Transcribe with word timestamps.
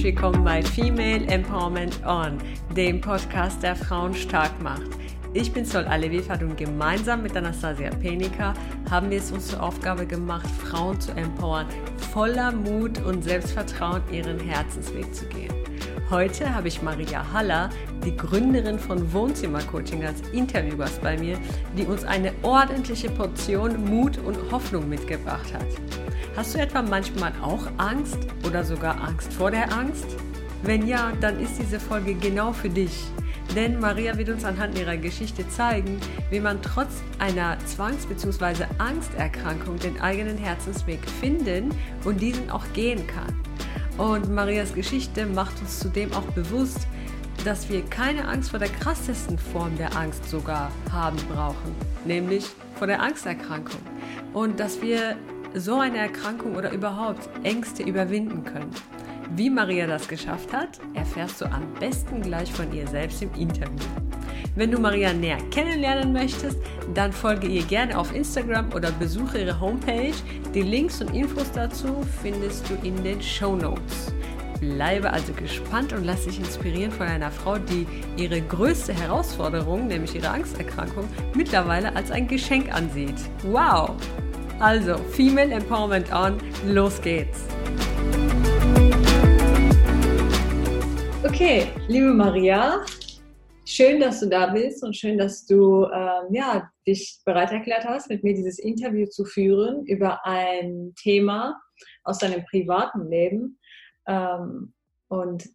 herzlich 0.00 0.16
willkommen 0.16 0.44
bei 0.44 0.62
Female 0.62 1.26
Empowerment 1.26 2.00
On, 2.06 2.38
dem 2.74 3.02
Podcast, 3.02 3.62
der 3.62 3.76
Frauen 3.76 4.14
stark 4.14 4.50
macht. 4.62 4.88
Ich 5.34 5.52
bin 5.52 5.66
Sol 5.66 5.84
Alevifat 5.84 6.42
und 6.42 6.56
gemeinsam 6.56 7.22
mit 7.22 7.36
Anastasia 7.36 7.90
Penica 7.90 8.54
haben 8.90 9.10
wir 9.10 9.18
es 9.18 9.30
uns 9.30 9.48
zur 9.48 9.62
Aufgabe 9.62 10.06
gemacht, 10.06 10.46
Frauen 10.46 10.98
zu 10.98 11.12
empowern, 11.12 11.66
voller 12.14 12.50
Mut 12.50 12.98
und 13.02 13.22
Selbstvertrauen 13.22 14.00
ihren 14.10 14.40
Herzensweg 14.40 15.14
zu 15.14 15.26
gehen. 15.26 15.52
Heute 16.10 16.52
habe 16.52 16.66
ich 16.66 16.82
Maria 16.82 17.24
Haller, 17.32 17.70
die 18.04 18.16
Gründerin 18.16 18.80
von 18.80 19.12
Wohnzimmercoaching, 19.12 20.04
als 20.04 20.20
Interviewgast 20.32 21.00
bei 21.00 21.16
mir, 21.16 21.38
die 21.78 21.84
uns 21.84 22.02
eine 22.02 22.32
ordentliche 22.42 23.08
Portion 23.08 23.84
Mut 23.84 24.18
und 24.18 24.36
Hoffnung 24.50 24.88
mitgebracht 24.88 25.54
hat. 25.54 25.66
Hast 26.34 26.56
du 26.56 26.58
etwa 26.58 26.82
manchmal 26.82 27.32
auch 27.40 27.64
Angst 27.76 28.18
oder 28.44 28.64
sogar 28.64 29.00
Angst 29.00 29.32
vor 29.32 29.52
der 29.52 29.72
Angst? 29.72 30.16
Wenn 30.64 30.88
ja, 30.88 31.12
dann 31.20 31.38
ist 31.38 31.60
diese 31.60 31.78
Folge 31.78 32.14
genau 32.14 32.52
für 32.52 32.70
dich. 32.70 33.04
Denn 33.54 33.78
Maria 33.78 34.18
wird 34.18 34.30
uns 34.30 34.44
anhand 34.44 34.76
ihrer 34.76 34.96
Geschichte 34.96 35.48
zeigen, 35.48 36.00
wie 36.28 36.40
man 36.40 36.60
trotz 36.60 37.04
einer 37.20 37.56
Zwangs- 37.66 38.06
bzw. 38.06 38.64
Angsterkrankung 38.78 39.78
den 39.78 40.00
eigenen 40.00 40.38
Herzensweg 40.38 41.08
finden 41.20 41.70
und 42.04 42.20
diesen 42.20 42.50
auch 42.50 42.64
gehen 42.72 43.06
kann. 43.06 43.32
Und 43.98 44.32
Marias 44.32 44.74
Geschichte 44.74 45.26
macht 45.26 45.60
uns 45.60 45.78
zudem 45.78 46.12
auch 46.12 46.26
bewusst, 46.32 46.86
dass 47.44 47.68
wir 47.68 47.82
keine 47.86 48.28
Angst 48.28 48.50
vor 48.50 48.58
der 48.58 48.68
krassesten 48.68 49.38
Form 49.38 49.76
der 49.76 49.96
Angst 49.96 50.28
sogar 50.28 50.70
haben 50.92 51.18
brauchen, 51.32 51.74
nämlich 52.04 52.46
vor 52.76 52.86
der 52.86 53.00
Angsterkrankung. 53.02 53.80
Und 54.32 54.60
dass 54.60 54.80
wir 54.82 55.16
so 55.54 55.80
eine 55.80 55.98
Erkrankung 55.98 56.54
oder 56.54 56.70
überhaupt 56.70 57.28
Ängste 57.42 57.82
überwinden 57.82 58.44
können. 58.44 58.70
Wie 59.36 59.50
Maria 59.50 59.86
das 59.86 60.08
geschafft 60.08 60.52
hat, 60.52 60.80
erfährst 60.94 61.40
du 61.40 61.46
am 61.46 61.72
besten 61.74 62.22
gleich 62.22 62.52
von 62.52 62.72
ihr 62.72 62.86
selbst 62.86 63.22
im 63.22 63.32
Interview. 63.34 64.09
Wenn 64.56 64.70
du 64.70 64.78
Maria 64.78 65.12
näher 65.12 65.38
kennenlernen 65.50 66.12
möchtest, 66.12 66.58
dann 66.94 67.12
folge 67.12 67.46
ihr 67.46 67.62
gerne 67.62 67.96
auf 67.98 68.14
Instagram 68.14 68.72
oder 68.74 68.90
besuche 68.92 69.38
ihre 69.38 69.60
Homepage. 69.60 70.14
Die 70.54 70.62
Links 70.62 71.00
und 71.00 71.14
Infos 71.14 71.50
dazu 71.52 72.04
findest 72.22 72.68
du 72.68 72.74
in 72.86 73.02
den 73.02 73.22
Show 73.22 73.56
Notes. 73.56 74.12
Bleibe 74.60 75.10
also 75.10 75.32
gespannt 75.32 75.92
und 75.94 76.04
lass 76.04 76.26
dich 76.26 76.38
inspirieren 76.38 76.92
von 76.92 77.06
einer 77.06 77.30
Frau, 77.30 77.56
die 77.56 77.86
ihre 78.16 78.42
größte 78.42 78.92
Herausforderung, 78.92 79.86
nämlich 79.86 80.14
ihre 80.14 80.28
Angsterkrankung, 80.28 81.08
mittlerweile 81.34 81.96
als 81.96 82.10
ein 82.10 82.28
Geschenk 82.28 82.72
ansieht. 82.72 83.14
Wow! 83.44 83.92
Also, 84.58 84.98
Female 85.12 85.52
Empowerment 85.52 86.12
on, 86.12 86.36
los 86.66 87.00
geht's! 87.00 87.46
Okay, 91.24 91.68
liebe 91.88 92.12
Maria, 92.12 92.84
Schön, 93.72 94.00
dass 94.00 94.18
du 94.18 94.28
da 94.28 94.48
bist 94.48 94.82
und 94.82 94.96
schön, 94.96 95.16
dass 95.16 95.46
du 95.46 95.84
ähm, 95.84 96.34
ja, 96.34 96.68
dich 96.88 97.20
bereit 97.24 97.52
erklärt 97.52 97.84
hast, 97.84 98.10
mit 98.10 98.24
mir 98.24 98.34
dieses 98.34 98.58
Interview 98.58 99.06
zu 99.06 99.24
führen 99.24 99.86
über 99.86 100.26
ein 100.26 100.92
Thema 101.00 101.56
aus 102.02 102.18
deinem 102.18 102.44
privaten 102.46 103.08
Leben 103.08 103.60
ähm, 104.08 104.74
und 105.06 105.48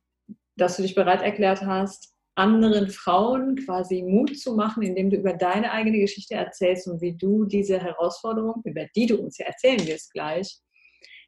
dass 0.56 0.78
du 0.78 0.84
dich 0.84 0.96
bereit 0.96 1.24
erklärt 1.24 1.64
hast, 1.64 2.16
anderen 2.36 2.90
Frauen 2.90 3.58
quasi 3.58 4.02
Mut 4.02 4.40
zu 4.40 4.56
machen, 4.56 4.84
indem 4.84 5.10
du 5.10 5.18
über 5.18 5.34
deine 5.34 5.74
eigene 5.74 6.00
Geschichte 6.00 6.36
erzählst 6.36 6.88
und 6.88 7.02
wie 7.02 7.18
du 7.18 7.44
diese 7.44 7.82
Herausforderung, 7.82 8.62
über 8.64 8.86
die 8.96 9.08
du 9.08 9.18
uns 9.18 9.40
ja 9.40 9.48
erzählen 9.48 9.86
wirst 9.86 10.14
gleich, 10.14 10.62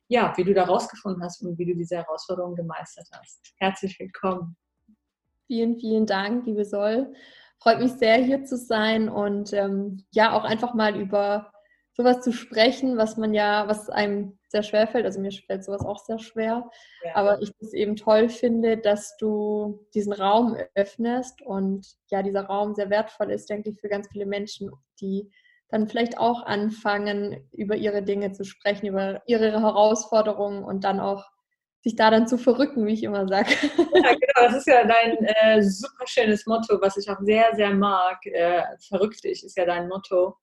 ja, 0.08 0.34
wie 0.38 0.46
du 0.46 0.54
da 0.54 0.64
rausgefunden 0.64 1.22
hast 1.22 1.42
und 1.44 1.60
wie 1.60 1.66
du 1.66 1.76
diese 1.76 1.98
Herausforderung 1.98 2.56
gemeistert 2.56 3.10
hast. 3.12 3.42
Herzlich 3.58 4.00
willkommen. 4.00 4.56
Vielen, 5.48 5.80
vielen 5.80 6.06
Dank, 6.06 6.46
liebe 6.46 6.66
Sol. 6.66 7.14
Freut 7.60 7.80
mich 7.80 7.94
sehr, 7.94 8.18
hier 8.18 8.44
zu 8.44 8.58
sein 8.58 9.08
und 9.08 9.54
ähm, 9.54 10.04
ja, 10.12 10.38
auch 10.38 10.44
einfach 10.44 10.74
mal 10.74 11.00
über 11.00 11.52
sowas 11.94 12.22
zu 12.22 12.34
sprechen, 12.34 12.98
was 12.98 13.16
man 13.16 13.34
ja, 13.34 13.68
was 13.68 13.90
einem 13.90 14.38
sehr 14.50 14.62
schwer 14.62 14.88
fällt. 14.88 15.06
Also 15.06 15.22
mir 15.22 15.32
fällt 15.32 15.64
sowas 15.64 15.86
auch 15.86 16.04
sehr 16.04 16.20
schwer. 16.20 16.70
Ja. 17.04 17.16
Aber 17.16 17.42
ich 17.42 17.52
es 17.60 17.74
eben 17.74 17.96
toll 17.96 18.28
finde, 18.28 18.78
dass 18.78 19.16
du 19.18 19.88
diesen 19.96 20.12
Raum 20.12 20.58
öffnest 20.76 21.42
und 21.42 21.88
ja, 22.12 22.22
dieser 22.22 22.46
Raum 22.46 22.76
sehr 22.76 22.90
wertvoll 22.90 23.32
ist, 23.32 23.50
denke 23.50 23.70
ich, 23.70 23.80
für 23.80 23.90
ganz 23.90 24.10
viele 24.12 24.26
Menschen, 24.26 24.70
die 25.00 25.32
dann 25.70 25.88
vielleicht 25.88 26.18
auch 26.18 26.44
anfangen, 26.46 27.48
über 27.54 27.76
ihre 27.78 28.04
Dinge 28.04 28.34
zu 28.34 28.44
sprechen, 28.44 28.88
über 28.88 29.22
ihre 29.26 29.62
Herausforderungen 29.62 30.64
und 30.64 30.84
dann 30.84 31.00
auch 31.00 31.26
sich 31.88 31.96
da 31.96 32.12
dann 32.12 32.28
zu 32.28 32.38
verrücken, 32.38 32.86
wie 32.86 32.94
ich 32.94 33.04
immer 33.04 33.28
sage. 33.28 33.50
Ja, 33.78 34.14
genau, 34.14 34.48
das 34.48 34.58
ist 34.58 34.68
ja 34.68 34.86
dein 34.86 35.18
äh, 35.24 35.64
super 35.64 36.06
schönes 36.06 36.46
Motto, 36.46 36.80
was 36.82 36.98
ich 36.98 37.10
auch 37.10 37.20
sehr, 37.22 37.56
sehr 37.56 37.74
mag. 37.74 38.18
Äh, 38.26 38.64
verrückt 38.88 39.24
dich 39.24 39.44
ist 39.44 39.58
ja 39.58 39.66
dein 39.66 39.88
Motto. 39.88 40.36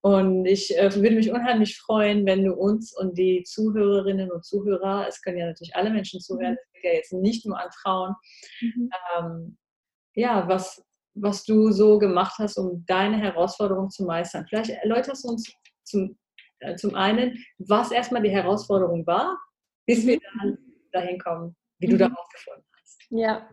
Und 0.00 0.46
ich 0.46 0.76
äh, 0.76 0.92
würde 0.94 1.14
mich 1.14 1.30
unheimlich 1.30 1.78
freuen, 1.78 2.26
wenn 2.26 2.44
du 2.44 2.54
uns 2.54 2.96
und 2.96 3.16
die 3.16 3.44
Zuhörerinnen 3.44 4.32
und 4.32 4.44
Zuhörer, 4.44 5.06
es 5.08 5.22
können 5.22 5.38
ja 5.38 5.46
natürlich 5.46 5.76
alle 5.76 5.90
Menschen 5.90 6.20
zuhören, 6.20 6.56
es 6.58 6.72
geht 6.72 6.84
ja 6.84 6.96
jetzt 6.96 7.12
nicht 7.12 7.46
nur 7.46 7.58
an 7.58 7.70
Frauen, 7.80 8.14
mhm. 8.60 8.90
ähm, 9.16 9.58
ja, 10.14 10.48
was, 10.48 10.84
was 11.14 11.44
du 11.44 11.70
so 11.70 11.98
gemacht 11.98 12.34
hast, 12.38 12.58
um 12.58 12.84
deine 12.86 13.18
Herausforderung 13.18 13.90
zu 13.90 14.04
meistern. 14.04 14.44
Vielleicht 14.48 14.70
erläuterst 14.70 15.24
du 15.24 15.28
uns 15.28 15.52
zum, 15.84 16.18
äh, 16.58 16.74
zum 16.74 16.96
einen, 16.96 17.38
was 17.58 17.92
erstmal 17.92 18.22
die 18.22 18.30
Herausforderung 18.30 19.06
war, 19.06 19.38
bis 19.86 20.04
wir 20.04 20.16
mhm. 20.16 20.20
dann 20.40 20.58
dahin 20.92 21.18
kommen, 21.18 21.56
wie 21.78 21.88
du 21.88 21.94
mhm. 21.94 22.00
darauf 22.00 22.28
gefunden 22.32 22.64
hast. 22.80 23.00
Ja. 23.10 23.48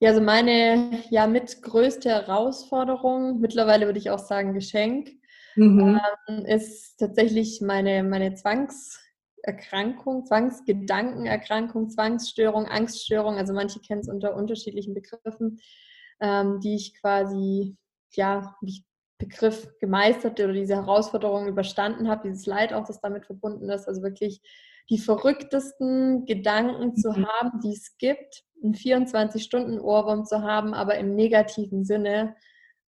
Ja, 0.00 0.10
also 0.10 0.20
meine 0.20 1.02
ja 1.10 1.26
mit 1.26 1.62
größte 1.62 2.10
Herausforderung, 2.10 3.40
mittlerweile 3.40 3.86
würde 3.86 3.98
ich 3.98 4.10
auch 4.10 4.18
sagen 4.18 4.52
Geschenk, 4.52 5.08
mhm. 5.56 6.00
ähm, 6.28 6.44
ist 6.44 6.98
tatsächlich 6.98 7.60
meine, 7.60 8.02
meine 8.02 8.34
Zwangserkrankung, 8.34 10.26
Zwangsgedankenerkrankung, 10.26 11.90
Zwangsstörung, 11.90 12.66
Angststörung. 12.66 13.36
Also 13.36 13.54
manche 13.54 13.80
kennen 13.80 14.00
es 14.00 14.08
unter 14.08 14.34
unterschiedlichen 14.34 14.94
Begriffen, 14.94 15.60
ähm, 16.20 16.60
die 16.60 16.74
ich 16.74 17.00
quasi, 17.00 17.76
ja, 18.14 18.56
die 18.62 18.84
Begriff 19.18 19.68
gemeistert 19.78 20.40
oder 20.40 20.52
diese 20.52 20.74
Herausforderung 20.74 21.46
überstanden 21.46 22.08
habe, 22.08 22.28
dieses 22.28 22.46
Leid 22.46 22.72
auch, 22.72 22.84
das 22.84 23.00
damit 23.00 23.26
verbunden 23.26 23.70
ist. 23.70 23.86
Also 23.86 24.02
wirklich 24.02 24.42
die 24.90 24.98
verrücktesten 24.98 26.26
Gedanken 26.26 26.96
zu 26.96 27.10
mhm. 27.10 27.26
haben, 27.26 27.60
die 27.60 27.72
es 27.72 27.96
gibt, 27.98 28.44
einen 28.62 28.74
24-Stunden-Ohrwurm 28.74 30.24
zu 30.24 30.42
haben, 30.42 30.74
aber 30.74 30.96
im 30.96 31.14
negativen 31.14 31.84
Sinne. 31.84 32.36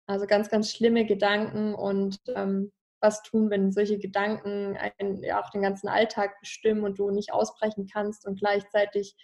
Also 0.07 0.27
ganz, 0.27 0.49
ganz 0.49 0.71
schlimme 0.71 1.05
Gedanken 1.05 1.75
und 1.75 2.19
ähm, 2.35 2.73
was 3.01 3.23
tun, 3.23 3.51
wenn 3.51 3.73
solche 3.73 3.99
Gedanken 3.99 4.77
einen, 4.77 5.23
ja, 5.23 5.43
auch 5.43 5.51
den 5.51 5.63
ganzen 5.63 5.89
Alltag 5.89 6.39
bestimmen 6.41 6.85
und 6.85 6.99
du 6.99 7.11
nicht 7.11 7.33
ausbrechen 7.33 7.89
kannst 7.93 8.27
und 8.27 8.39
gleichzeitig 8.39 9.17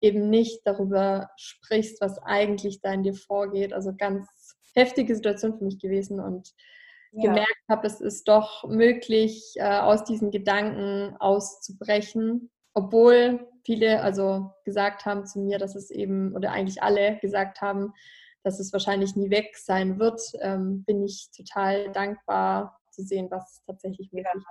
eben 0.00 0.28
nicht 0.28 0.60
darüber 0.64 1.30
sprichst, 1.36 2.00
was 2.00 2.18
eigentlich 2.18 2.80
da 2.80 2.92
in 2.92 3.02
dir 3.02 3.14
vorgeht. 3.14 3.72
Also 3.72 3.94
ganz 3.96 4.26
heftige 4.74 5.14
Situation 5.14 5.56
für 5.56 5.64
mich 5.64 5.78
gewesen 5.78 6.20
und 6.20 6.52
ja. 7.16 7.30
gemerkt 7.30 7.62
habe, 7.68 7.86
es 7.86 8.00
ist 8.00 8.28
doch 8.28 8.64
möglich, 8.68 9.54
äh, 9.56 9.78
aus 9.78 10.04
diesen 10.04 10.30
Gedanken 10.30 11.16
auszubrechen, 11.18 12.50
obwohl 12.74 13.46
viele 13.64 14.02
also 14.02 14.50
gesagt 14.64 15.06
haben 15.06 15.26
zu 15.26 15.40
mir, 15.40 15.58
dass 15.58 15.74
es 15.74 15.90
eben, 15.90 16.34
oder 16.34 16.52
eigentlich 16.52 16.82
alle 16.82 17.18
gesagt 17.20 17.60
haben, 17.60 17.92
dass 18.42 18.60
es 18.60 18.72
wahrscheinlich 18.72 19.16
nie 19.16 19.30
weg 19.30 19.56
sein 19.56 19.98
wird, 19.98 20.20
ähm, 20.40 20.84
bin 20.84 21.02
ich 21.02 21.30
total 21.34 21.90
dankbar 21.92 22.78
zu 22.90 23.02
sehen, 23.02 23.28
was 23.30 23.62
tatsächlich 23.66 24.12
möglich 24.12 24.34
ist. 24.36 24.46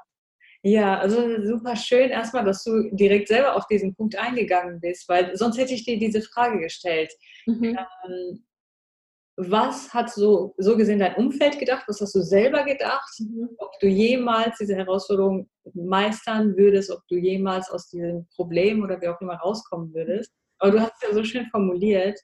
Ja, 0.66 0.98
also 0.98 1.44
super 1.44 1.76
schön 1.76 2.10
erstmal, 2.10 2.46
dass 2.46 2.64
du 2.64 2.90
direkt 2.92 3.28
selber 3.28 3.56
auf 3.56 3.68
diesen 3.68 3.94
Punkt 3.96 4.18
eingegangen 4.18 4.80
bist, 4.80 5.08
weil 5.10 5.36
sonst 5.36 5.58
hätte 5.58 5.74
ich 5.74 5.84
dir 5.84 6.00
diese 6.00 6.22
Frage 6.22 6.60
gestellt. 6.60 7.12
Mhm. 7.46 7.78
Ähm, 8.06 8.46
was 9.36 9.94
hat 9.94 10.12
so, 10.12 10.54
so 10.58 10.78
gesehen 10.78 11.00
dein 11.00 11.16
Umfeld 11.16 11.58
gedacht? 11.58 11.86
Was 11.88 12.02
hast 12.02 12.14
du 12.14 12.22
selber 12.22 12.64
gedacht? 12.64 13.10
Mhm. 13.20 13.50
Ob 13.58 13.72
du 13.80 13.88
jemals 13.88 14.58
diese 14.60 14.76
Herausforderung 14.76 15.50
meistern 15.74 16.56
würdest, 16.56 16.92
ob 16.92 17.02
du 17.08 17.16
jemals 17.16 17.70
aus 17.70 17.90
diesem 17.90 18.28
Problem 18.36 18.84
oder 18.84 19.02
wie 19.02 19.08
auch 19.08 19.20
immer 19.22 19.36
rauskommen 19.36 19.94
würdest. 19.94 20.32
Aber 20.60 20.72
du 20.72 20.80
hast 20.80 20.94
es 21.02 21.10
ja 21.10 21.16
so 21.16 21.24
schön 21.24 21.48
formuliert. 21.48 22.20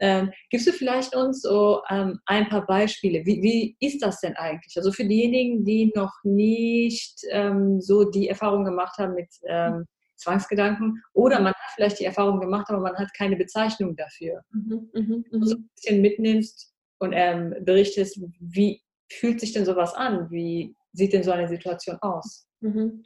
Ähm, 0.00 0.32
gibst 0.50 0.66
du 0.66 0.72
vielleicht 0.72 1.14
uns 1.14 1.40
so 1.40 1.80
ähm, 1.88 2.18
ein 2.26 2.48
paar 2.48 2.66
Beispiele? 2.66 3.24
Wie, 3.24 3.42
wie, 3.42 3.76
ist 3.80 4.02
das 4.02 4.20
denn 4.20 4.36
eigentlich? 4.36 4.76
Also 4.76 4.92
für 4.92 5.04
diejenigen, 5.04 5.64
die 5.64 5.92
noch 5.94 6.12
nicht 6.24 7.20
ähm, 7.30 7.80
so 7.80 8.04
die 8.04 8.28
Erfahrung 8.28 8.64
gemacht 8.64 8.98
haben 8.98 9.14
mit 9.14 9.28
ähm, 9.48 9.86
Zwangsgedanken. 10.16 11.02
Oder 11.12 11.40
man 11.40 11.52
hat 11.52 11.72
vielleicht 11.74 12.00
die 12.00 12.04
Erfahrung 12.04 12.40
gemacht, 12.40 12.66
aber 12.68 12.80
man 12.80 12.96
hat 12.96 13.12
keine 13.16 13.36
Bezeichnung 13.36 13.96
dafür. 13.96 14.42
Mhm, 14.52 14.90
mh, 14.92 15.24
mh. 15.30 15.46
So 15.46 15.56
ein 15.56 15.70
bisschen 15.74 16.00
mitnimmst 16.02 16.72
und 16.98 17.12
ähm, 17.14 17.54
berichtest, 17.60 18.20
wie 18.38 18.82
fühlt 19.10 19.40
sich 19.40 19.52
denn 19.52 19.64
sowas 19.64 19.94
an? 19.94 20.30
Wie 20.30 20.76
sieht 20.92 21.12
denn 21.12 21.22
so 21.22 21.32
eine 21.32 21.48
Situation 21.48 21.98
aus? 22.00 22.46
Mhm. 22.60 23.04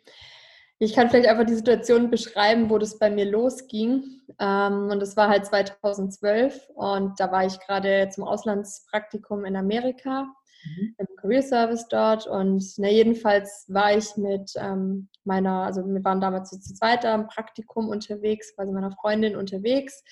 Ich 0.81 0.95
kann 0.95 1.11
vielleicht 1.11 1.29
einfach 1.29 1.47
die 1.47 1.57
Situation 1.57 2.09
beschreiben, 2.09 2.71
wo 2.71 2.79
das 2.79 2.99
bei 2.99 3.11
mir 3.11 3.25
losging. 3.25 4.21
Ähm, 4.39 4.89
und 4.91 5.01
das 5.01 5.17
war 5.17 5.29
halt 5.29 5.47
2012 5.47 6.69
und 6.75 7.19
da 7.19 7.33
war 7.33 7.45
ich 7.45 7.59
gerade 7.61 8.09
zum 8.11 8.25
Auslandspraktikum 8.25 9.45
in 9.45 9.57
Amerika 9.57 10.29
mhm. 10.65 10.95
im 10.99 11.07
Career 11.21 11.43
Service 11.43 11.89
dort. 11.89 12.29
Und 12.29 12.65
na, 12.77 12.89
jedenfalls 12.89 13.65
war 13.69 13.97
ich 13.97 14.17
mit 14.17 14.53
ähm, 14.57 15.09
meiner, 15.29 15.63
also 15.63 15.87
wir 15.87 16.03
waren 16.05 16.21
damals 16.21 16.51
so 16.51 16.59
zu 16.59 16.75
zweit 16.75 17.05
im 17.05 17.29
Praktikum 17.29 17.89
unterwegs, 17.89 18.55
quasi 18.57 18.73
meiner 18.73 18.91
Freundin 18.91 19.37
unterwegs. 19.37 20.03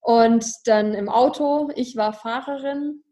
Und 0.00 0.46
dann 0.64 0.94
im 0.94 1.10
Auto, 1.10 1.70
ich 1.74 1.96
war 1.96 2.14
Fahrerin. 2.14 3.02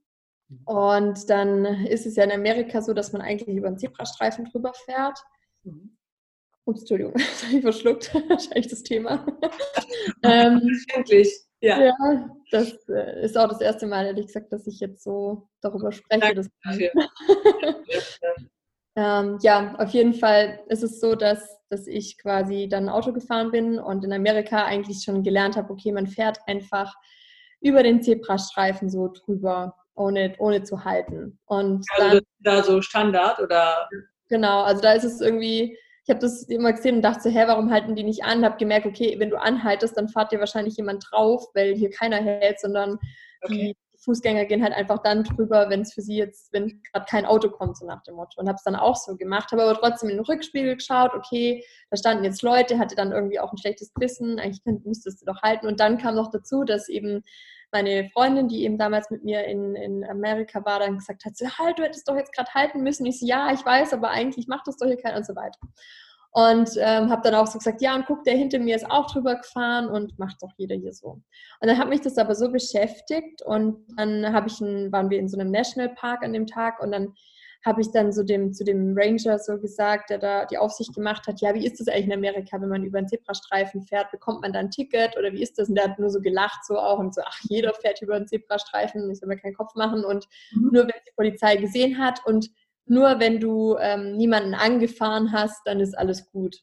Mhm. 0.49 0.63
Und 0.65 1.29
dann 1.29 1.65
ist 1.87 2.07
es 2.07 2.17
ja 2.17 2.25
in 2.25 2.33
Amerika 2.33 2.81
so, 2.81 2.95
dass 2.95 3.13
man 3.13 3.21
eigentlich 3.21 3.55
über 3.55 3.67
einen 3.67 3.79
Zebrastreifen 3.79 4.47
drüber 4.47 4.73
fährt. 4.87 5.19
Mhm. 5.65 5.99
Ups, 6.65 6.81
Entschuldigung, 6.81 7.13
das 7.17 7.45
habe 7.45 7.57
ich 7.57 7.63
verschluckt. 7.63 8.15
Wahrscheinlich 8.29 8.69
das 8.69 8.83
Thema. 8.83 9.27
ähm, 10.23 10.63
ja. 11.61 11.83
ja, 11.85 12.31
das 12.51 12.73
äh, 12.89 13.25
ist 13.25 13.37
auch 13.37 13.49
das 13.49 13.61
erste 13.61 13.87
Mal, 13.87 14.07
ehrlich 14.07 14.27
gesagt, 14.27 14.53
dass 14.53 14.67
ich 14.67 14.79
jetzt 14.81 15.03
so 15.03 15.49
darüber 15.61 15.91
spreche. 15.91 16.45
Ähm, 18.97 19.39
ja, 19.43 19.75
auf 19.79 19.91
jeden 19.91 20.15
Fall 20.15 20.61
ist 20.69 20.83
es 20.83 21.01
so, 21.01 21.15
dass, 21.15 21.59
dass 21.69 21.87
ich 21.87 22.19
quasi 22.19 22.69
dann 22.69 22.89
Auto 22.89 23.13
gefahren 23.13 23.51
bin 23.51 23.79
und 23.79 24.05
in 24.05 24.13
Amerika 24.13 24.65
eigentlich 24.65 25.03
schon 25.05 25.23
gelernt 25.23 25.57
habe, 25.57 25.73
okay, 25.73 25.93
man 25.93 26.07
fährt 26.07 26.39
einfach 26.47 26.95
über 27.61 27.83
den 27.83 28.03
Zebrastreifen 28.03 28.89
so 28.89 29.09
drüber, 29.09 29.77
ohne, 29.95 30.35
ohne 30.39 30.63
zu 30.63 30.85
halten. 30.85 31.39
Und 31.47 31.85
also 31.97 32.17
dann, 32.17 32.21
da 32.41 32.63
so 32.63 32.81
Standard 32.81 33.39
oder? 33.39 33.89
Genau, 34.29 34.63
also 34.63 34.83
da 34.83 34.93
ist 34.93 35.05
es 35.05 35.21
irgendwie 35.21 35.77
ich 36.07 36.11
habe 36.11 36.21
das 36.21 36.45
immer 36.45 36.73
gesehen 36.73 36.97
und 36.97 37.03
dachte 37.03 37.23
so, 37.23 37.31
hä, 37.31 37.45
warum 37.49 37.73
halten 37.73 37.97
die 37.97 38.05
nicht 38.05 38.23
an? 38.23 38.45
Habe 38.45 38.59
gemerkt, 38.59 38.87
okay, 38.87 39.17
wenn 39.19 39.29
du 39.29 39.41
anhaltest, 39.41 39.97
dann 39.97 40.09
fahrt 40.09 40.31
dir 40.31 40.39
wahrscheinlich 40.39 40.77
jemand 40.77 41.05
drauf, 41.11 41.49
weil 41.53 41.75
hier 41.75 41.91
keiner 41.91 42.19
hält, 42.19 42.61
sondern 42.61 42.93
okay. 43.43 43.55
die 43.55 43.77
Fußgänger 44.07 44.47
gehen 44.47 44.63
halt 44.63 44.73
einfach 44.73 45.03
dann 45.03 45.25
drüber, 45.25 45.69
wenn 45.69 45.83
es 45.83 45.93
für 45.93 46.01
sie 46.01 46.17
jetzt, 46.17 46.53
wenn 46.53 46.81
gerade 46.93 47.05
kein 47.11 47.27
Auto 47.27 47.51
kommt, 47.51 47.77
so 47.77 47.85
nach 47.85 48.03
dem 48.05 48.15
Motto. 48.15 48.41
Und 48.41 48.49
habe 48.49 48.57
es 48.57 48.63
dann 48.63 48.77
auch 48.77 48.97
so 48.97 49.17
gemacht, 49.17 49.53
habe 49.53 49.65
aber 49.65 49.79
trotzdem 49.79 50.09
in 50.09 50.17
den 50.17 50.25
Rückspiegel 50.25 50.77
geschaut, 50.77 51.13
okay, 51.15 51.65
da 51.91 51.97
standen 51.97 52.25
jetzt 52.25 52.43
Leute, 52.43 52.79
hatte 52.79 52.95
dann 52.95 53.13
irgendwie 53.13 53.41
auch 53.41 53.53
ein 53.53 53.59
schlechtes 53.59 53.93
Gewissen, 53.93 54.39
eigentlich 54.39 54.63
müsstest 54.85 55.21
du 55.21 55.27
doch 55.27 55.43
halten. 55.43 55.67
Und 55.67 55.81
dann 55.81 55.99
kam 55.99 56.15
noch 56.15 56.31
dazu, 56.31 56.65
dass 56.65 56.89
eben 56.89 57.25
meine 57.73 58.09
Freundin, 58.11 58.49
die 58.49 58.65
eben 58.65 58.79
damals 58.79 59.11
mit 59.11 59.25
mir 59.25 59.45
in, 59.45 59.75
in 59.75 60.05
Amerika 60.05 60.65
war, 60.65 60.79
dann 60.79 60.99
gesagt 60.99 61.25
hat, 61.25 61.37
so, 61.37 61.47
halt, 61.59 61.79
du 61.79 61.83
hättest 61.83 62.09
doch 62.09 62.17
jetzt 62.17 62.33
gerade 62.33 62.55
halten 62.55 62.83
müssen. 62.83 63.05
Ich 63.07 63.21
so, 63.21 63.27
ja, 63.27 63.53
ich 63.53 63.65
weiß, 63.67 63.93
aber 63.93 64.11
eigentlich 64.11 64.47
macht 64.47 64.67
das 64.67 64.77
doch 64.77 64.87
hier 64.87 64.97
keiner 64.97 65.19
und 65.19 65.27
so 65.27 65.35
weiter. 65.35 65.59
Und 66.37 66.73
ähm, 66.77 67.09
habe 67.09 67.23
dann 67.23 67.35
auch 67.35 67.47
so 67.47 67.57
gesagt, 67.57 67.81
ja, 67.81 67.95
und 67.95 68.05
guck, 68.05 68.23
der 68.25 68.37
hinter 68.37 68.59
mir 68.59 68.77
ist 68.77 68.91
auch 68.91 69.11
drüber 69.11 69.37
gefahren 69.37 69.89
und 69.89 70.19
macht 70.19 70.43
doch 70.43 70.53
jeder 70.59 70.77
hier 70.77 70.93
so. 70.93 71.13
Und 71.13 71.25
dann 71.63 71.79
hat 71.79 71.89
mich 71.89 72.03
das 72.03 72.19
aber 72.19 72.35
so 72.35 72.53
beschäftigt 72.53 73.41
und 73.41 73.79
dann 73.97 74.35
habe 74.35 74.49
ich 74.49 74.61
ein, 74.61 74.93
waren 74.93 75.09
wir 75.09 75.19
in 75.19 75.31
so 75.31 75.39
einem 75.39 75.51
Nationalpark 75.51 76.23
an 76.23 76.35
dem 76.35 76.47
Tag 76.47 76.83
und 76.83 76.93
dann 76.93 77.15
habe 77.65 77.81
ich 77.81 77.91
dann 77.91 78.13
so 78.13 78.23
dem, 78.23 78.53
zu 78.53 78.65
dem 78.65 78.95
Ranger 78.95 79.39
so 79.39 79.59
gesagt, 79.59 80.11
der 80.11 80.19
da 80.19 80.45
die 80.45 80.59
Aufsicht 80.59 80.95
gemacht 80.95 81.27
hat, 81.27 81.41
ja, 81.41 81.55
wie 81.55 81.67
ist 81.67 81.81
das 81.81 81.89
eigentlich 81.89 82.09
in 82.09 82.13
Amerika, 82.13 82.61
wenn 82.61 82.69
man 82.69 82.85
über 82.85 82.99
einen 82.99 83.09
Zebrastreifen 83.09 83.81
fährt, 83.81 84.11
bekommt 84.11 84.43
man 84.43 84.53
da 84.53 84.59
ein 84.59 84.71
Ticket 84.71 85.17
oder 85.17 85.33
wie 85.33 85.43
ist 85.43 85.59
das? 85.59 85.71
Und 85.71 85.77
der 85.77 85.85
hat 85.85 85.99
nur 85.99 86.11
so 86.11 86.21
gelacht 86.21 86.67
so 86.67 86.79
auch 86.79 86.99
und 86.99 87.15
so, 87.15 87.23
ach, 87.25 87.39
jeder 87.49 87.73
fährt 87.73 88.03
über 88.03 88.15
einen 88.15 88.29
Zebrastreifen, 88.29 89.11
ich 89.11 89.21
soll 89.21 89.29
mir 89.29 89.39
keinen 89.39 89.55
Kopf 89.55 89.75
machen 89.75 90.05
und 90.05 90.29
mhm. 90.53 90.69
nur 90.71 90.83
wenn 90.83 91.01
die 91.07 91.15
Polizei 91.17 91.57
gesehen 91.57 91.97
hat 91.97 92.21
und 92.27 92.51
nur 92.87 93.19
wenn 93.21 93.41
du 93.41 93.77
ähm, 93.79 94.17
niemanden 94.17 94.55
angefahren 94.55 95.33
hast, 95.33 95.61
dann 95.65 95.81
ist 95.81 95.97
alles 95.97 96.31
gut. 96.31 96.57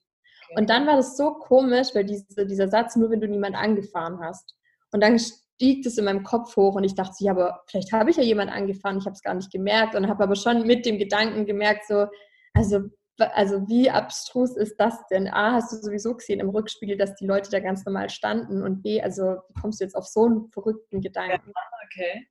Okay. 0.46 0.60
Und 0.60 0.70
dann 0.70 0.88
war 0.88 0.96
das 0.96 1.18
so 1.18 1.34
komisch, 1.34 1.90
weil 1.94 2.06
diese, 2.06 2.46
dieser 2.46 2.68
Satz, 2.68 2.96
nur 2.96 3.10
wenn 3.10 3.22
du 3.22 3.28
niemanden 3.28 3.58
angefahren 3.58 4.20
hast. 4.20 4.56
Und 4.92 5.02
dann 5.02 5.20
stieg 5.20 5.84
das 5.84 5.98
in 5.98 6.06
meinem 6.06 6.24
Kopf 6.24 6.56
hoch 6.56 6.76
und 6.76 6.84
ich 6.84 6.96
dachte, 6.96 7.16
ja, 7.20 7.32
aber 7.32 7.64
vielleicht 7.68 7.92
habe 7.92 8.10
ich 8.10 8.18
ja 8.18 8.24
jemanden 8.24 8.54
angefahren, 8.54 8.98
ich 8.98 9.06
habe 9.06 9.14
es 9.14 9.22
gar 9.22 9.34
nicht 9.34 9.52
gemerkt 9.52 9.96
und 9.96 10.08
habe 10.08 10.24
aber 10.24 10.36
schon 10.36 10.66
mit 10.66 10.86
dem 10.86 10.98
Gedanken 10.98 11.46
gemerkt, 11.46 11.88
so, 11.88 12.08
also, 12.54 12.82
also 13.18 13.68
wie 13.68 13.90
abstrus 13.90 14.56
ist 14.56 14.78
das 14.78 14.96
denn? 15.08 15.28
A, 15.28 15.54
hast 15.54 15.72
du 15.72 15.78
sowieso 15.78 16.16
gesehen 16.16 16.40
im 16.40 16.50
Rückspiegel, 16.50 16.98
dass 16.98 17.16
die 17.16 17.26
Leute 17.26 17.50
da 17.50 17.60
ganz 17.60 17.86
normal 17.86 18.10
standen 18.10 18.64
und 18.64 18.82
B, 18.82 19.02
also 19.02 19.38
wie 19.48 19.62
kommst 19.62 19.80
du 19.80 19.86
jetzt 19.86 19.96
auf 19.96 20.06
so 20.06 20.26
einen 20.26 20.52
verrückten 20.52 21.02
Gedanken? 21.02 21.52
Ja, 21.56 21.64
okay. 21.86 22.28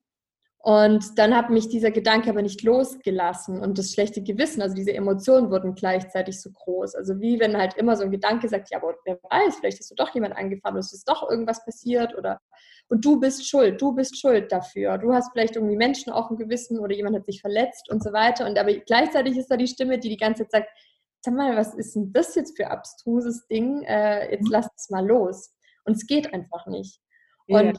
Und 0.65 1.19
dann 1.19 1.35
hat 1.35 1.51
mich 1.51 1.69
dieser 1.69 1.91
Gedanke 1.91 2.31
aber 2.31 2.41
nicht 2.41 2.63
losgelassen 2.63 3.61
und 3.61 3.79
das 3.79 3.93
schlechte 3.93 4.23
Gewissen, 4.23 4.63
also 4.63 4.77
diese 4.77 4.93
Emotionen 4.93 5.51
wurden 5.51 5.75
gleichzeitig 5.75 6.41
so 6.41 6.53
groß. 6.53 6.95
Also 6.95 7.21
wie 7.21 7.41
wenn 7.41 7.57
halt 7.57 7.75
immer 7.75 7.97
so 7.97 8.05
ein 8.05 8.13
Gedanke 8.13 8.49
sagt, 8.49 8.71
ja, 8.71 8.79
aber 8.79 8.95
wer 9.05 9.19
weiß, 9.29 9.57
vielleicht 9.57 9.81
hast 9.81 9.91
du 9.91 9.97
doch 9.97 10.15
jemand 10.15 10.37
angefahren, 10.37 10.77
oder 10.77 10.81
es 10.81 10.93
ist 10.93 11.09
doch 11.09 11.29
irgendwas 11.29 11.65
passiert 11.65 12.17
oder 12.17 12.41
und 12.89 13.05
du 13.05 13.19
bist 13.19 13.49
schuld, 13.49 13.83
du 13.83 13.93
bist 13.93 14.21
schuld 14.21 14.53
dafür. 14.53 14.99
Du 14.99 15.13
hast 15.13 15.33
vielleicht 15.33 15.57
irgendwie 15.57 15.77
Menschen 15.77 16.13
auf 16.13 16.29
dem 16.29 16.37
Gewissen 16.37 16.79
oder 16.79 16.95
jemand 16.95 17.17
hat 17.17 17.27
sich 17.27 17.41
verletzt 17.41 17.91
und 17.91 18.01
so 18.01 18.13
weiter. 18.13 18.47
Und 18.47 18.57
aber 18.57 18.73
gleichzeitig 18.73 19.37
ist 19.37 19.51
da 19.51 19.57
die 19.57 19.67
Stimme, 19.67 19.99
die 19.99 20.11
die 20.11 20.17
ganze 20.17 20.47
Zeit 20.47 20.67
sagt, 20.67 20.69
sag 21.23 21.35
mal, 21.35 21.57
was 21.57 21.75
ist 21.75 21.97
denn 21.97 22.13
das 22.13 22.37
jetzt 22.37 22.57
für 22.57 22.71
abstruses 22.71 23.49
Ding? 23.49 23.83
Äh, 23.83 24.31
jetzt 24.31 24.45
mhm. 24.45 24.53
lass 24.53 24.69
es 24.77 24.91
mal 24.91 25.05
los. 25.05 25.53
Und 25.85 25.97
es 25.97 26.07
geht 26.07 26.33
einfach 26.33 26.67
nicht. 26.67 27.01
Und 27.49 27.65
ja 27.65 27.73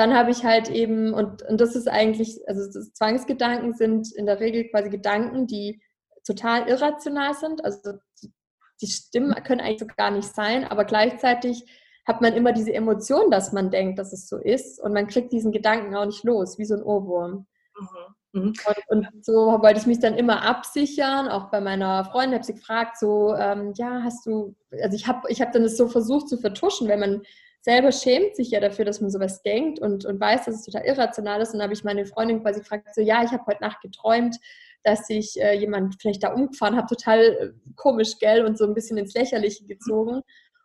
dann 0.00 0.14
habe 0.14 0.30
ich 0.30 0.44
halt 0.44 0.70
eben, 0.70 1.12
und, 1.12 1.42
und 1.42 1.60
das 1.60 1.76
ist 1.76 1.86
eigentlich, 1.86 2.40
also 2.48 2.62
Zwangsgedanken 2.92 3.74
sind 3.74 4.10
in 4.12 4.24
der 4.24 4.40
Regel 4.40 4.66
quasi 4.70 4.88
Gedanken, 4.88 5.46
die 5.46 5.82
total 6.24 6.66
irrational 6.68 7.34
sind. 7.34 7.62
Also 7.62 7.98
die, 8.22 8.32
die 8.80 8.86
Stimmen 8.86 9.34
können 9.44 9.60
eigentlich 9.60 9.80
so 9.80 9.86
gar 9.98 10.10
nicht 10.10 10.34
sein, 10.34 10.64
aber 10.64 10.86
gleichzeitig 10.86 11.66
hat 12.06 12.22
man 12.22 12.32
immer 12.32 12.52
diese 12.52 12.72
Emotion, 12.72 13.30
dass 13.30 13.52
man 13.52 13.70
denkt, 13.70 13.98
dass 13.98 14.14
es 14.14 14.26
so 14.26 14.38
ist 14.38 14.80
und 14.80 14.94
man 14.94 15.06
kriegt 15.06 15.34
diesen 15.34 15.52
Gedanken 15.52 15.94
auch 15.94 16.06
nicht 16.06 16.24
los, 16.24 16.56
wie 16.56 16.64
so 16.64 16.76
ein 16.76 16.82
Ohrwurm. 16.82 17.46
Mhm. 17.78 18.40
mhm. 18.40 18.54
Und, 18.88 19.06
und, 19.12 19.24
so 19.26 19.34
wollte 19.60 19.80
ich 19.80 19.86
mich 19.86 19.98
dann 19.98 20.16
immer 20.16 20.42
absichern, 20.42 21.28
auch 21.28 21.50
bei 21.50 21.60
meiner 21.60 22.06
Freundin 22.06 22.36
habe 22.36 22.44
sie 22.44 22.54
gefragt, 22.54 22.98
so, 22.98 23.34
ähm, 23.34 23.74
ja, 23.76 24.00
hast 24.02 24.24
du, 24.24 24.56
also 24.82 24.96
ich 24.96 25.06
habe 25.06 25.30
ich 25.30 25.42
hab 25.42 25.52
dann 25.52 25.62
das 25.62 25.76
so 25.76 25.88
versucht 25.88 26.30
zu 26.30 26.38
vertuschen, 26.38 26.88
wenn 26.88 27.00
man 27.00 27.22
selber 27.62 27.92
schämt 27.92 28.36
sich 28.36 28.50
ja 28.50 28.60
dafür, 28.60 28.84
dass 28.84 29.00
man 29.00 29.10
sowas 29.10 29.42
denkt 29.42 29.80
und, 29.80 30.04
und 30.04 30.18
weiß, 30.18 30.46
dass 30.46 30.56
es 30.56 30.64
total 30.64 30.86
irrational 30.86 31.40
ist. 31.40 31.48
Und 31.48 31.58
dann 31.58 31.64
habe 31.64 31.74
ich 31.74 31.84
meine 31.84 32.06
Freundin 32.06 32.42
quasi 32.42 32.60
gefragt, 32.60 32.94
so, 32.94 33.02
ja, 33.02 33.22
ich 33.22 33.32
habe 33.32 33.44
heute 33.46 33.62
Nacht 33.62 33.82
geträumt, 33.82 34.36
dass 34.82 35.06
sich 35.06 35.38
äh, 35.40 35.58
jemand 35.58 35.96
vielleicht 36.00 36.22
da 36.22 36.32
umgefahren 36.32 36.76
hat, 36.76 36.88
total 36.88 37.20
äh, 37.20 37.52
komisch, 37.76 38.18
gell, 38.18 38.44
und 38.44 38.56
so 38.56 38.64
ein 38.64 38.74
bisschen 38.74 38.96
ins 38.96 39.12
Lächerliche 39.12 39.66
gezogen, 39.66 40.22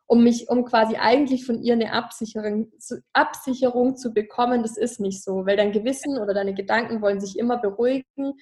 um 0.08 0.24
mich, 0.24 0.50
um 0.50 0.64
quasi 0.64 0.96
eigentlich 0.96 1.46
von 1.46 1.62
ihr 1.62 1.74
eine 1.74 1.92
Absicherung, 1.92 2.72
zu, 2.80 3.02
Absicherung 3.12 3.98
zu 3.98 4.14
bekommen, 4.14 4.62
das 4.62 4.78
ist 4.78 5.02
nicht 5.02 5.22
so, 5.24 5.46
weil 5.46 5.58
dein 5.58 5.74
Gewissen 5.74 6.18
oder 6.18 6.34
deine 6.34 6.54
Gedanken 6.54 7.02
wollen 7.02 7.20
sich 7.20 7.38
immer 7.38 7.58
beruhigen 7.58 8.34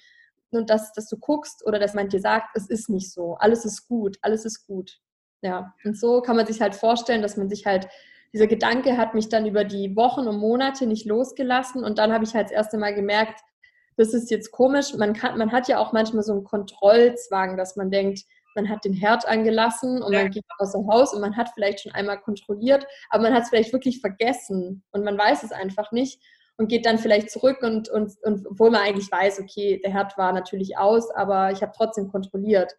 und 0.50 0.70
dass, 0.70 0.92
dass 0.92 1.08
du 1.08 1.16
guckst 1.16 1.66
oder 1.66 1.80
dass 1.80 1.94
man 1.94 2.08
dir 2.08 2.20
sagt, 2.20 2.56
es 2.56 2.68
ist 2.68 2.88
nicht 2.88 3.10
so, 3.12 3.34
alles 3.34 3.64
ist 3.64 3.88
gut, 3.88 4.16
alles 4.22 4.44
ist 4.44 4.66
gut. 4.66 5.00
Ja, 5.42 5.74
und 5.84 5.98
so 5.98 6.22
kann 6.22 6.36
man 6.36 6.46
sich 6.46 6.60
halt 6.60 6.74
vorstellen, 6.74 7.20
dass 7.20 7.36
man 7.36 7.48
sich 7.50 7.66
halt 7.66 7.88
dieser 8.34 8.48
Gedanke 8.48 8.96
hat 8.96 9.14
mich 9.14 9.28
dann 9.28 9.46
über 9.46 9.62
die 9.62 9.94
Wochen 9.94 10.26
und 10.26 10.38
Monate 10.38 10.86
nicht 10.86 11.06
losgelassen 11.06 11.84
und 11.84 11.98
dann 11.98 12.12
habe 12.12 12.24
ich 12.24 12.34
halt 12.34 12.46
das 12.46 12.52
erste 12.52 12.78
Mal 12.78 12.92
gemerkt, 12.92 13.40
das 13.96 14.12
ist 14.12 14.28
jetzt 14.28 14.50
komisch. 14.50 14.92
Man, 14.94 15.12
kann, 15.14 15.38
man 15.38 15.52
hat 15.52 15.68
ja 15.68 15.78
auch 15.78 15.92
manchmal 15.92 16.24
so 16.24 16.32
einen 16.32 16.42
Kontrollzwang, 16.42 17.56
dass 17.56 17.76
man 17.76 17.92
denkt, 17.92 18.24
man 18.56 18.68
hat 18.68 18.84
den 18.84 18.92
Herd 18.92 19.26
angelassen 19.26 20.02
und 20.02 20.12
man 20.12 20.30
geht 20.30 20.44
aus 20.58 20.72
dem 20.72 20.88
Haus 20.88 21.14
und 21.14 21.20
man 21.20 21.36
hat 21.36 21.50
vielleicht 21.54 21.80
schon 21.80 21.92
einmal 21.92 22.20
kontrolliert, 22.20 22.84
aber 23.10 23.22
man 23.22 23.34
hat 23.34 23.44
es 23.44 23.50
vielleicht 23.50 23.72
wirklich 23.72 24.00
vergessen 24.00 24.82
und 24.90 25.04
man 25.04 25.16
weiß 25.16 25.44
es 25.44 25.52
einfach 25.52 25.92
nicht 25.92 26.20
und 26.56 26.68
geht 26.68 26.86
dann 26.86 26.98
vielleicht 26.98 27.30
zurück 27.30 27.58
und, 27.62 27.88
und, 27.88 28.12
und 28.22 28.46
obwohl 28.48 28.70
man 28.70 28.82
eigentlich 28.82 29.10
weiß, 29.10 29.40
okay, 29.40 29.80
der 29.84 29.92
Herd 29.92 30.18
war 30.18 30.32
natürlich 30.32 30.76
aus, 30.76 31.10
aber 31.12 31.52
ich 31.52 31.62
habe 31.62 31.72
trotzdem 31.76 32.08
kontrolliert. 32.10 32.74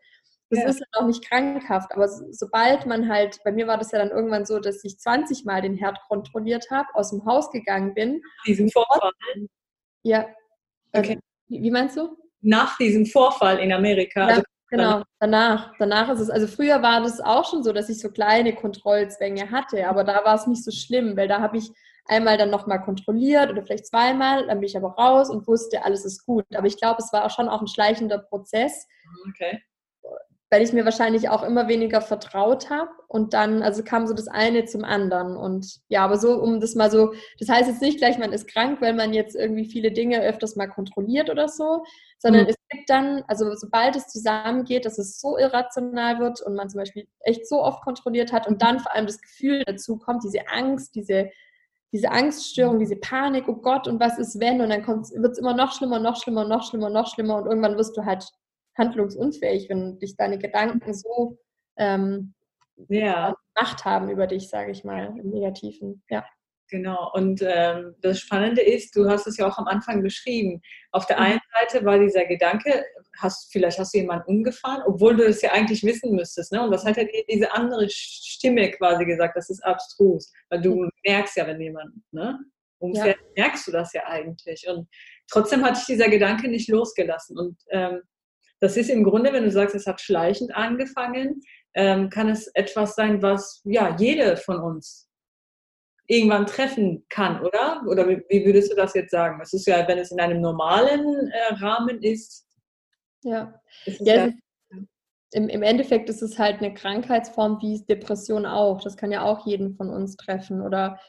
Das 0.49 0.59
ja. 0.59 0.69
ist 0.69 0.79
ja 0.79 0.85
auch 0.93 1.07
nicht 1.07 1.27
krankhaft, 1.27 1.91
aber 1.93 2.07
sobald 2.07 2.85
man 2.85 3.09
halt, 3.09 3.39
bei 3.43 3.51
mir 3.51 3.65
war 3.67 3.77
das 3.77 3.91
ja 3.91 3.97
dann 3.97 4.11
irgendwann 4.11 4.45
so, 4.45 4.59
dass 4.59 4.83
ich 4.83 4.99
20 4.99 5.43
Mal 5.43 5.61
den 5.61 5.73
Herd 5.73 5.99
kontrolliert 6.07 6.69
habe, 6.69 6.87
aus 6.93 7.09
dem 7.09 7.25
Haus 7.25 7.49
gegangen 7.49 7.95
bin. 7.95 8.21
Diesen 8.45 8.69
Vorfall? 8.69 9.11
Ja. 10.03 10.27
Äh, 10.91 10.99
okay. 10.99 11.19
Wie, 11.47 11.63
wie, 11.63 11.71
meinst 11.71 11.97
du? 11.97 12.15
Nach 12.41 12.77
diesem 12.77 13.07
Vorfall 13.07 13.57
in 13.57 13.73
Amerika. 13.73 14.21
Ja, 14.21 14.27
also 14.27 14.43
genau, 14.69 15.03
danach. 15.19 15.73
Danach 15.79 16.09
ist 16.11 16.19
es, 16.19 16.29
also 16.29 16.45
früher 16.45 16.83
war 16.83 17.01
das 17.01 17.19
auch 17.21 17.49
schon 17.49 17.63
so, 17.63 17.73
dass 17.73 17.89
ich 17.89 17.99
so 17.99 18.11
kleine 18.11 18.53
Kontrollzwänge 18.53 19.49
hatte, 19.49 19.87
aber 19.87 20.03
da 20.03 20.23
war 20.25 20.35
es 20.35 20.45
nicht 20.45 20.63
so 20.63 20.69
schlimm, 20.69 21.17
weil 21.17 21.27
da 21.27 21.41
habe 21.41 21.57
ich 21.57 21.71
einmal 22.07 22.37
dann 22.37 22.51
nochmal 22.51 22.83
kontrolliert 22.83 23.49
oder 23.49 23.63
vielleicht 23.63 23.87
zweimal, 23.87 24.45
dann 24.45 24.59
bin 24.59 24.69
ich 24.69 24.77
aber 24.77 24.89
raus 24.89 25.31
und 25.31 25.47
wusste, 25.47 25.83
alles 25.83 26.05
ist 26.05 26.23
gut. 26.23 26.45
Aber 26.53 26.67
ich 26.67 26.77
glaube, 26.77 27.01
es 27.01 27.11
war 27.11 27.25
auch 27.25 27.31
schon 27.31 27.49
auch 27.49 27.61
ein 27.61 27.67
schleichender 27.67 28.19
Prozess. 28.19 28.87
Okay 29.29 29.59
weil 30.55 30.61
ich 30.61 30.71
mir 30.71 30.85
wahrscheinlich 30.85 31.27
auch 31.27 31.43
immer 31.43 31.67
weniger 31.67 31.99
vertraut 31.99 32.69
habe 32.69 32.89
und 33.09 33.33
dann, 33.33 33.61
also 33.61 33.83
kam 33.83 34.07
so 34.07 34.13
das 34.13 34.29
eine 34.29 34.63
zum 34.63 34.85
anderen 34.85 35.35
und 35.35 35.81
ja, 35.89 36.05
aber 36.05 36.15
so, 36.15 36.41
um 36.41 36.61
das 36.61 36.75
mal 36.75 36.89
so, 36.89 37.13
das 37.39 37.49
heißt 37.49 37.67
jetzt 37.67 37.81
nicht 37.81 37.97
gleich, 37.97 38.17
man 38.17 38.31
ist 38.31 38.47
krank, 38.47 38.79
weil 38.79 38.93
man 38.93 39.13
jetzt 39.13 39.35
irgendwie 39.35 39.65
viele 39.65 39.91
Dinge 39.91 40.21
öfters 40.21 40.55
mal 40.55 40.67
kontrolliert 40.67 41.29
oder 41.29 41.49
so, 41.49 41.83
sondern 42.19 42.43
mhm. 42.43 42.51
es 42.51 42.55
gibt 42.69 42.89
dann, 42.89 43.25
also 43.27 43.53
sobald 43.55 43.97
es 43.97 44.07
zusammengeht, 44.07 44.85
dass 44.85 44.97
es 44.97 45.19
so 45.19 45.37
irrational 45.37 46.19
wird 46.19 46.39
und 46.39 46.55
man 46.55 46.69
zum 46.69 46.79
Beispiel 46.79 47.05
echt 47.19 47.49
so 47.49 47.61
oft 47.61 47.83
kontrolliert 47.83 48.31
hat 48.31 48.47
und 48.47 48.61
dann 48.61 48.79
vor 48.79 48.95
allem 48.95 49.07
das 49.07 49.19
Gefühl 49.19 49.61
dazu 49.65 49.97
kommt, 49.97 50.23
diese 50.23 50.47
Angst, 50.47 50.95
diese 50.95 51.31
diese 51.91 52.11
Angststörung, 52.11 52.79
diese 52.79 52.97
Panik, 52.97 53.47
oh 53.47 53.55
Gott, 53.55 53.87
und 53.87 54.01
was 54.01 54.17
ist 54.17 54.37
wenn? 54.41 54.59
Und 54.59 54.69
dann 54.69 54.85
wird 54.85 55.31
es 55.31 55.37
immer 55.37 55.53
noch 55.53 55.71
schlimmer, 55.71 55.97
noch 55.97 56.21
schlimmer, 56.21 56.43
noch 56.45 56.63
schlimmer, 56.63 56.89
noch 56.89 57.13
schlimmer 57.13 57.37
und 57.37 57.45
irgendwann 57.45 57.77
wirst 57.77 57.95
du 57.95 58.03
halt 58.03 58.27
handlungsunfähig, 58.77 59.69
wenn 59.69 59.99
dich 59.99 60.15
deine 60.15 60.37
Gedanken 60.37 60.93
so 60.93 61.37
ähm, 61.77 62.33
ja. 62.89 63.35
Macht 63.57 63.85
haben 63.85 64.09
über 64.09 64.27
dich, 64.27 64.49
sage 64.49 64.71
ich 64.71 64.83
mal, 64.83 65.17
im 65.17 65.29
Negativen. 65.29 66.03
Ja. 66.09 66.25
Genau, 66.69 67.11
und 67.13 67.43
ähm, 67.43 67.95
das 68.01 68.19
Spannende 68.19 68.61
ist, 68.61 68.95
du 68.95 69.07
hast 69.07 69.27
es 69.27 69.37
ja 69.37 69.47
auch 69.47 69.57
am 69.59 69.67
Anfang 69.67 70.01
beschrieben. 70.01 70.61
Auf 70.91 71.05
der 71.05 71.17
mhm. 71.17 71.23
einen 71.23 71.39
Seite 71.53 71.85
war 71.85 71.99
dieser 71.99 72.25
Gedanke, 72.25 72.83
hast, 73.19 73.51
vielleicht 73.51 73.77
hast 73.77 73.93
du 73.93 73.99
jemanden 73.99 74.25
umgefahren, 74.27 74.81
obwohl 74.87 75.15
du 75.15 75.25
es 75.25 75.43
ja 75.43 75.51
eigentlich 75.51 75.83
wissen 75.83 76.15
müsstest. 76.15 76.51
Ne? 76.51 76.63
Und 76.63 76.71
das 76.71 76.83
hat 76.83 76.97
ja 76.97 77.03
diese 77.29 77.53
andere 77.53 77.87
Stimme 77.89 78.71
quasi 78.71 79.05
gesagt, 79.05 79.37
das 79.37 79.51
ist 79.51 79.63
abstrus, 79.63 80.33
weil 80.49 80.61
du 80.61 80.75
mhm. 80.75 80.89
merkst 81.05 81.37
ja, 81.37 81.45
wenn 81.45 81.61
jemand 81.61 81.93
ne, 82.11 82.39
umfährt, 82.79 83.19
ja. 83.35 83.43
merkst 83.43 83.67
du 83.67 83.71
das 83.71 83.93
ja 83.93 84.03
eigentlich. 84.07 84.67
Und 84.67 84.87
trotzdem 85.29 85.63
hatte 85.63 85.79
ich 85.79 85.85
dieser 85.85 86.09
Gedanke 86.09 86.47
nicht 86.47 86.67
losgelassen. 86.67 87.37
Und 87.37 87.57
ähm, 87.69 88.01
das 88.59 88.77
ist 88.77 88.89
im 88.89 89.03
Grunde, 89.03 89.33
wenn 89.33 89.43
du 89.43 89.51
sagst, 89.51 89.75
es 89.75 89.87
hat 89.87 90.01
schleichend 90.01 90.55
angefangen, 90.55 91.41
ähm, 91.73 92.09
kann 92.09 92.29
es 92.29 92.47
etwas 92.53 92.95
sein, 92.95 93.21
was 93.21 93.61
ja 93.65 93.95
jede 93.97 94.37
von 94.37 94.59
uns 94.59 95.09
irgendwann 96.07 96.45
treffen 96.45 97.05
kann, 97.09 97.41
oder? 97.41 97.83
Oder 97.87 98.07
wie, 98.07 98.45
würdest 98.45 98.71
du 98.71 98.75
das 98.75 98.93
jetzt 98.93 99.11
sagen? 99.11 99.39
Es 99.41 99.53
ist 99.53 99.65
ja, 99.65 99.87
wenn 99.87 99.97
es 99.97 100.11
in 100.11 100.19
einem 100.19 100.39
normalen 100.39 101.31
äh, 101.31 101.53
Rahmen 101.55 102.01
ist. 102.01 102.47
Ja, 103.23 103.59
ist 103.85 104.01
ja, 104.01 104.27
ja 104.27 104.33
im, 105.35 105.49
im 105.49 105.63
Endeffekt 105.63 106.09
ist 106.09 106.21
es 106.21 106.39
halt 106.39 106.59
eine 106.61 106.73
Krankheitsform 106.73 107.59
wie 107.61 107.83
Depression 107.85 108.45
auch. 108.45 108.81
Das 108.81 108.95
kann 108.95 109.11
ja 109.11 109.23
auch 109.23 109.45
jeden 109.45 109.75
von 109.75 109.89
uns 109.89 110.15
treffen. 110.15 110.61
Oder 110.61 110.99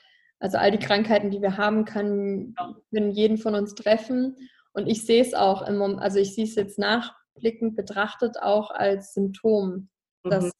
also 0.40 0.58
all 0.58 0.72
die 0.72 0.84
Krankheiten, 0.84 1.30
die 1.30 1.40
wir 1.40 1.56
haben, 1.56 1.84
kann, 1.84 2.54
können 2.92 3.12
jeden 3.12 3.38
von 3.38 3.54
uns 3.54 3.74
treffen. 3.74 4.36
Und 4.72 4.88
ich 4.88 5.06
sehe 5.06 5.22
es 5.22 5.32
auch, 5.32 5.66
im, 5.66 5.80
also 6.00 6.18
ich 6.18 6.34
sehe 6.34 6.44
es 6.44 6.56
jetzt 6.56 6.78
nachblickend 7.36 7.76
betrachtet 7.76 8.40
auch 8.40 8.70
als 8.70 9.14
Symptom, 9.14 9.88
mhm. 10.24 10.30
dass 10.30 10.52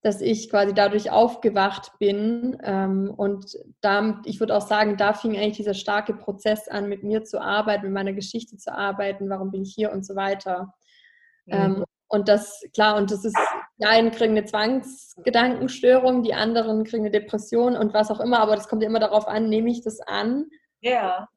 dass 0.00 0.20
ich 0.20 0.48
quasi 0.48 0.72
dadurch 0.74 1.10
aufgewacht 1.10 1.90
bin. 1.98 2.56
Ähm, 2.62 3.12
und 3.16 3.58
da, 3.80 4.22
ich 4.24 4.38
würde 4.38 4.56
auch 4.56 4.66
sagen, 4.66 4.96
da 4.96 5.12
fing 5.12 5.36
eigentlich 5.36 5.56
dieser 5.56 5.74
starke 5.74 6.14
Prozess 6.14 6.68
an, 6.68 6.88
mit 6.88 7.02
mir 7.02 7.24
zu 7.24 7.40
arbeiten, 7.40 7.86
mit 7.86 7.92
meiner 7.92 8.12
Geschichte 8.12 8.56
zu 8.56 8.72
arbeiten, 8.72 9.28
warum 9.28 9.50
bin 9.50 9.62
ich 9.62 9.74
hier 9.74 9.90
und 9.90 10.06
so 10.06 10.14
weiter. 10.14 10.72
Mhm. 11.46 11.52
Ähm, 11.52 11.84
und 12.06 12.28
das, 12.28 12.62
klar, 12.72 12.96
und 12.96 13.10
das 13.10 13.24
ist, 13.24 13.36
die 13.78 13.86
einen 13.86 14.12
kriegen 14.12 14.36
eine 14.36 14.44
Zwangsgedankenstörung, 14.44 16.22
die 16.22 16.32
anderen 16.32 16.84
kriegen 16.84 17.02
eine 17.02 17.10
Depression 17.10 17.76
und 17.76 17.92
was 17.92 18.12
auch 18.12 18.20
immer, 18.20 18.38
aber 18.38 18.54
das 18.54 18.68
kommt 18.68 18.82
ja 18.82 18.88
immer 18.88 19.00
darauf 19.00 19.26
an, 19.26 19.48
nehme 19.48 19.68
ich 19.68 19.82
das 19.82 20.00
an? 20.00 20.46
Ja. 20.80 21.28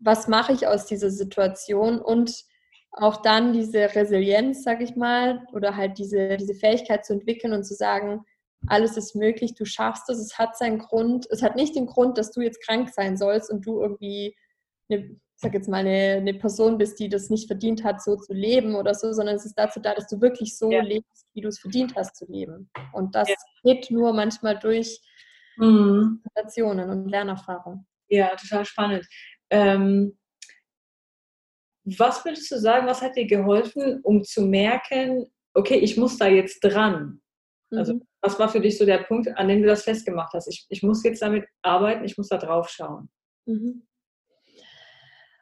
Was 0.00 0.28
mache 0.28 0.52
ich 0.52 0.66
aus 0.66 0.84
dieser 0.84 1.10
Situation? 1.10 1.98
Und 1.98 2.44
auch 2.92 3.22
dann 3.22 3.52
diese 3.52 3.94
Resilienz, 3.94 4.62
sag 4.64 4.82
ich 4.82 4.96
mal, 4.96 5.46
oder 5.52 5.76
halt 5.76 5.98
diese, 5.98 6.36
diese 6.36 6.54
Fähigkeit 6.54 7.04
zu 7.04 7.14
entwickeln 7.14 7.52
und 7.52 7.64
zu 7.64 7.74
sagen, 7.74 8.24
alles 8.66 8.96
ist 8.96 9.16
möglich, 9.16 9.54
du 9.54 9.64
schaffst 9.64 10.08
es, 10.08 10.18
es 10.18 10.38
hat 10.38 10.56
seinen 10.56 10.78
Grund, 10.78 11.26
es 11.30 11.42
hat 11.42 11.56
nicht 11.56 11.74
den 11.74 11.86
Grund, 11.86 12.18
dass 12.18 12.30
du 12.30 12.42
jetzt 12.42 12.64
krank 12.64 12.90
sein 12.90 13.16
sollst 13.16 13.50
und 13.50 13.66
du 13.66 13.80
irgendwie 13.80 14.36
eine, 14.88 15.02
ich 15.04 15.18
sag 15.36 15.54
jetzt 15.54 15.68
mal, 15.68 15.78
eine, 15.78 16.18
eine 16.18 16.34
Person 16.34 16.78
bist, 16.78 17.00
die 17.00 17.08
das 17.08 17.30
nicht 17.30 17.48
verdient 17.48 17.82
hat, 17.82 18.02
so 18.02 18.14
zu 18.16 18.32
leben 18.32 18.76
oder 18.76 18.94
so, 18.94 19.12
sondern 19.12 19.36
es 19.36 19.46
ist 19.46 19.58
dazu 19.58 19.80
da, 19.80 19.94
dass 19.94 20.06
du 20.06 20.20
wirklich 20.20 20.56
so 20.56 20.70
ja. 20.70 20.82
lebst, 20.82 21.26
wie 21.34 21.40
du 21.40 21.48
es 21.48 21.58
verdient 21.58 21.96
hast 21.96 22.16
zu 22.16 22.26
leben. 22.26 22.70
Und 22.92 23.14
das 23.14 23.28
ja. 23.28 23.34
geht 23.64 23.90
nur 23.90 24.12
manchmal 24.12 24.58
durch 24.58 25.00
mhm. 25.56 26.22
und 26.36 27.08
Lernerfahrung. 27.08 27.86
Ja, 28.08 28.36
total 28.36 28.64
spannend. 28.64 29.06
Ähm, 29.50 30.16
was 31.84 32.24
würdest 32.24 32.50
du 32.50 32.58
sagen, 32.58 32.86
was 32.86 33.02
hat 33.02 33.16
dir 33.16 33.26
geholfen, 33.26 34.00
um 34.02 34.22
zu 34.22 34.42
merken, 34.42 35.26
okay, 35.54 35.76
ich 35.76 35.96
muss 35.96 36.16
da 36.16 36.26
jetzt 36.28 36.60
dran? 36.60 37.20
Also, 37.70 37.94
mhm. 37.94 38.02
was 38.20 38.38
war 38.38 38.48
für 38.48 38.60
dich 38.60 38.78
so 38.78 38.84
der 38.84 38.98
Punkt, 38.98 39.28
an 39.36 39.48
dem 39.48 39.62
du 39.62 39.68
das 39.68 39.84
festgemacht 39.84 40.32
hast? 40.34 40.46
Ich, 40.48 40.66
ich 40.68 40.82
muss 40.82 41.02
jetzt 41.04 41.22
damit 41.22 41.46
arbeiten, 41.62 42.04
ich 42.04 42.18
muss 42.18 42.28
da 42.28 42.36
drauf 42.36 42.68
schauen. 42.68 43.08
Mhm. 43.46 43.86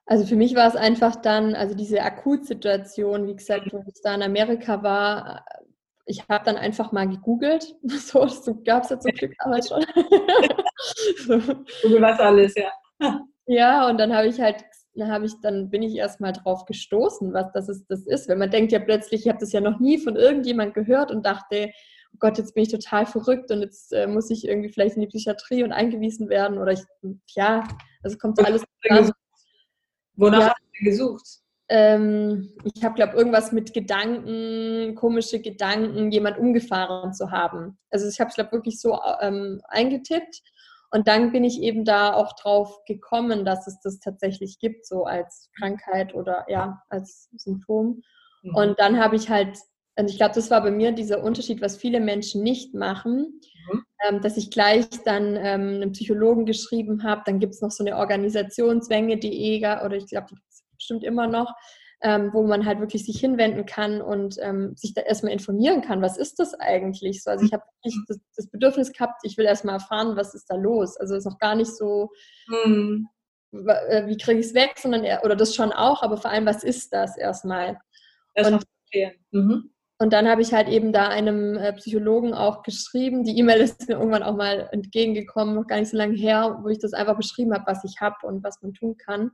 Also 0.06 0.26
für 0.26 0.36
mich 0.36 0.56
war 0.56 0.66
es 0.66 0.74
einfach 0.74 1.16
dann, 1.16 1.54
also 1.54 1.74
diese 1.76 2.02
Akutsituation, 2.02 3.28
wie 3.28 3.36
gesagt, 3.36 3.72
wo 3.72 3.84
ich 3.86 4.02
da 4.02 4.14
in 4.14 4.22
Amerika 4.22 4.82
war, 4.82 5.44
ich 6.04 6.28
habe 6.28 6.44
dann 6.44 6.56
einfach 6.56 6.90
mal 6.92 7.08
gegoogelt. 7.08 7.76
So, 7.84 8.24
das 8.24 8.44
gab 8.64 8.82
es 8.82 8.90
ja 8.90 8.98
zum 8.98 9.12
Glück 9.12 9.32
damals 9.42 9.68
schon. 9.68 9.84
Google 11.82 12.02
was 12.02 12.18
alles, 12.18 12.54
ja. 12.56 12.72
Ja, 13.46 13.88
und 13.88 13.98
dann 13.98 14.14
habe 14.14 14.28
ich 14.28 14.40
halt 14.40 14.64
habe 14.98 15.26
ich, 15.26 15.32
dann 15.42 15.70
bin 15.70 15.82
ich 15.82 15.94
erstmal 15.94 16.32
drauf 16.32 16.64
gestoßen, 16.64 17.32
was 17.32 17.52
das 17.52 17.68
ist, 17.68 17.86
das 17.88 18.06
ist. 18.06 18.28
Wenn 18.28 18.38
man 18.38 18.50
denkt 18.50 18.72
ja 18.72 18.78
plötzlich, 18.78 19.22
ich 19.22 19.28
habe 19.28 19.38
das 19.38 19.52
ja 19.52 19.60
noch 19.60 19.78
nie 19.78 19.98
von 19.98 20.16
irgendjemand 20.16 20.74
gehört 20.74 21.10
und 21.10 21.24
dachte, 21.24 21.70
oh 22.12 22.16
Gott, 22.18 22.38
jetzt 22.38 22.54
bin 22.54 22.64
ich 22.64 22.70
total 22.70 23.06
verrückt 23.06 23.50
und 23.50 23.60
jetzt 23.60 23.92
äh, 23.92 24.06
muss 24.06 24.30
ich 24.30 24.46
irgendwie 24.46 24.70
vielleicht 24.70 24.96
in 24.96 25.02
die 25.02 25.08
Psychiatrie 25.08 25.62
und 25.62 25.72
eingewiesen 25.72 26.28
werden 26.28 26.58
oder 26.58 26.72
ich, 26.72 26.80
ja, 27.34 27.66
also 28.02 28.18
kommt 28.18 28.38
so 28.38 28.44
alles. 28.44 28.64
Wonach 30.16 30.40
ja, 30.40 30.48
hast 30.48 30.56
du 30.78 30.84
gesucht? 30.84 31.26
Ähm, 31.68 32.52
ich 32.64 32.84
habe, 32.84 32.96
glaube 32.96 33.16
irgendwas 33.16 33.52
mit 33.52 33.72
Gedanken, 33.72 34.96
komische 34.96 35.40
Gedanken, 35.40 36.10
jemand 36.10 36.36
umgefahren 36.36 37.14
zu 37.14 37.30
haben. 37.30 37.78
Also 37.90 38.08
ich 38.08 38.18
habe 38.18 38.28
es, 38.28 38.34
glaube 38.34 38.52
wirklich 38.52 38.80
so 38.80 38.98
ähm, 39.20 39.60
eingetippt 39.68 40.42
und 40.90 41.06
dann 41.06 41.30
bin 41.30 41.44
ich 41.44 41.62
eben 41.62 41.84
da 41.84 42.12
auch 42.12 42.34
drauf 42.34 42.84
gekommen, 42.84 43.44
dass 43.44 43.66
es 43.66 43.80
das 43.80 44.00
tatsächlich 44.00 44.58
gibt, 44.58 44.86
so 44.86 45.04
als 45.04 45.50
Krankheit 45.56 46.14
oder 46.14 46.44
ja, 46.48 46.82
als 46.88 47.28
Symptom. 47.36 48.02
Mhm. 48.42 48.54
Und 48.54 48.80
dann 48.80 48.98
habe 48.98 49.14
ich 49.14 49.30
halt, 49.30 49.56
und 49.96 50.10
ich 50.10 50.16
glaube, 50.16 50.34
das 50.34 50.50
war 50.50 50.62
bei 50.62 50.72
mir 50.72 50.90
dieser 50.92 51.22
Unterschied, 51.22 51.62
was 51.62 51.76
viele 51.76 52.00
Menschen 52.00 52.42
nicht 52.42 52.74
machen, 52.74 53.40
mhm. 53.72 53.84
ähm, 54.08 54.20
dass 54.20 54.36
ich 54.36 54.50
gleich 54.50 54.86
dann 55.04 55.36
ähm, 55.36 55.74
einen 55.74 55.92
Psychologen 55.92 56.44
geschrieben 56.44 57.04
habe. 57.04 57.22
Dann 57.24 57.38
gibt 57.38 57.54
es 57.54 57.62
noch 57.62 57.70
so 57.70 57.84
eine 57.84 57.96
Organisation, 57.96 58.82
Zwänge.de, 58.82 59.58
oder 59.84 59.96
ich 59.96 60.06
glaube, 60.06 60.26
die 60.30 60.34
gibt 60.34 60.50
es 60.50 60.64
bestimmt 60.76 61.04
immer 61.04 61.28
noch, 61.28 61.54
ähm, 62.02 62.30
wo 62.32 62.46
man 62.46 62.64
halt 62.64 62.80
wirklich 62.80 63.04
sich 63.04 63.20
hinwenden 63.20 63.66
kann 63.66 64.00
und 64.00 64.36
ähm, 64.40 64.74
sich 64.74 64.94
da 64.94 65.02
erstmal 65.02 65.32
informieren 65.32 65.82
kann, 65.82 66.00
was 66.00 66.16
ist 66.16 66.38
das 66.38 66.54
eigentlich 66.54 67.22
so. 67.22 67.30
Also 67.30 67.44
ich 67.44 67.52
habe 67.52 67.62
das, 67.82 68.18
das, 68.36 68.46
Bedürfnis 68.48 68.92
gehabt, 68.92 69.20
ich 69.22 69.36
will 69.36 69.44
erstmal 69.44 69.74
erfahren, 69.74 70.16
was 70.16 70.34
ist 70.34 70.46
da 70.46 70.56
los. 70.56 70.96
Also 70.96 71.14
es 71.14 71.26
ist 71.26 71.30
noch 71.30 71.38
gar 71.38 71.54
nicht 71.54 71.76
so, 71.76 72.10
mhm. 72.48 73.06
wie 73.52 74.16
kriege 74.16 74.40
ich 74.40 74.46
es 74.46 74.54
weg, 74.54 74.74
sondern 74.78 75.04
eher, 75.04 75.24
oder 75.24 75.36
das 75.36 75.54
schon 75.54 75.72
auch, 75.72 76.02
aber 76.02 76.16
vor 76.16 76.30
allem, 76.30 76.46
was 76.46 76.64
ist 76.64 76.94
das 76.94 77.18
erstmal? 77.18 77.78
Erst 78.34 78.50
und, 78.50 78.64
mhm. 79.32 79.70
und 79.98 80.12
dann 80.12 80.26
habe 80.26 80.40
ich 80.40 80.54
halt 80.54 80.68
eben 80.68 80.94
da 80.94 81.08
einem 81.08 81.58
äh, 81.58 81.74
Psychologen 81.74 82.32
auch 82.32 82.62
geschrieben. 82.62 83.24
Die 83.24 83.36
E-Mail 83.38 83.60
ist 83.60 83.88
mir 83.88 83.98
irgendwann 83.98 84.22
auch 84.22 84.36
mal 84.36 84.70
entgegengekommen, 84.72 85.54
noch 85.54 85.66
gar 85.66 85.78
nicht 85.78 85.90
so 85.90 85.98
lange 85.98 86.16
her, 86.16 86.60
wo 86.62 86.68
ich 86.68 86.78
das 86.78 86.94
einfach 86.94 87.18
beschrieben 87.18 87.52
habe, 87.52 87.66
was 87.66 87.84
ich 87.84 88.00
habe 88.00 88.26
und 88.26 88.42
was 88.42 88.62
man 88.62 88.72
tun 88.72 88.96
kann. 88.96 89.32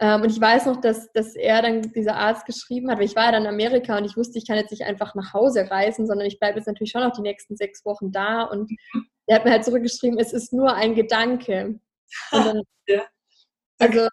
Ähm, 0.00 0.22
und 0.22 0.30
ich 0.30 0.40
weiß 0.40 0.66
noch, 0.66 0.80
dass, 0.80 1.10
dass 1.12 1.34
er 1.34 1.62
dann, 1.62 1.82
dieser 1.82 2.16
Arzt 2.16 2.46
geschrieben 2.46 2.90
hat, 2.90 2.98
weil 2.98 3.06
ich 3.06 3.16
war 3.16 3.24
ja 3.26 3.32
dann 3.32 3.42
in 3.42 3.48
Amerika 3.48 3.98
und 3.98 4.04
ich 4.04 4.16
wusste, 4.16 4.38
ich 4.38 4.46
kann 4.46 4.56
jetzt 4.56 4.70
nicht 4.70 4.84
einfach 4.84 5.14
nach 5.14 5.32
Hause 5.32 5.68
reisen, 5.70 6.06
sondern 6.06 6.26
ich 6.26 6.38
bleibe 6.38 6.58
jetzt 6.58 6.66
natürlich 6.66 6.92
schon 6.92 7.02
noch 7.02 7.12
die 7.12 7.22
nächsten 7.22 7.56
sechs 7.56 7.84
Wochen 7.84 8.12
da. 8.12 8.44
Und 8.44 8.70
er 9.26 9.36
hat 9.36 9.44
mir 9.44 9.50
halt 9.50 9.64
zurückgeschrieben, 9.64 10.18
es 10.18 10.32
ist 10.32 10.52
nur 10.52 10.74
ein 10.74 10.94
Gedanke. 10.94 11.80
Dann, 12.30 12.62
ja. 12.88 13.02
Also 13.78 14.08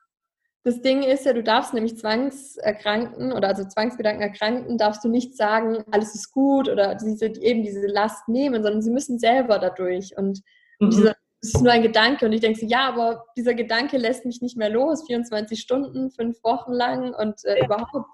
das 0.64 0.82
Ding 0.82 1.04
ist 1.04 1.26
ja, 1.26 1.34
du 1.34 1.44
darfst 1.44 1.76
nämlich 1.76 1.96
Zwangserkrankten 1.98 3.32
oder 3.32 3.50
also 3.50 3.64
Zwangsgedanken 3.66 4.24
erkranken, 4.24 4.80
darfst 4.80 5.04
du 5.04 5.10
nicht 5.10 5.38
sagen, 5.38 5.84
alles 5.92 6.16
ist 6.16 6.32
gut 6.32 6.68
oder 6.68 6.96
diese, 6.96 7.28
eben 7.28 7.62
diese 7.62 7.86
Last 7.86 8.28
nehmen, 8.28 8.64
sondern 8.64 8.82
sie 8.82 8.90
müssen 8.90 9.20
selber 9.20 9.60
dadurch. 9.60 10.18
Und, 10.18 10.42
mhm. 10.80 10.90
diese, 10.90 11.16
es 11.46 11.56
ist 11.56 11.62
nur 11.62 11.72
ein 11.72 11.82
Gedanke 11.82 12.26
und 12.26 12.34
ich 12.34 12.42
denke 12.42 12.60
so, 12.60 12.66
ja, 12.66 12.88
aber 12.88 13.26
dieser 13.38 13.54
Gedanke 13.54 13.98
lässt 13.98 14.26
mich 14.26 14.42
nicht 14.42 14.58
mehr 14.58 14.70
los, 14.70 15.06
24 15.06 15.60
Stunden, 15.60 16.12
fünf 16.12 16.44
Wochen 16.44 16.72
lang 16.72 17.14
und 17.14 17.44
äh, 17.46 17.64
überhaupt. 17.64 18.08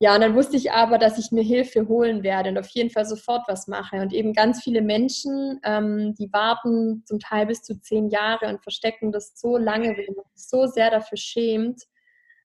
Ja, 0.00 0.14
und 0.14 0.20
dann 0.20 0.34
wusste 0.34 0.56
ich 0.56 0.72
aber, 0.72 0.98
dass 0.98 1.18
ich 1.18 1.30
mir 1.30 1.44
Hilfe 1.44 1.86
holen 1.86 2.24
werde 2.24 2.50
und 2.50 2.58
auf 2.58 2.68
jeden 2.68 2.90
Fall 2.90 3.06
sofort 3.06 3.46
was 3.46 3.68
mache. 3.68 3.96
Und 3.96 4.12
eben 4.12 4.32
ganz 4.32 4.62
viele 4.62 4.82
Menschen, 4.82 5.60
ähm, 5.64 6.14
die 6.18 6.32
warten 6.32 7.04
zum 7.06 7.20
Teil 7.20 7.46
bis 7.46 7.62
zu 7.62 7.80
zehn 7.80 8.08
Jahre 8.08 8.48
und 8.48 8.62
verstecken 8.62 9.12
das 9.12 9.32
so 9.36 9.56
lange, 9.56 9.90
weil 9.90 10.14
man 10.16 10.24
sich 10.34 10.48
so 10.48 10.66
sehr 10.66 10.90
dafür 10.90 11.16
schämt, 11.16 11.84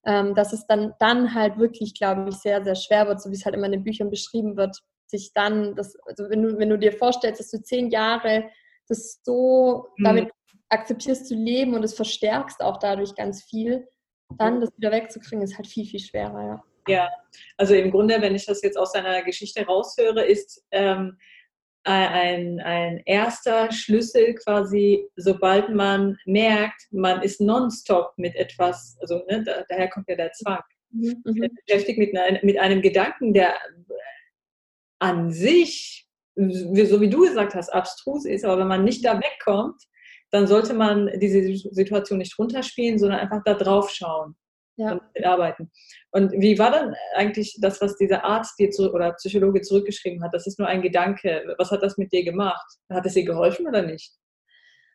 ähm, 0.05 0.35
dass 0.35 0.53
es 0.53 0.67
dann, 0.67 0.93
dann 0.99 1.33
halt 1.33 1.57
wirklich, 1.57 1.95
glaube 1.95 2.29
ich, 2.29 2.35
sehr, 2.35 2.63
sehr 2.63 2.75
schwer 2.75 3.07
wird, 3.07 3.21
so 3.21 3.31
wie 3.31 3.35
es 3.35 3.45
halt 3.45 3.55
immer 3.55 3.65
in 3.65 3.73
den 3.73 3.83
Büchern 3.83 4.11
beschrieben 4.11 4.55
wird, 4.55 4.77
sich 5.07 5.33
dann, 5.33 5.75
das, 5.75 5.97
also 6.05 6.29
wenn 6.29 6.43
du, 6.43 6.57
wenn 6.59 6.69
du 6.69 6.77
dir 6.77 6.93
vorstellst, 6.93 7.39
dass 7.39 7.49
du 7.49 7.61
zehn 7.61 7.89
Jahre 7.89 8.45
das 8.89 9.21
so 9.23 9.87
mhm. 9.97 10.03
damit 10.03 10.31
akzeptierst 10.69 11.27
zu 11.27 11.35
leben 11.35 11.73
und 11.73 11.83
es 11.83 11.93
verstärkst 11.93 12.61
auch 12.61 12.77
dadurch 12.77 13.15
ganz 13.15 13.43
viel, 13.43 13.87
dann 14.37 14.61
das 14.61 14.69
wieder 14.77 14.91
wegzukriegen, 14.91 15.43
ist 15.43 15.57
halt 15.57 15.67
viel, 15.67 15.85
viel 15.85 15.99
schwerer, 15.99 16.45
ja. 16.45 16.63
Ja, 16.87 17.09
also 17.57 17.75
im 17.75 17.91
Grunde, 17.91 18.19
wenn 18.21 18.35
ich 18.35 18.45
das 18.45 18.63
jetzt 18.63 18.77
aus 18.77 18.93
seiner 18.93 19.21
Geschichte 19.21 19.63
raushöre, 19.65 20.25
ist 20.25 20.65
ähm, 20.71 21.17
ein, 21.83 22.59
ein 22.59 23.01
erster 23.05 23.71
Schlüssel 23.71 24.35
quasi, 24.35 25.07
sobald 25.15 25.69
man 25.69 26.17
merkt, 26.25 26.87
man 26.91 27.21
ist 27.21 27.41
nonstop 27.41 28.13
mit 28.17 28.35
etwas, 28.35 28.97
also 29.01 29.23
ne, 29.29 29.43
da, 29.43 29.63
daher 29.69 29.89
kommt 29.89 30.07
ja 30.09 30.15
der 30.15 30.31
Zwang, 30.33 30.61
mhm. 30.91 31.21
mhm. 31.25 31.49
beschäftigt 31.65 31.99
mit, 31.99 32.13
mit 32.43 32.57
einem 32.57 32.81
Gedanken, 32.81 33.33
der 33.33 33.55
an 34.99 35.31
sich, 35.31 36.07
so 36.35 37.01
wie 37.01 37.09
du 37.09 37.21
gesagt 37.21 37.55
hast, 37.55 37.69
abstrus 37.69 38.25
ist, 38.25 38.45
aber 38.45 38.59
wenn 38.59 38.67
man 38.67 38.83
nicht 38.83 39.05
da 39.05 39.19
wegkommt, 39.19 39.81
dann 40.31 40.47
sollte 40.47 40.73
man 40.73 41.09
diese 41.19 41.41
Situation 41.71 42.19
nicht 42.19 42.37
runterspielen, 42.37 42.99
sondern 42.99 43.19
einfach 43.19 43.41
da 43.43 43.55
drauf 43.55 43.89
schauen 43.89 44.35
ja. 44.77 44.93
und 44.93 45.25
arbeiten. 45.25 45.71
Und 46.11 46.31
wie 46.33 46.57
war 46.57 46.71
dann 46.71 46.95
eigentlich 47.15 47.57
das, 47.61 47.81
was 47.81 47.97
dieser 47.97 48.23
Arzt 48.23 48.59
dir 48.59 48.69
zurück, 48.69 48.93
oder 48.93 49.13
Psychologe 49.13 49.61
zurückgeschrieben 49.61 50.23
hat? 50.23 50.33
Das 50.33 50.47
ist 50.47 50.59
nur 50.59 50.67
ein 50.67 50.81
Gedanke. 50.81 51.43
Was 51.57 51.71
hat 51.71 51.83
das 51.83 51.97
mit 51.97 52.11
dir 52.13 52.23
gemacht? 52.23 52.65
Hat 52.89 53.05
es 53.05 53.13
dir 53.13 53.25
geholfen 53.25 53.67
oder 53.67 53.81
nicht? 53.81 54.11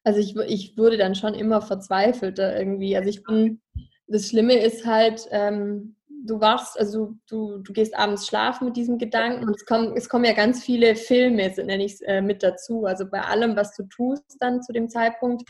Also 0.05 0.21
ich, 0.21 0.37
ich 0.37 0.77
wurde 0.77 0.99
dann 0.99 1.15
schon 1.15 1.35
immer 1.35 1.63
verzweifelter 1.63 2.57
irgendwie. 2.59 2.97
Also 2.97 3.09
ich 3.09 3.25
bin, 3.25 3.63
das 4.07 4.29
Schlimme 4.29 4.59
ist 4.59 4.87
halt, 4.87 5.27
ähm, 5.31 5.94
du 6.25 6.41
wachst, 6.41 6.79
also 6.79 7.15
du, 7.29 7.59
du 7.59 7.73
gehst 7.73 7.97
abends 7.97 8.27
schlafen 8.27 8.67
mit 8.67 8.77
diesem 8.77 8.99
Gedanken 8.99 9.45
und 9.45 9.57
es 9.57 9.67
kommen, 9.67 9.95
es 9.97 10.09
kommen 10.09 10.25
ja 10.25 10.33
ganz 10.33 10.63
viele 10.63 10.97
Filme, 10.97 11.53
nenne 11.57 11.85
ich 11.85 11.95
es, 11.95 12.01
äh, 12.01 12.23
mit 12.23 12.43
dazu. 12.43 12.87
Also 12.87 13.09
bei 13.09 13.21
allem, 13.21 13.57
was 13.57 13.77
du 13.77 13.85
tust 13.85 14.25
dann 14.41 14.63
zu 14.63 14.73
dem 14.73 14.89
Zeitpunkt, 14.89 15.49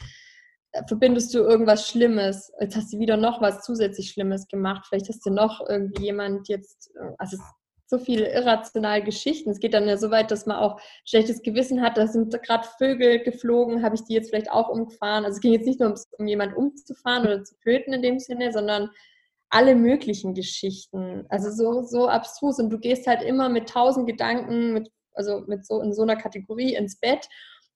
verbindest 0.89 1.33
du 1.33 1.39
irgendwas 1.39 1.89
Schlimmes. 1.89 2.53
Jetzt 2.61 2.77
hast 2.77 2.93
du 2.93 2.99
wieder 2.99 3.17
noch 3.17 3.41
was 3.41 3.63
zusätzlich 3.63 4.11
Schlimmes 4.11 4.49
gemacht. 4.49 4.87
Vielleicht 4.89 5.09
hast 5.09 5.25
du 5.25 5.31
noch 5.31 5.65
irgendwie 5.69 6.07
jemand 6.07 6.49
jetzt, 6.49 6.91
also 7.19 7.37
so 7.87 7.99
viele 7.99 8.33
irrationale 8.33 9.05
Geschichten. 9.05 9.51
Es 9.51 9.61
geht 9.61 9.75
dann 9.75 9.87
ja 9.87 9.97
so 9.97 10.11
weit, 10.11 10.33
dass 10.33 10.47
man 10.47 10.57
auch 10.57 10.81
schlechtes 11.05 11.43
Gewissen 11.43 11.83
hat. 11.83 11.97
Da 11.97 12.09
sind 12.09 12.33
gerade 12.43 12.67
Vögel 12.79 13.21
geflogen, 13.21 13.85
habe 13.85 13.95
ich 13.95 14.03
die 14.03 14.15
jetzt 14.15 14.31
vielleicht 14.31 14.51
auch 14.51 14.69
umgefahren. 14.69 15.25
Also 15.25 15.37
es 15.37 15.41
ging 15.41 15.53
jetzt 15.53 15.67
nicht 15.67 15.79
nur 15.79 15.95
um 16.19 16.27
jemanden 16.27 16.57
umzufahren 16.57 17.25
oder 17.25 17.45
zu 17.45 17.55
töten 17.61 17.93
in 17.93 18.03
dem 18.03 18.19
Sinne, 18.19 18.53
sondern 18.53 18.91
alle 19.55 19.75
möglichen 19.75 20.35
Geschichten. 20.35 21.25
Also 21.29 21.51
so, 21.51 21.83
so 21.83 22.09
abstrus. 22.09 22.59
Und 22.59 22.71
du 22.71 22.79
gehst 22.79 23.07
halt 23.07 23.23
immer 23.23 23.49
mit 23.49 23.69
tausend 23.69 24.07
Gedanken, 24.07 24.73
mit, 24.73 24.91
also 25.15 25.45
mit 25.47 25.65
so 25.67 25.81
in 25.81 25.93
so 25.93 26.03
einer 26.03 26.17
Kategorie 26.17 26.75
ins 26.75 26.99
Bett 26.99 27.29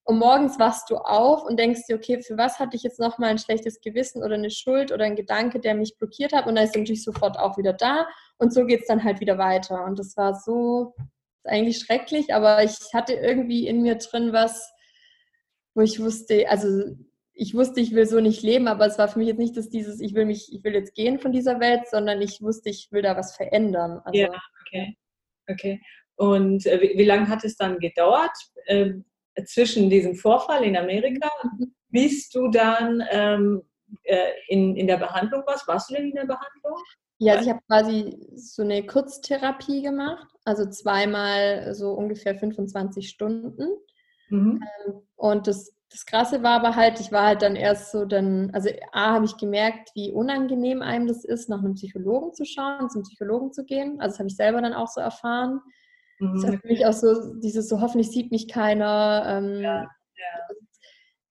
und 0.05 0.19
morgens 0.19 0.59
wachst 0.59 0.89
du 0.89 0.97
auf 0.97 1.45
und 1.45 1.59
denkst 1.59 1.83
dir, 1.87 1.97
okay, 1.97 2.23
für 2.23 2.39
was 2.39 2.59
hatte 2.59 2.77
ich 2.77 2.83
jetzt 2.83 2.99
nochmal 2.99 3.29
ein 3.29 3.39
schlechtes 3.39 3.81
Gewissen 3.83 4.23
oder 4.23 4.37
eine 4.37 4.51
Schuld 4.51 4.91
oder 4.91 5.05
ein 5.05 5.17
Gedanke, 5.17 5.61
der 5.61 5.75
mich 5.75 5.99
blockiert 5.99 6.33
hat? 6.33 6.47
Und 6.47 6.55
dann 6.55 6.65
ist 6.65 6.75
er 6.75 6.81
natürlich 6.81 7.05
sofort 7.05 7.39
auch 7.39 7.59
wieder 7.59 7.75
da. 7.75 8.07
Und 8.39 8.55
so 8.55 8.65
geht 8.65 8.81
es 8.81 8.87
dann 8.87 9.05
halt 9.05 9.21
wieder 9.21 9.37
weiter. 9.37 9.85
Und 9.85 9.99
das 9.99 10.17
war 10.17 10.35
so, 10.35 10.95
eigentlich 11.45 11.79
schrecklich, 11.79 12.33
aber 12.35 12.63
ich 12.63 12.77
hatte 12.95 13.15
irgendwie 13.15 13.67
in 13.67 13.83
mir 13.83 13.97
drin 13.97 14.33
was, 14.33 14.73
wo 15.75 15.83
ich 15.83 16.01
wusste, 16.01 16.49
also 16.49 16.69
ich 17.41 17.55
wusste, 17.55 17.81
ich 17.81 17.95
will 17.95 18.05
so 18.05 18.19
nicht 18.19 18.43
leben, 18.43 18.67
aber 18.67 18.87
es 18.87 18.99
war 18.99 19.07
für 19.07 19.21
mich 19.21 19.29
jetzt 19.29 19.39
nicht, 19.39 19.57
dass 19.57 19.69
dieses, 19.71 20.01
ich 20.01 20.13
will 20.15 20.27
mich, 20.27 20.53
ich 20.53 20.65
will 20.65 20.75
jetzt 20.75 20.95
gehen 20.95 21.21
von 21.21 21.31
dieser 21.31 21.61
Welt, 21.61 21.83
sondern 21.89 22.21
ich 22.21 22.43
wusste, 22.43 22.69
ich 22.69 22.89
will 22.91 23.03
da 23.03 23.17
was 23.17 23.37
verändern. 23.37 24.01
Also, 24.05 24.19
ja, 24.19 24.29
okay. 24.67 24.97
Okay. 25.49 25.81
Und 26.17 26.67
äh, 26.67 26.81
wie, 26.81 26.99
wie 26.99 27.05
lange 27.05 27.29
hat 27.29 27.45
es 27.45 27.57
dann 27.57 27.79
gedauert? 27.79 28.33
Ähm, 28.67 29.05
zwischen 29.47 29.89
diesem 29.89 30.17
Vorfall 30.17 30.65
in 30.65 30.77
Amerika, 30.77 31.31
bis 31.91 32.29
du 32.29 32.49
dann 32.49 33.05
ähm, 33.09 33.63
äh, 34.03 34.33
in, 34.49 34.75
in 34.75 34.89
der 34.89 34.97
Behandlung 34.97 35.45
warst. 35.47 35.69
Warst 35.69 35.91
du 35.91 35.95
denn 35.95 36.09
in 36.09 36.17
der 36.17 36.27
Behandlung? 36.27 36.77
Ja, 37.19 37.35
also 37.35 37.45
ich 37.45 37.55
habe 37.55 37.65
quasi 37.69 38.19
so 38.35 38.63
eine 38.63 38.85
Kurztherapie 38.85 39.83
gemacht, 39.83 40.27
also 40.45 40.69
zweimal 40.69 41.73
so 41.75 41.93
ungefähr 41.93 42.35
25 42.35 43.09
Stunden. 43.09 43.69
Mhm. 44.29 44.61
Ähm, 44.87 45.03
und 45.15 45.47
das, 45.47 45.73
das 45.91 46.05
Krasse 46.05 46.43
war 46.43 46.61
aber 46.61 46.77
halt, 46.77 47.01
ich 47.01 47.13
war 47.13 47.27
halt 47.27 47.43
dann 47.43 47.57
erst 47.57 47.93
so 47.93 48.05
dann, 48.05 48.51
also 48.53 48.69
A, 48.93 49.15
habe 49.15 49.25
ich 49.25 49.37
gemerkt, 49.39 49.91
wie 49.95 50.13
unangenehm 50.13 50.83
einem 50.83 51.07
das 51.07 51.25
ist, 51.25 51.49
nach 51.49 51.61
einem 51.61 51.75
Psychologen 51.75 52.35
zu 52.35 52.45
schauen, 52.45 52.91
zum 52.91 53.03
Psychologen 53.03 53.53
zu 53.53 53.65
gehen. 53.65 53.99
Also 54.01 54.13
das 54.13 54.19
habe 54.19 54.29
ich 54.29 54.37
selber 54.37 54.61
dann 54.61 54.75
auch 54.75 54.89
so 54.89 55.01
erfahren. 55.01 55.61
Mhm. 56.19 56.43
Das 56.43 56.51
ist 56.51 56.61
für 56.61 56.69
mich 56.69 56.87
auch 56.87 56.93
so, 56.93 57.35
dieses 57.41 57.69
so, 57.69 57.81
hoffentlich 57.81 58.11
sieht 58.11 58.31
mich 58.31 58.49
keiner. 58.49 59.25
Ähm, 59.27 59.63
ja, 59.63 59.83
ja. 59.83 60.57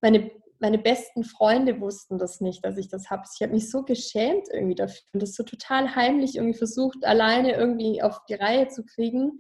Meine, 0.02 0.32
meine 0.60 0.80
besten 0.80 1.24
Freunde 1.24 1.80
wussten 1.80 2.18
das 2.18 2.42
nicht, 2.42 2.66
dass 2.66 2.78
ich 2.78 2.90
das 2.90 3.12
habe. 3.12 3.24
Ich 3.32 3.42
habe 3.42 3.54
mich 3.54 3.70
so 3.70 3.84
geschämt 3.84 4.48
irgendwie 4.52 4.76
dafür 4.76 5.04
und 5.14 5.22
das 5.22 5.36
so 5.36 5.44
total 5.44 5.96
heimlich 5.96 6.36
irgendwie 6.36 6.58
versucht, 6.58 7.06
alleine 7.06 7.54
irgendwie 7.56 8.02
auf 8.02 8.26
die 8.28 8.34
Reihe 8.34 8.70
zu 8.70 8.84
kriegen. 8.84 9.40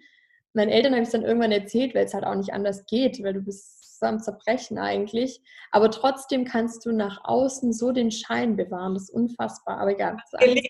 Meinen 0.53 0.69
Eltern 0.69 0.93
habe 0.93 1.01
ich 1.01 1.07
es 1.07 1.11
dann 1.11 1.23
irgendwann 1.23 1.51
erzählt, 1.51 1.95
weil 1.95 2.05
es 2.05 2.13
halt 2.13 2.23
auch 2.23 2.35
nicht 2.35 2.53
anders 2.53 2.85
geht, 2.85 3.23
weil 3.23 3.33
du 3.33 3.41
bist 3.41 3.76
am 4.05 4.19
Zerbrechen 4.19 4.77
eigentlich. 4.77 5.41
Aber 5.71 5.89
trotzdem 5.89 6.45
kannst 6.45 6.85
du 6.85 6.91
nach 6.91 7.21
außen 7.23 7.73
so 7.73 7.91
den 7.91 8.11
Schein 8.11 8.55
bewahren. 8.55 8.93
Das 8.93 9.03
ist 9.03 9.13
unfassbar. 9.13 9.79
Aber 9.79 9.91
egal. 9.91 10.17
Gelingt. 10.39 10.67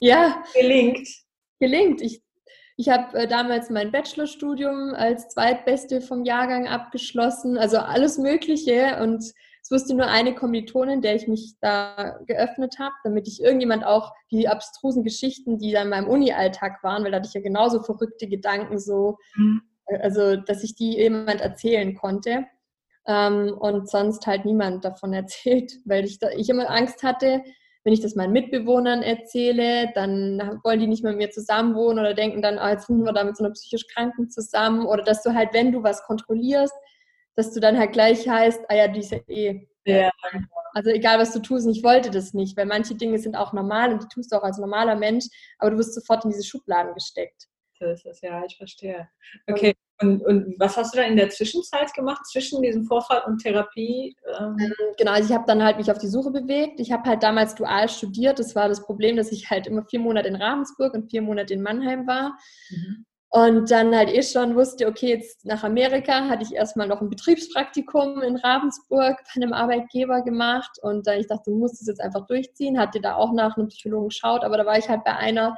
Ja. 0.00 0.42
Gelingt. 0.54 1.08
Gelingt. 1.58 2.00
Ich 2.02 2.22
ich 2.76 2.88
habe 2.88 3.16
äh, 3.16 3.28
damals 3.28 3.70
mein 3.70 3.92
Bachelorstudium 3.92 4.94
als 4.94 5.28
Zweitbeste 5.28 6.00
vom 6.00 6.24
Jahrgang 6.24 6.66
abgeschlossen, 6.66 7.56
also 7.56 7.78
alles 7.78 8.18
Mögliche. 8.18 8.98
Und 9.00 9.22
es 9.22 9.70
wusste 9.70 9.94
nur 9.94 10.06
eine 10.06 10.34
Kommilitonin, 10.34 11.00
der 11.00 11.14
ich 11.14 11.28
mich 11.28 11.54
da 11.60 12.18
geöffnet 12.26 12.78
habe, 12.80 12.94
damit 13.04 13.28
ich 13.28 13.40
irgendjemand 13.40 13.84
auch 13.86 14.12
die 14.30 14.48
abstrusen 14.48 15.04
Geschichten, 15.04 15.58
die 15.58 15.72
da 15.72 15.82
in 15.82 15.88
meinem 15.88 16.08
Uni-Alltag 16.08 16.82
waren, 16.82 17.04
weil 17.04 17.12
da 17.12 17.18
hatte 17.18 17.28
ich 17.28 17.34
ja 17.34 17.40
genauso 17.40 17.82
verrückte 17.82 18.26
Gedanken, 18.26 18.78
so, 18.78 19.18
mhm. 19.36 19.62
Äh, 19.86 19.98
also 19.98 20.36
dass 20.36 20.62
ich 20.62 20.74
die 20.74 20.96
jemand 20.96 21.40
erzählen 21.40 21.94
konnte. 21.94 22.46
Ähm, 23.06 23.54
und 23.58 23.90
sonst 23.90 24.26
halt 24.26 24.44
niemand 24.44 24.84
davon 24.84 25.12
erzählt, 25.14 25.72
weil 25.84 26.04
ich, 26.04 26.18
da, 26.18 26.30
ich 26.30 26.48
immer 26.48 26.70
Angst 26.70 27.02
hatte, 27.02 27.42
wenn 27.84 27.92
ich 27.92 28.00
das 28.00 28.14
meinen 28.14 28.32
Mitbewohnern 28.32 29.02
erzähle, 29.02 29.92
dann 29.94 30.58
wollen 30.64 30.80
die 30.80 30.86
nicht 30.86 31.02
mehr 31.02 31.12
mit 31.12 31.18
mir 31.18 31.30
zusammenwohnen 31.30 31.98
oder 31.98 32.14
denken 32.14 32.40
dann, 32.40 32.58
oh, 32.58 32.66
jetzt 32.66 32.86
sind 32.86 33.04
wir 33.04 33.12
da 33.12 33.24
mit 33.24 33.36
so 33.36 33.44
einer 33.44 33.52
psychisch 33.52 33.86
Kranken 33.88 34.30
zusammen. 34.30 34.86
Oder 34.86 35.02
dass 35.02 35.22
du 35.22 35.34
halt, 35.34 35.52
wenn 35.52 35.70
du 35.70 35.82
was 35.82 36.02
kontrollierst, 36.04 36.72
dass 37.36 37.52
du 37.52 37.60
dann 37.60 37.78
halt 37.78 37.92
gleich 37.92 38.26
heißt, 38.26 38.62
ah 38.68 38.74
ja, 38.74 38.88
die 38.88 39.00
ist 39.00 39.10
ja 39.10 39.18
eh. 39.28 39.68
Ja. 39.84 40.10
Also 40.72 40.90
egal, 40.90 41.18
was 41.18 41.32
du 41.32 41.40
tust, 41.40 41.68
ich 41.68 41.84
wollte 41.84 42.10
das 42.10 42.32
nicht, 42.32 42.56
weil 42.56 42.64
manche 42.64 42.94
Dinge 42.94 43.18
sind 43.18 43.36
auch 43.36 43.52
normal 43.52 43.92
und 43.92 44.02
die 44.02 44.08
tust 44.08 44.32
du 44.32 44.36
auch 44.36 44.42
als 44.42 44.56
normaler 44.58 44.96
Mensch, 44.96 45.26
aber 45.58 45.72
du 45.72 45.78
wirst 45.78 45.94
sofort 45.94 46.24
in 46.24 46.30
diese 46.30 46.44
Schubladen 46.44 46.94
gesteckt. 46.94 47.48
Ist 47.92 48.06
es, 48.06 48.20
ja, 48.20 48.44
ich 48.44 48.56
verstehe. 48.56 49.08
Okay, 49.46 49.74
und, 50.00 50.22
und 50.22 50.54
was 50.58 50.76
hast 50.76 50.94
du 50.94 50.98
da 50.98 51.04
in 51.04 51.16
der 51.16 51.30
Zwischenzeit 51.30 51.92
gemacht, 51.94 52.26
zwischen 52.26 52.62
diesem 52.62 52.84
Vorfall 52.84 53.22
und 53.26 53.38
Therapie? 53.38 54.16
Ähm, 54.38 54.56
ähm 54.58 54.72
genau, 54.98 55.12
also 55.12 55.28
ich 55.28 55.34
habe 55.34 55.44
dann 55.46 55.62
halt 55.62 55.76
mich 55.76 55.90
auf 55.90 55.98
die 55.98 56.08
Suche 56.08 56.30
bewegt. 56.30 56.80
Ich 56.80 56.90
habe 56.90 57.08
halt 57.08 57.22
damals 57.22 57.54
dual 57.54 57.88
studiert. 57.88 58.38
Das 58.38 58.54
war 58.56 58.68
das 58.68 58.82
Problem, 58.82 59.16
dass 59.16 59.30
ich 59.30 59.50
halt 59.50 59.66
immer 59.66 59.84
vier 59.84 60.00
Monate 60.00 60.28
in 60.28 60.36
Ravensburg 60.36 60.94
und 60.94 61.10
vier 61.10 61.22
Monate 61.22 61.54
in 61.54 61.62
Mannheim 61.62 62.06
war. 62.06 62.36
Mhm. 62.70 63.06
Und 63.30 63.68
dann 63.72 63.92
halt 63.92 64.10
eh 64.10 64.22
schon 64.22 64.54
wusste, 64.54 64.86
okay, 64.86 65.08
jetzt 65.08 65.44
nach 65.44 65.64
Amerika 65.64 66.28
hatte 66.28 66.44
ich 66.44 66.54
erstmal 66.54 66.86
noch 66.86 67.00
ein 67.00 67.10
Betriebspraktikum 67.10 68.22
in 68.22 68.36
Ravensburg 68.36 69.16
bei 69.24 69.42
einem 69.42 69.52
Arbeitgeber 69.52 70.22
gemacht. 70.22 70.78
Und 70.82 71.06
dann 71.06 71.18
ich 71.18 71.26
dachte, 71.26 71.50
du 71.50 71.56
musst 71.56 71.80
es 71.80 71.88
jetzt 71.88 72.00
einfach 72.00 72.26
durchziehen. 72.26 72.78
Hatte 72.78 73.00
da 73.00 73.16
auch 73.16 73.32
nach 73.32 73.56
einem 73.56 73.68
Psychologen 73.68 74.10
geschaut, 74.10 74.44
aber 74.44 74.56
da 74.56 74.66
war 74.66 74.78
ich 74.78 74.88
halt 74.88 75.02
bei 75.02 75.16
einer, 75.16 75.56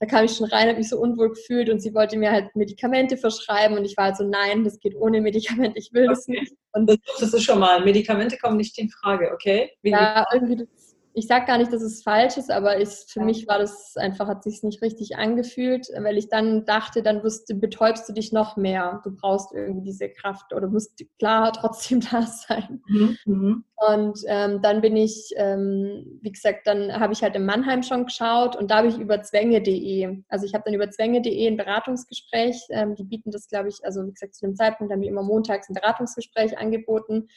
da 0.00 0.06
kam 0.06 0.24
ich 0.24 0.36
schon 0.36 0.48
rein, 0.48 0.68
habe 0.68 0.78
mich 0.78 0.88
so 0.88 0.98
unwohl 0.98 1.30
gefühlt 1.30 1.70
und 1.70 1.80
sie 1.80 1.94
wollte 1.94 2.18
mir 2.18 2.32
halt 2.32 2.54
Medikamente 2.56 3.16
verschreiben 3.16 3.76
und 3.76 3.84
ich 3.84 3.96
war 3.96 4.06
halt 4.06 4.16
so, 4.16 4.24
nein, 4.24 4.64
das 4.64 4.78
geht 4.80 4.94
ohne 4.96 5.20
Medikamente, 5.20 5.78
ich 5.78 5.92
will 5.92 6.04
okay. 6.04 6.10
das 6.10 6.28
nicht. 6.28 6.52
Und 6.72 6.90
das 7.20 7.32
ist 7.32 7.42
schon 7.44 7.60
mal, 7.60 7.84
Medikamente 7.84 8.36
kommen 8.36 8.56
nicht 8.56 8.78
in 8.78 8.90
Frage, 8.90 9.30
okay? 9.32 9.70
Wie 9.82 9.90
ja, 9.90 10.26
irgendwie 10.32 10.56
das 10.56 10.83
ich 11.16 11.28
sage 11.28 11.46
gar 11.46 11.58
nicht, 11.58 11.72
dass 11.72 11.80
es 11.80 12.02
falsch 12.02 12.36
ist, 12.36 12.50
aber 12.50 12.80
ich, 12.80 12.88
für 12.88 13.20
ja. 13.20 13.24
mich 13.24 13.46
war 13.46 13.60
das 13.60 13.96
einfach, 13.96 14.26
hat 14.26 14.42
sich 14.42 14.64
nicht 14.64 14.82
richtig 14.82 15.16
angefühlt, 15.16 15.86
weil 16.00 16.18
ich 16.18 16.28
dann 16.28 16.64
dachte, 16.64 17.02
dann 17.02 17.22
wirst, 17.22 17.48
betäubst 17.60 18.08
du 18.08 18.12
dich 18.12 18.32
noch 18.32 18.56
mehr. 18.56 19.00
Du 19.04 19.14
brauchst 19.14 19.52
irgendwie 19.54 19.84
diese 19.84 20.08
Kraft 20.08 20.52
oder 20.52 20.66
musst 20.66 21.00
klar 21.20 21.52
trotzdem 21.60 22.00
da 22.00 22.22
sein. 22.22 22.82
Mhm. 22.88 23.18
mhm. 23.24 23.64
Und 23.76 24.20
ähm, 24.28 24.62
dann 24.62 24.80
bin 24.80 24.96
ich, 24.96 25.30
ähm, 25.36 26.18
wie 26.22 26.32
gesagt, 26.32 26.66
dann 26.66 26.92
habe 26.98 27.12
ich 27.12 27.22
halt 27.22 27.34
in 27.34 27.44
Mannheim 27.44 27.82
schon 27.82 28.06
geschaut 28.06 28.56
und 28.56 28.70
da 28.70 28.78
habe 28.78 28.88
ich 28.88 28.96
über 28.98 29.20
zwänge.de, 29.22 30.22
also 30.28 30.46
ich 30.46 30.54
habe 30.54 30.64
dann 30.64 30.74
über 30.74 30.90
zwänge.de 30.90 31.46
ein 31.46 31.56
Beratungsgespräch, 31.56 32.66
ähm, 32.70 32.94
die 32.94 33.04
bieten 33.04 33.30
das, 33.30 33.48
glaube 33.48 33.68
ich, 33.68 33.84
also 33.84 34.06
wie 34.06 34.12
gesagt, 34.12 34.36
zu 34.36 34.46
dem 34.46 34.54
Zeitpunkt 34.54 34.92
haben 34.92 35.02
die 35.02 35.08
immer 35.08 35.24
montags 35.24 35.68
ein 35.68 35.74
Beratungsgespräch 35.74 36.56
angeboten. 36.56 37.28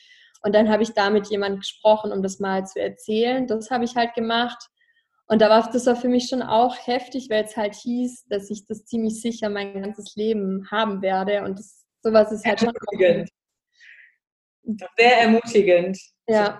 Und 0.44 0.54
dann 0.54 0.70
habe 0.70 0.84
ich 0.84 0.94
da 0.94 1.10
mit 1.10 1.28
jemandem 1.28 1.60
gesprochen, 1.60 2.12
um 2.12 2.22
das 2.22 2.40
mal 2.40 2.66
zu 2.66 2.80
erzählen. 2.80 3.48
Das 3.48 3.72
habe 3.72 3.86
ich 3.86 3.96
halt 3.96 4.14
gemacht. 4.14 4.58
Und 5.28 5.42
da 5.42 5.50
war 5.50 5.70
das 5.72 5.86
war 5.86 5.96
für 5.96 6.08
mich 6.08 6.30
schon 6.30 6.42
auch 6.42 6.76
heftig, 6.86 7.30
weil 7.30 7.44
es 7.44 7.58
halt 7.58 7.76
hieß, 7.76 8.26
dass 8.30 8.50
ich 8.50 8.66
das 8.66 8.86
ziemlich 8.86 9.22
sicher 9.22 9.50
mein 9.50 9.82
ganzes 9.82 10.16
Leben 10.16 10.68
haben 10.72 11.02
werde. 11.02 11.44
Und 11.44 11.60
das, 11.60 11.86
sowas 12.02 12.32
ist 12.32 12.46
halt 12.46 12.62
schon. 12.62 12.72
Sehr 14.98 15.22
ermutigend. 15.22 15.98
Ja. 16.28 16.60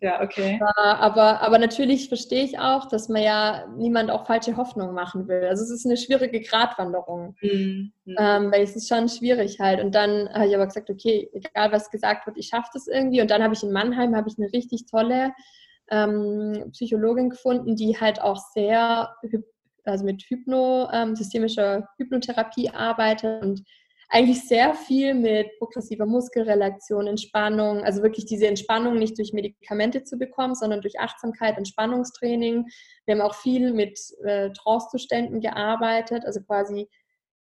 Ja, 0.00 0.22
okay. 0.22 0.60
Aber, 0.76 1.40
aber 1.40 1.58
natürlich 1.58 2.08
verstehe 2.08 2.44
ich 2.44 2.58
auch, 2.58 2.88
dass 2.88 3.08
man 3.08 3.22
ja 3.22 3.66
niemand 3.76 4.10
auch 4.10 4.26
falsche 4.26 4.56
Hoffnung 4.56 4.94
machen 4.94 5.26
will. 5.26 5.44
Also 5.44 5.64
es 5.64 5.70
ist 5.70 5.86
eine 5.86 5.96
schwierige 5.96 6.40
Gratwanderung. 6.40 7.34
Mhm. 7.40 7.92
Ähm, 8.06 8.52
weil 8.52 8.62
es 8.62 8.76
ist 8.76 8.88
schon 8.88 9.08
schwierig 9.08 9.58
halt. 9.58 9.82
Und 9.82 9.94
dann 9.94 10.32
habe 10.32 10.46
ich 10.46 10.54
aber 10.54 10.66
gesagt, 10.66 10.88
okay, 10.88 11.28
egal 11.32 11.72
was 11.72 11.90
gesagt 11.90 12.26
wird, 12.26 12.38
ich 12.38 12.48
schaffe 12.48 12.70
das 12.74 12.86
irgendwie. 12.86 13.20
Und 13.20 13.30
dann 13.30 13.42
habe 13.42 13.54
ich 13.54 13.62
in 13.62 13.72
Mannheim 13.72 14.14
habe 14.14 14.28
ich 14.28 14.38
eine 14.38 14.52
richtig 14.52 14.86
tolle 14.86 15.32
ähm, 15.90 16.70
Psychologin 16.72 17.30
gefunden, 17.30 17.74
die 17.74 17.98
halt 17.98 18.20
auch 18.20 18.38
sehr 18.54 19.16
also 19.84 20.04
mit 20.04 20.22
Hypno, 20.22 20.88
ähm, 20.92 21.16
systemischer 21.16 21.88
Hypnotherapie 21.98 22.70
arbeitet 22.70 23.42
und 23.42 23.62
eigentlich 24.12 24.46
sehr 24.46 24.74
viel 24.74 25.14
mit 25.14 25.58
progressiver 25.58 26.04
Muskelrelaktion, 26.04 27.06
Entspannung, 27.06 27.82
also 27.82 28.02
wirklich 28.02 28.26
diese 28.26 28.46
Entspannung 28.46 28.98
nicht 28.98 29.16
durch 29.16 29.32
Medikamente 29.32 30.04
zu 30.04 30.18
bekommen, 30.18 30.54
sondern 30.54 30.82
durch 30.82 31.00
Achtsamkeit, 31.00 31.56
Entspannungstraining. 31.56 32.66
Wir 33.06 33.14
haben 33.14 33.22
auch 33.22 33.34
viel 33.34 33.72
mit 33.72 33.98
äh, 34.22 34.50
Trance-Zuständen 34.52 35.40
gearbeitet, 35.40 36.24
also 36.26 36.42
quasi 36.42 36.88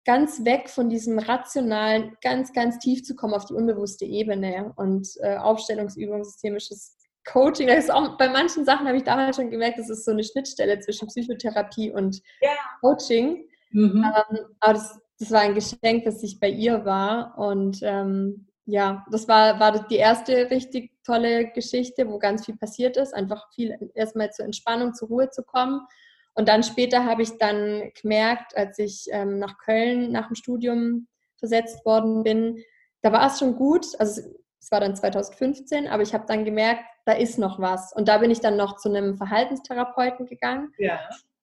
ganz 0.06 0.44
weg 0.44 0.70
von 0.70 0.88
diesem 0.88 1.18
rationalen, 1.18 2.16
ganz, 2.22 2.52
ganz 2.52 2.78
tief 2.78 3.02
zu 3.02 3.16
kommen 3.16 3.34
auf 3.34 3.46
die 3.46 3.54
unbewusste 3.54 4.04
Ebene 4.04 4.72
und 4.76 5.08
äh, 5.22 5.38
Aufstellungsübung, 5.38 6.22
systemisches 6.22 6.96
Coaching. 7.24 7.66
Das 7.66 7.84
ist 7.84 7.90
auch, 7.90 8.16
bei 8.16 8.28
manchen 8.28 8.64
Sachen 8.64 8.86
habe 8.86 8.96
ich 8.96 9.02
damals 9.02 9.34
schon 9.34 9.50
gemerkt, 9.50 9.80
das 9.80 9.90
ist 9.90 10.04
so 10.04 10.12
eine 10.12 10.22
Schnittstelle 10.22 10.78
zwischen 10.78 11.08
Psychotherapie 11.08 11.90
und 11.90 12.22
ja. 12.40 12.50
Coaching. 12.80 13.44
Mhm. 13.72 14.04
Ähm, 14.04 14.38
aber 14.60 14.74
das 14.74 15.00
das 15.20 15.30
war 15.30 15.40
ein 15.40 15.54
Geschenk, 15.54 16.04
das 16.04 16.22
ich 16.22 16.40
bei 16.40 16.48
ihr 16.48 16.84
war. 16.86 17.38
Und 17.38 17.80
ähm, 17.82 18.46
ja, 18.64 19.04
das 19.12 19.28
war, 19.28 19.60
war 19.60 19.86
die 19.86 19.96
erste 19.96 20.50
richtig 20.50 20.92
tolle 21.04 21.50
Geschichte, 21.52 22.08
wo 22.08 22.18
ganz 22.18 22.46
viel 22.46 22.56
passiert 22.56 22.96
ist. 22.96 23.14
Einfach 23.14 23.52
viel 23.52 23.90
erstmal 23.94 24.32
zur 24.32 24.46
Entspannung, 24.46 24.94
zur 24.94 25.08
Ruhe 25.08 25.30
zu 25.30 25.42
kommen. 25.42 25.86
Und 26.34 26.48
dann 26.48 26.62
später 26.62 27.04
habe 27.04 27.22
ich 27.22 27.36
dann 27.36 27.90
gemerkt, 28.00 28.56
als 28.56 28.78
ich 28.78 29.08
ähm, 29.10 29.38
nach 29.38 29.58
Köln 29.58 30.10
nach 30.10 30.28
dem 30.28 30.36
Studium 30.36 31.06
versetzt 31.38 31.84
worden 31.84 32.22
bin, 32.22 32.62
da 33.02 33.12
war 33.12 33.26
es 33.26 33.38
schon 33.38 33.56
gut. 33.56 33.86
Also 33.98 34.22
es 34.58 34.70
war 34.70 34.80
dann 34.80 34.96
2015, 34.96 35.86
aber 35.86 36.02
ich 36.02 36.14
habe 36.14 36.24
dann 36.26 36.46
gemerkt, 36.46 36.82
da 37.04 37.12
ist 37.12 37.38
noch 37.38 37.58
was. 37.58 37.92
Und 37.92 38.08
da 38.08 38.18
bin 38.18 38.30
ich 38.30 38.40
dann 38.40 38.56
noch 38.56 38.76
zu 38.76 38.88
einem 38.88 39.18
Verhaltenstherapeuten 39.18 40.24
gegangen. 40.24 40.72
Ja. 40.78 40.98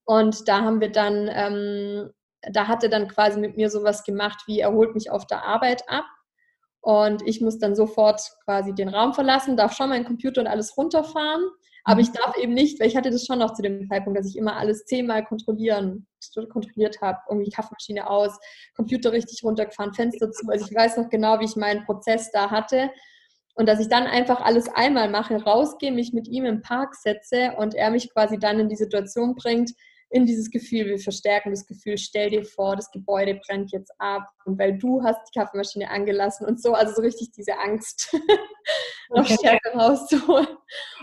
Und 0.05 0.47
da 0.47 0.61
haben 0.61 0.81
wir 0.81 0.91
dann 0.91 1.29
ähm, 1.31 2.09
da 2.41 2.67
hat 2.67 2.83
er 2.83 2.89
dann 2.89 3.07
quasi 3.07 3.39
mit 3.39 3.57
mir 3.57 3.69
sowas 3.69 4.03
gemacht, 4.03 4.43
wie 4.47 4.59
er 4.59 4.71
holt 4.71 4.93
mich 4.93 5.09
auf 5.09 5.25
der 5.27 5.43
Arbeit 5.43 5.83
ab 5.87 6.05
und 6.81 7.21
ich 7.27 7.41
muss 7.41 7.59
dann 7.59 7.75
sofort 7.75 8.21
quasi 8.45 8.73
den 8.73 8.89
Raum 8.89 9.13
verlassen, 9.13 9.57
darf 9.57 9.75
schon 9.75 9.89
meinen 9.89 10.05
Computer 10.05 10.41
und 10.41 10.47
alles 10.47 10.77
runterfahren, 10.77 11.49
aber 11.83 12.01
ich 12.01 12.09
mhm. 12.09 12.13
darf 12.13 12.37
eben 12.37 12.53
nicht, 12.53 12.79
weil 12.79 12.87
ich 12.87 12.97
hatte 12.97 13.09
das 13.09 13.25
schon 13.25 13.39
noch 13.39 13.53
zu 13.53 13.61
dem 13.61 13.87
Zeitpunkt, 13.87 14.19
dass 14.19 14.27
ich 14.27 14.37
immer 14.37 14.57
alles 14.57 14.85
zehnmal 14.85 15.23
kontrollieren, 15.23 16.05
kontrolliert 16.51 17.01
habe, 17.01 17.19
irgendwie 17.29 17.49
Kaffeemaschine 17.49 18.09
aus, 18.09 18.37
Computer 18.75 19.13
richtig 19.13 19.41
runtergefahren, 19.43 19.93
Fenster 19.93 20.29
zu, 20.31 20.47
also 20.49 20.65
ich 20.69 20.75
weiß 20.75 20.97
noch 20.97 21.09
genau, 21.09 21.39
wie 21.39 21.45
ich 21.45 21.55
meinen 21.55 21.85
Prozess 21.85 22.29
da 22.31 22.51
hatte. 22.51 22.91
Und 23.55 23.67
dass 23.67 23.79
ich 23.79 23.87
dann 23.87 24.03
einfach 24.03 24.41
alles 24.41 24.67
einmal 24.67 25.09
mache, 25.09 25.41
rausgehe, 25.41 25.91
mich 25.91 26.13
mit 26.13 26.27
ihm 26.27 26.45
im 26.45 26.61
Park 26.61 26.93
setze 26.93 27.53
und 27.57 27.73
er 27.73 27.89
mich 27.89 28.13
quasi 28.13 28.37
dann 28.37 28.59
in 28.59 28.69
die 28.69 28.75
Situation 28.75 29.33
bringt, 29.33 29.71
in 30.09 30.25
dieses 30.25 30.49
Gefühl, 30.49 30.85
wir 30.85 30.99
verstärken 30.99 31.51
das 31.51 31.65
Gefühl, 31.65 31.97
stell 31.97 32.29
dir 32.29 32.45
vor, 32.45 32.75
das 32.75 32.89
Gebäude 32.91 33.39
brennt 33.45 33.71
jetzt 33.71 33.91
ab 33.97 34.23
und 34.45 34.57
weil 34.57 34.77
du 34.77 35.03
hast 35.03 35.19
die 35.27 35.37
Kaffeemaschine 35.37 35.89
angelassen 35.89 36.47
und 36.47 36.61
so, 36.61 36.73
also 36.73 36.93
so 36.95 37.01
richtig 37.01 37.31
diese 37.31 37.57
Angst 37.59 38.09
noch 39.09 39.25
okay. 39.25 39.35
stärker 39.37 39.73
rauszuholen. 39.73 40.47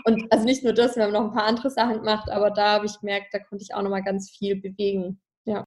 Und 0.05 0.31
also 0.31 0.45
nicht 0.45 0.63
nur 0.63 0.73
das, 0.73 0.95
wir 0.95 1.03
haben 1.03 1.13
noch 1.13 1.25
ein 1.25 1.33
paar 1.33 1.45
andere 1.45 1.69
Sachen 1.69 1.97
gemacht, 1.97 2.29
aber 2.31 2.49
da 2.49 2.73
habe 2.73 2.87
ich 2.87 2.99
gemerkt, 2.99 3.33
da 3.33 3.39
konnte 3.39 3.63
ich 3.63 3.75
auch 3.75 3.83
nochmal 3.83 4.03
ganz 4.03 4.31
viel 4.31 4.59
bewegen. 4.59 5.21
Ja. 5.45 5.65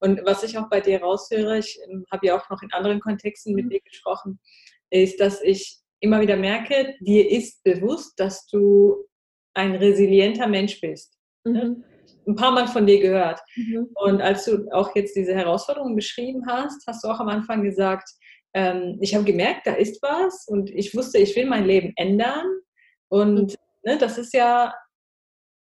Und 0.00 0.24
was 0.24 0.42
ich 0.42 0.58
auch 0.58 0.68
bei 0.68 0.80
dir 0.80 1.00
raushöre, 1.00 1.58
ich 1.58 1.78
ähm, 1.88 2.04
habe 2.10 2.26
ja 2.26 2.36
auch 2.36 2.50
noch 2.50 2.62
in 2.62 2.72
anderen 2.72 3.00
Kontexten 3.00 3.54
mit 3.54 3.66
mhm. 3.66 3.70
dir 3.70 3.80
gesprochen, 3.80 4.40
ist, 4.90 5.20
dass 5.20 5.40
ich 5.42 5.78
immer 6.00 6.20
wieder 6.20 6.36
merke, 6.36 6.94
dir 7.00 7.30
ist 7.30 7.62
bewusst, 7.62 8.18
dass 8.18 8.46
du 8.46 9.06
ein 9.54 9.76
resilienter 9.76 10.48
Mensch 10.48 10.80
bist. 10.80 11.16
Ne? 11.44 11.82
Ein 12.26 12.36
paar 12.36 12.52
Mal 12.52 12.66
von 12.68 12.86
dir 12.86 13.00
gehört. 13.00 13.40
Mhm. 13.56 13.88
Und 13.94 14.20
als 14.20 14.44
du 14.44 14.66
auch 14.72 14.94
jetzt 14.94 15.16
diese 15.16 15.34
Herausforderungen 15.34 15.96
beschrieben 15.96 16.44
hast, 16.46 16.86
hast 16.86 17.04
du 17.04 17.08
auch 17.08 17.20
am 17.20 17.28
Anfang 17.28 17.62
gesagt, 17.62 18.08
ähm, 18.54 18.98
ich 19.00 19.14
habe 19.14 19.24
gemerkt, 19.24 19.66
da 19.66 19.74
ist 19.74 20.00
was 20.02 20.46
und 20.46 20.70
ich 20.70 20.94
wusste, 20.94 21.18
ich 21.18 21.34
will 21.36 21.46
mein 21.46 21.64
Leben 21.64 21.92
ändern. 21.96 22.46
Und 23.08 23.52
mhm. 23.52 23.56
ne, 23.84 23.98
das 23.98 24.18
ist 24.18 24.32
ja 24.32 24.74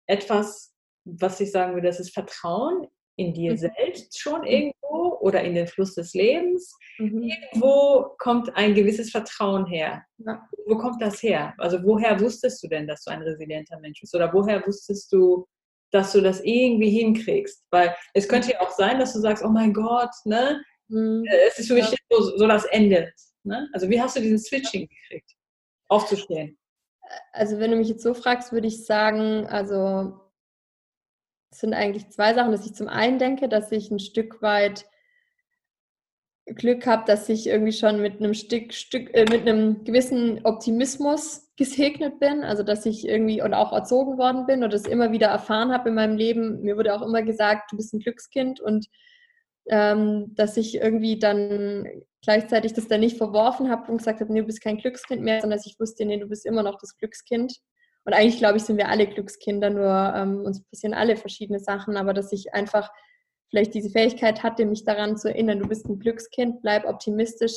etwas, 0.07 0.73
was 1.03 1.39
ich 1.39 1.51
sagen 1.51 1.73
würde, 1.73 1.87
das 1.87 1.99
ist 1.99 2.13
Vertrauen 2.13 2.87
in 3.17 3.33
dir 3.33 3.51
mhm. 3.51 3.57
selbst 3.57 4.19
schon 4.19 4.41
mhm. 4.41 4.47
irgendwo 4.47 5.17
oder 5.19 5.41
in 5.41 5.55
den 5.55 5.67
Fluss 5.67 5.95
des 5.95 6.13
Lebens. 6.13 6.77
Mhm. 6.99 7.23
Irgendwo 7.23 8.15
kommt 8.19 8.55
ein 8.55 8.75
gewisses 8.75 9.11
Vertrauen 9.11 9.65
her. 9.65 10.03
Ja. 10.17 10.47
Wo 10.67 10.77
kommt 10.77 11.01
das 11.01 11.21
her? 11.23 11.53
Also 11.57 11.83
woher 11.83 12.19
wusstest 12.19 12.63
du 12.63 12.67
denn, 12.67 12.87
dass 12.87 13.03
du 13.03 13.11
ein 13.11 13.21
resilienter 13.21 13.79
Mensch 13.79 14.01
bist? 14.01 14.15
Oder 14.15 14.31
woher 14.33 14.65
wusstest 14.65 15.11
du, 15.11 15.47
dass 15.91 16.11
du 16.11 16.21
das 16.21 16.41
irgendwie 16.41 16.89
hinkriegst. 16.89 17.63
Weil 17.71 17.95
es 18.13 18.27
könnte 18.27 18.51
ja 18.51 18.61
auch 18.61 18.71
sein, 18.71 18.99
dass 18.99 19.13
du 19.13 19.19
sagst, 19.19 19.43
oh 19.43 19.49
mein 19.49 19.73
Gott, 19.73 20.11
ne? 20.25 20.63
Mhm. 20.87 21.23
Äh, 21.25 21.47
es 21.47 21.59
ist 21.59 21.67
für 21.67 21.75
mich 21.75 21.89
ja. 21.89 21.97
so, 22.09 22.37
so, 22.37 22.47
das 22.47 22.65
Ende. 22.65 23.11
Ne? 23.43 23.69
Also 23.73 23.89
wie 23.89 24.01
hast 24.01 24.15
du 24.15 24.21
diesen 24.21 24.39
Switching 24.39 24.87
gekriegt, 24.87 25.31
aufzustehen? 25.87 26.57
Also 27.31 27.59
wenn 27.59 27.71
du 27.71 27.77
mich 27.77 27.89
jetzt 27.89 28.03
so 28.03 28.13
fragst, 28.13 28.51
würde 28.51 28.67
ich 28.67 28.85
sagen, 28.85 29.45
also 29.47 30.19
es 31.51 31.59
sind 31.59 31.73
eigentlich 31.73 32.09
zwei 32.09 32.33
Sachen, 32.33 32.51
dass 32.51 32.65
ich 32.65 32.73
zum 32.73 32.87
einen 32.87 33.19
denke, 33.19 33.47
dass 33.47 33.71
ich 33.71 33.91
ein 33.91 33.99
Stück 33.99 34.41
weit 34.41 34.85
Glück 36.45 36.85
habe, 36.85 37.03
dass 37.07 37.27
ich 37.27 37.47
irgendwie 37.47 37.71
schon 37.71 38.01
mit 38.01 38.19
einem 38.19 38.35
Stück, 38.35 38.73
Stück 38.73 39.13
äh, 39.15 39.25
mit 39.29 39.47
einem 39.47 39.83
gewissen 39.83 40.41
Optimismus 40.43 41.49
gesegnet 41.55 42.19
bin, 42.19 42.43
also 42.43 42.61
dass 42.61 42.85
ich 42.85 43.07
irgendwie 43.07 43.41
und 43.41 43.53
auch 43.53 43.73
erzogen 43.73 44.17
worden 44.17 44.45
bin 44.45 44.63
und 44.63 44.71
das 44.71 44.83
immer 44.83 45.11
wieder 45.11 45.27
erfahren 45.27 45.71
habe 45.71 45.89
in 45.89 45.95
meinem 45.95 46.17
Leben. 46.17 46.61
Mir 46.61 46.77
wurde 46.77 46.93
auch 46.93 47.01
immer 47.01 47.23
gesagt, 47.23 47.71
du 47.71 47.77
bist 47.77 47.93
ein 47.93 47.99
Glückskind 47.99 48.59
und 48.59 48.87
ähm, 49.69 50.35
dass 50.35 50.57
ich 50.57 50.75
irgendwie 50.75 51.17
dann 51.17 51.87
gleichzeitig 52.21 52.73
das 52.73 52.87
dann 52.87 52.99
nicht 52.99 53.17
verworfen 53.17 53.71
habe 53.71 53.91
und 53.91 53.97
gesagt 53.97 54.21
habe, 54.21 54.31
nee, 54.31 54.41
du 54.41 54.45
bist 54.45 54.61
kein 54.61 54.77
Glückskind 54.77 55.23
mehr, 55.23 55.41
sondern 55.41 55.57
dass 55.57 55.65
ich 55.65 55.79
wusste, 55.79 56.05
nee, 56.05 56.19
du 56.19 56.27
bist 56.27 56.45
immer 56.45 56.61
noch 56.61 56.77
das 56.79 56.95
Glückskind. 56.97 57.57
Und 58.03 58.13
eigentlich 58.13 58.37
glaube 58.37 58.57
ich, 58.57 58.63
sind 58.63 58.77
wir 58.77 58.89
alle 58.89 59.07
Glückskinder, 59.07 59.71
nur 59.71 60.13
ähm, 60.15 60.41
uns 60.45 60.63
passieren 60.63 60.93
alle 60.93 61.15
verschiedene 61.15 61.59
Sachen, 61.59 61.97
aber 61.97 62.13
dass 62.13 62.31
ich 62.31 62.53
einfach 62.53 62.91
vielleicht 63.55 63.73
diese 63.73 63.89
Fähigkeit 63.89 64.43
hatte, 64.43 64.65
mich 64.65 64.83
daran 64.83 65.15
zu 65.15 65.29
erinnern, 65.29 65.59
du 65.59 65.67
bist 65.69 65.87
ein 65.87 65.97
Glückskind, 65.97 66.61
bleib 66.61 66.83
optimistisch, 66.83 67.53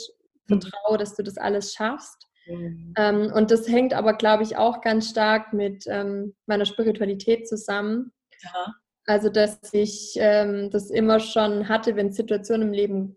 mhm. 0.47 0.61
vertraue, 0.61 0.97
dass 0.97 1.17
du 1.17 1.25
das 1.25 1.39
alles 1.39 1.75
schaffst. 1.75 2.29
Mhm. 2.47 2.95
Ähm, 2.97 3.33
und 3.35 3.51
das 3.51 3.67
hängt 3.67 3.93
aber, 3.95 4.13
glaube 4.13 4.45
ich, 4.45 4.57
auch 4.57 4.81
ganz 4.81 5.11
stark 5.11 5.53
mit 5.53 5.87
ähm, 5.89 6.37
meiner 6.47 6.67
Spiritualität 6.67 7.49
zusammen. 7.49 8.13
Ja. 8.45 8.75
Also, 9.07 9.29
dass 9.29 9.59
ich 9.73 10.15
ähm, 10.19 10.71
das 10.71 10.91
immer 10.91 11.19
schon 11.19 11.69
hatte, 11.69 11.97
wenn 11.97 12.11
es 12.11 12.17
Situationen 12.17 12.69
im 12.69 12.75
Leben 12.75 13.17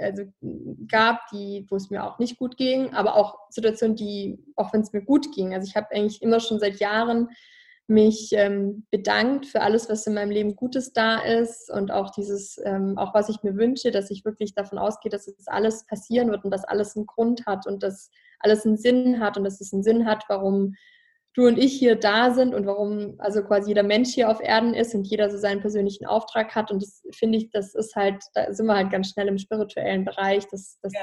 also, 0.00 0.22
gab, 0.88 1.28
die, 1.30 1.66
wo 1.68 1.76
es 1.76 1.90
mir 1.90 2.04
auch 2.04 2.18
nicht 2.18 2.38
gut 2.38 2.56
ging, 2.56 2.94
aber 2.94 3.16
auch 3.16 3.36
Situationen, 3.50 3.96
die, 3.96 4.42
auch 4.56 4.72
wenn 4.72 4.80
es 4.80 4.94
mir 4.94 5.02
gut 5.02 5.30
ging. 5.34 5.52
Also 5.52 5.68
ich 5.68 5.76
habe 5.76 5.88
eigentlich 5.92 6.22
immer 6.22 6.40
schon 6.40 6.58
seit 6.58 6.80
Jahren 6.80 7.28
mich 7.86 8.30
ähm, 8.32 8.86
bedankt 8.90 9.46
für 9.46 9.60
alles, 9.60 9.90
was 9.90 10.06
in 10.06 10.14
meinem 10.14 10.30
Leben 10.30 10.56
Gutes 10.56 10.92
da 10.92 11.18
ist 11.18 11.70
und 11.70 11.90
auch 11.90 12.10
dieses, 12.10 12.58
ähm, 12.64 12.96
auch 12.96 13.12
was 13.12 13.28
ich 13.28 13.42
mir 13.42 13.56
wünsche, 13.56 13.90
dass 13.90 14.10
ich 14.10 14.24
wirklich 14.24 14.54
davon 14.54 14.78
ausgehe, 14.78 15.10
dass 15.10 15.28
es 15.28 15.46
alles 15.46 15.84
passieren 15.86 16.30
wird 16.30 16.44
und 16.44 16.50
dass 16.50 16.64
alles 16.64 16.96
einen 16.96 17.06
Grund 17.06 17.44
hat 17.46 17.66
und 17.66 17.82
dass 17.82 18.10
alles 18.40 18.64
einen 18.64 18.78
Sinn 18.78 19.20
hat 19.20 19.36
und 19.36 19.44
dass 19.44 19.60
es 19.60 19.72
einen 19.72 19.82
Sinn 19.82 20.06
hat, 20.06 20.24
warum 20.28 20.74
du 21.34 21.46
und 21.46 21.58
ich 21.58 21.74
hier 21.74 21.96
da 21.96 22.32
sind 22.32 22.54
und 22.54 22.64
warum 22.64 23.16
also 23.18 23.42
quasi 23.42 23.68
jeder 23.68 23.82
Mensch 23.82 24.14
hier 24.14 24.30
auf 24.30 24.40
Erden 24.40 24.72
ist 24.72 24.94
und 24.94 25.06
jeder 25.06 25.30
so 25.30 25.36
seinen 25.36 25.60
persönlichen 25.60 26.06
Auftrag 26.06 26.54
hat. 26.54 26.70
Und 26.70 26.82
das 26.82 27.02
finde 27.12 27.38
ich, 27.38 27.50
das 27.50 27.74
ist 27.74 27.96
halt, 27.96 28.22
da 28.34 28.52
sind 28.52 28.66
wir 28.66 28.76
halt 28.76 28.90
ganz 28.90 29.10
schnell 29.10 29.28
im 29.28 29.38
spirituellen 29.38 30.04
Bereich, 30.04 30.46
dass, 30.48 30.78
dass, 30.80 30.92
ja. 30.94 31.02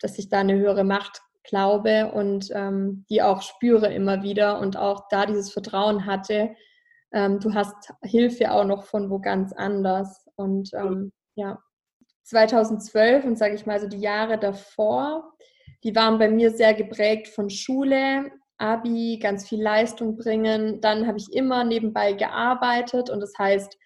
dass 0.00 0.18
ich 0.18 0.28
da 0.28 0.40
eine 0.40 0.56
höhere 0.56 0.84
Macht 0.84 1.22
glaube 1.50 2.12
und 2.12 2.50
ähm, 2.54 3.04
die 3.10 3.22
auch 3.22 3.42
spüre 3.42 3.92
immer 3.92 4.22
wieder 4.22 4.58
und 4.60 4.78
auch 4.78 5.08
da 5.10 5.26
dieses 5.26 5.52
Vertrauen 5.52 6.06
hatte, 6.06 6.54
ähm, 7.12 7.40
du 7.40 7.52
hast 7.52 7.92
Hilfe 8.02 8.52
auch 8.52 8.64
noch 8.64 8.84
von 8.84 9.10
wo 9.10 9.18
ganz 9.18 9.52
anders. 9.52 10.26
Und 10.36 10.70
ähm, 10.74 11.12
ja, 11.34 11.58
2012 12.24 13.24
und 13.24 13.36
sage 13.36 13.54
ich 13.54 13.66
mal 13.66 13.80
so 13.80 13.88
die 13.88 14.00
Jahre 14.00 14.38
davor, 14.38 15.32
die 15.84 15.94
waren 15.94 16.18
bei 16.18 16.28
mir 16.28 16.50
sehr 16.50 16.74
geprägt 16.74 17.28
von 17.28 17.50
Schule, 17.50 18.30
Abi, 18.58 19.18
ganz 19.20 19.48
viel 19.48 19.62
Leistung 19.62 20.16
bringen. 20.16 20.80
Dann 20.80 21.06
habe 21.06 21.18
ich 21.18 21.32
immer 21.32 21.64
nebenbei 21.64 22.12
gearbeitet 22.12 23.10
und 23.10 23.20
das 23.20 23.32
heißt, 23.38 23.76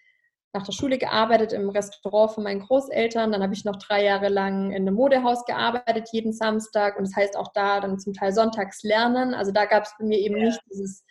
nach 0.55 0.64
der 0.64 0.73
Schule 0.73 0.99
gearbeitet 0.99 1.53
im 1.53 1.69
Restaurant 1.69 2.33
von 2.33 2.45
meinen 2.45 2.61
Großeltern. 2.61 3.33
Dann 3.33 3.43
habe 3.43 3.55
ich 3.55 3.64
noch 3.64 3.77
drei 3.77 4.05
Jahre 4.05 4.29
lang 4.29 4.71
in 4.71 4.83
einem 4.83 4.95
Modehaus 4.95 5.45
gearbeitet, 5.45 6.09
jeden 6.12 6.33
Samstag. 6.33 6.97
Und 6.97 7.09
das 7.09 7.17
heißt 7.17 7.37
auch 7.37 7.53
da 7.53 7.81
dann 7.81 7.99
zum 7.99 8.14
Teil 8.14 8.33
sonntags 8.33 8.85
lernen. 8.85 9.35
Also 9.35 9.51
da 9.51 9.64
gab 9.67 9.83
es 9.83 9.95
bei 9.99 10.05
mir 10.05 10.19
eben 10.19 10.37
ja. 10.37 10.47
nicht 10.47 10.61
dieses 10.71 11.05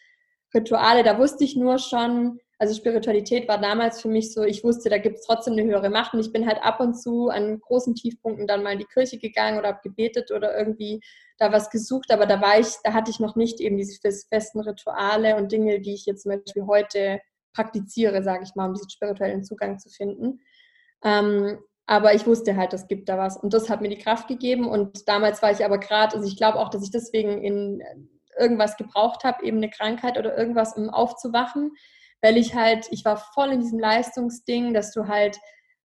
Rituale. 0.55 1.03
Da 1.03 1.19
wusste 1.19 1.43
ich 1.43 1.57
nur 1.57 1.77
schon, 1.77 2.39
also 2.57 2.73
Spiritualität 2.73 3.49
war 3.49 3.59
damals 3.59 4.01
für 4.01 4.07
mich 4.07 4.33
so, 4.33 4.43
ich 4.43 4.63
wusste, 4.63 4.89
da 4.89 4.97
gibt 4.97 5.17
es 5.17 5.25
trotzdem 5.25 5.53
eine 5.53 5.63
höhere 5.65 5.89
Macht. 5.89 6.13
Und 6.13 6.21
ich 6.21 6.31
bin 6.31 6.47
halt 6.47 6.63
ab 6.63 6.79
und 6.79 6.93
zu 6.93 7.27
an 7.27 7.59
großen 7.59 7.95
Tiefpunkten 7.95 8.47
dann 8.47 8.63
mal 8.63 8.71
in 8.71 8.79
die 8.79 8.85
Kirche 8.85 9.17
gegangen 9.17 9.59
oder 9.59 9.67
habe 9.67 9.81
gebetet 9.83 10.31
oder 10.31 10.57
irgendwie 10.57 11.01
da 11.37 11.51
was 11.51 11.69
gesucht. 11.69 12.13
Aber 12.13 12.25
da 12.27 12.39
war 12.39 12.59
ich, 12.59 12.67
da 12.85 12.93
hatte 12.93 13.11
ich 13.11 13.19
noch 13.19 13.35
nicht 13.35 13.59
eben 13.59 13.75
diese 13.75 13.99
festen 13.99 14.61
Rituale 14.61 15.35
und 15.35 15.51
Dinge, 15.51 15.81
die 15.81 15.95
ich 15.95 16.05
jetzt 16.05 16.23
zum 16.23 16.31
Beispiel 16.31 16.65
heute 16.65 17.19
praktiziere, 17.53 18.23
sage 18.23 18.43
ich 18.43 18.55
mal, 18.55 18.67
um 18.67 18.73
diesen 18.73 18.89
spirituellen 18.89 19.43
Zugang 19.43 19.79
zu 19.79 19.89
finden. 19.89 20.41
Ähm, 21.03 21.59
aber 21.85 22.13
ich 22.13 22.25
wusste 22.25 22.55
halt, 22.55 22.73
es 22.73 22.87
gibt 22.87 23.09
da 23.09 23.17
was. 23.17 23.37
Und 23.37 23.53
das 23.53 23.69
hat 23.69 23.81
mir 23.81 23.89
die 23.89 23.97
Kraft 23.97 24.27
gegeben. 24.27 24.67
Und 24.67 25.07
damals 25.07 25.41
war 25.41 25.51
ich 25.51 25.65
aber 25.65 25.77
gerade, 25.77 26.15
also 26.15 26.27
ich 26.27 26.37
glaube 26.37 26.59
auch, 26.59 26.69
dass 26.69 26.83
ich 26.83 26.91
deswegen 26.91 27.43
in 27.43 27.83
irgendwas 28.39 28.77
gebraucht 28.77 29.23
habe, 29.23 29.45
eben 29.45 29.57
eine 29.57 29.69
Krankheit 29.69 30.17
oder 30.17 30.37
irgendwas, 30.37 30.75
um 30.75 30.89
aufzuwachen, 30.89 31.71
weil 32.21 32.37
ich 32.37 32.55
halt, 32.55 32.87
ich 32.91 33.05
war 33.05 33.17
voll 33.17 33.51
in 33.51 33.59
diesem 33.59 33.79
Leistungsding, 33.79 34.73
dass 34.73 34.91
du 34.91 35.07
halt 35.07 35.37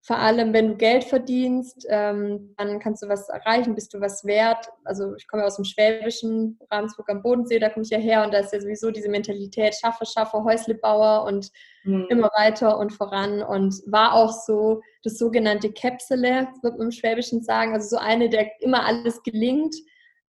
vor 0.08 0.18
allem, 0.18 0.54
wenn 0.54 0.68
du 0.68 0.76
Geld 0.76 1.04
verdienst, 1.04 1.86
ähm, 1.90 2.54
dann 2.56 2.78
kannst 2.78 3.02
du 3.02 3.10
was 3.10 3.28
erreichen, 3.28 3.74
bist 3.74 3.92
du 3.92 4.00
was 4.00 4.24
wert. 4.24 4.66
Also 4.84 5.14
ich 5.16 5.28
komme 5.28 5.42
ja 5.42 5.46
aus 5.46 5.56
dem 5.56 5.66
Schwäbischen, 5.66 6.58
Ravensburg 6.70 7.10
am 7.10 7.22
Bodensee, 7.22 7.58
da 7.58 7.68
komme 7.68 7.84
ich 7.84 7.90
ja 7.90 7.98
her 7.98 8.24
und 8.24 8.32
da 8.32 8.38
ist 8.38 8.54
ja 8.54 8.58
sowieso 8.58 8.90
diese 8.90 9.10
Mentalität, 9.10 9.74
schaffe, 9.74 10.06
schaffe, 10.06 10.42
Häuslebauer 10.42 11.24
und 11.26 11.50
mhm. 11.84 12.06
immer 12.08 12.30
weiter 12.38 12.78
und 12.78 12.94
voran 12.94 13.42
und 13.42 13.74
war 13.84 14.14
auch 14.14 14.32
so 14.32 14.80
das 15.04 15.18
sogenannte 15.18 15.70
Käpsele, 15.72 16.48
wird 16.62 16.78
man 16.78 16.86
im 16.86 16.90
Schwäbischen 16.90 17.42
sagen, 17.42 17.74
also 17.74 17.96
so 17.96 17.98
eine, 17.98 18.30
der 18.30 18.50
immer 18.62 18.86
alles 18.86 19.22
gelingt. 19.22 19.74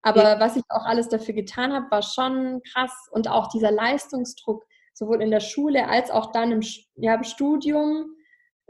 Aber 0.04 0.24
ja. 0.24 0.40
was 0.40 0.56
ich 0.56 0.64
auch 0.70 0.86
alles 0.86 1.10
dafür 1.10 1.34
getan 1.34 1.74
habe, 1.74 1.92
war 1.92 2.02
schon 2.02 2.62
krass 2.72 2.94
und 3.12 3.30
auch 3.30 3.50
dieser 3.50 3.72
Leistungsdruck, 3.72 4.64
sowohl 4.94 5.22
in 5.22 5.32
der 5.32 5.42
Schule 5.42 5.90
als 5.90 6.12
auch 6.12 6.32
dann 6.32 6.54
im, 6.54 6.62
ja, 6.96 7.16
im 7.16 7.26
Studium 7.26 8.15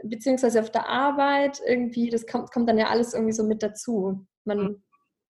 beziehungsweise 0.02 0.60
auf 0.60 0.70
der 0.70 0.88
Arbeit 0.88 1.60
irgendwie, 1.66 2.10
das 2.10 2.26
kommt, 2.26 2.50
kommt 2.52 2.68
dann 2.68 2.78
ja 2.78 2.88
alles 2.88 3.14
irgendwie 3.14 3.32
so 3.32 3.44
mit 3.44 3.62
dazu. 3.62 4.26
Man 4.44 4.58
mhm. 4.58 4.82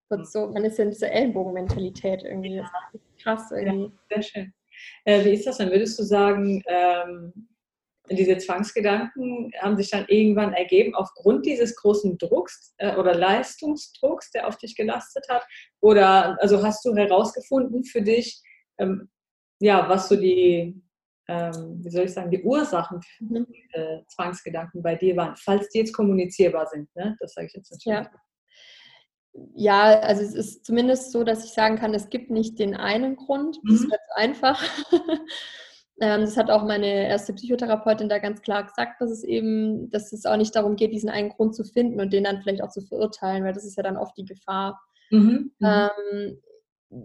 wird 0.09 0.27
so, 0.27 0.47
man 0.47 0.65
ist 0.65 0.77
ja 0.77 0.83
in 0.83 0.91
dieser 0.91 1.11
Ellenbogenmentalität 1.11 2.23
irgendwie. 2.23 2.55
Ja. 2.55 2.71
krass 3.21 3.51
irgendwie. 3.51 3.85
Ja, 3.85 3.91
sehr 4.09 4.21
schön. 4.21 4.53
Äh, 5.05 5.25
wie 5.25 5.33
ist 5.33 5.47
das 5.47 5.57
dann? 5.57 5.71
Würdest 5.71 5.97
du 5.97 6.03
sagen, 6.03 6.61
ähm, 6.67 7.47
diese 8.09 8.37
Zwangsgedanken 8.37 9.51
haben 9.59 9.75
sich 9.75 9.89
dann 9.89 10.05
irgendwann 10.07 10.53
ergeben 10.53 10.95
aufgrund 10.95 11.45
dieses 11.45 11.75
großen 11.75 12.17
Drucks 12.17 12.73
äh, 12.77 12.95
oder 12.95 13.13
Leistungsdrucks, 13.13 14.31
der 14.31 14.47
auf 14.47 14.57
dich 14.57 14.75
gelastet 14.75 15.25
hat? 15.29 15.45
Oder 15.81 16.41
also 16.41 16.63
hast 16.63 16.85
du 16.85 16.95
herausgefunden 16.95 17.83
für 17.83 18.01
dich, 18.01 18.41
ähm, 18.77 19.09
ja, 19.59 19.89
was 19.89 20.07
so 20.07 20.15
die 20.15 20.81
ähm, 21.27 21.79
wie 21.83 21.89
soll 21.89 22.05
ich 22.05 22.13
sagen, 22.13 22.31
die 22.31 22.43
Ursachen 22.43 23.01
für 23.01 23.23
mhm. 23.23 23.47
äh, 23.71 23.99
Zwangsgedanken 24.07 24.81
bei 24.81 24.95
dir 24.95 25.15
waren, 25.17 25.35
falls 25.35 25.69
die 25.69 25.79
jetzt 25.79 25.93
kommunizierbar 25.93 26.67
sind. 26.67 26.93
Ne? 26.95 27.15
Das 27.19 27.33
sage 27.33 27.47
ich 27.47 27.53
jetzt 27.53 27.71
natürlich. 27.71 28.07
Ja. 28.07 28.11
Ja, 29.53 29.99
also 29.99 30.23
es 30.23 30.33
ist 30.33 30.65
zumindest 30.65 31.11
so, 31.11 31.23
dass 31.23 31.45
ich 31.45 31.51
sagen 31.51 31.75
kann, 31.75 31.93
es 31.93 32.09
gibt 32.09 32.31
nicht 32.31 32.57
den 32.57 32.75
einen 32.75 33.15
Grund. 33.15 33.57
Das 33.69 33.81
mhm. 33.81 33.91
ist 33.91 34.15
einfach. 34.15 34.63
Ähm, 35.99 36.21
das 36.21 36.37
hat 36.37 36.51
auch 36.51 36.63
meine 36.63 37.07
erste 37.07 37.33
Psychotherapeutin 37.33 38.07
da 38.07 38.19
ganz 38.19 38.41
klar 38.41 38.63
gesagt, 38.63 39.01
dass 39.01 39.09
es 39.09 39.23
eben, 39.23 39.89
dass 39.89 40.13
es 40.13 40.25
auch 40.25 40.37
nicht 40.37 40.55
darum 40.55 40.75
geht, 40.75 40.93
diesen 40.93 41.09
einen 41.09 41.29
Grund 41.29 41.55
zu 41.55 41.63
finden 41.63 41.99
und 41.99 42.13
den 42.13 42.25
dann 42.25 42.41
vielleicht 42.41 42.61
auch 42.61 42.69
zu 42.69 42.81
verurteilen, 42.81 43.43
weil 43.43 43.53
das 43.53 43.65
ist 43.65 43.77
ja 43.77 43.83
dann 43.83 43.97
oft 43.97 44.15
die 44.15 44.25
Gefahr. 44.25 44.79
Mhm. 45.09 45.51
mhm. 45.59 45.65
Ähm, 45.65 46.41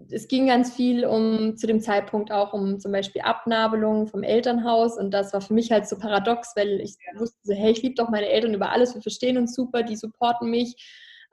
es 0.09 0.27
ging 0.29 0.47
ganz 0.47 0.73
viel 0.73 1.05
um 1.05 1.57
zu 1.57 1.67
dem 1.67 1.81
Zeitpunkt 1.81 2.31
auch 2.31 2.53
um 2.53 2.79
zum 2.79 2.91
Beispiel 2.91 3.21
Abnabelung 3.21 4.07
vom 4.07 4.23
Elternhaus 4.23 4.97
und 4.97 5.11
das 5.11 5.33
war 5.33 5.41
für 5.41 5.53
mich 5.53 5.71
halt 5.71 5.87
so 5.87 5.97
paradox, 5.97 6.53
weil 6.55 6.79
ich 6.79 6.95
wusste 7.17 7.37
so, 7.43 7.53
hey, 7.53 7.71
ich 7.71 7.81
liebe 7.81 7.95
doch 7.95 8.09
meine 8.09 8.29
Eltern 8.29 8.53
über 8.53 8.71
alles, 8.71 8.95
wir 8.95 9.01
verstehen 9.01 9.37
uns 9.37 9.53
super, 9.53 9.83
die 9.83 9.97
supporten 9.97 10.49
mich. 10.49 10.75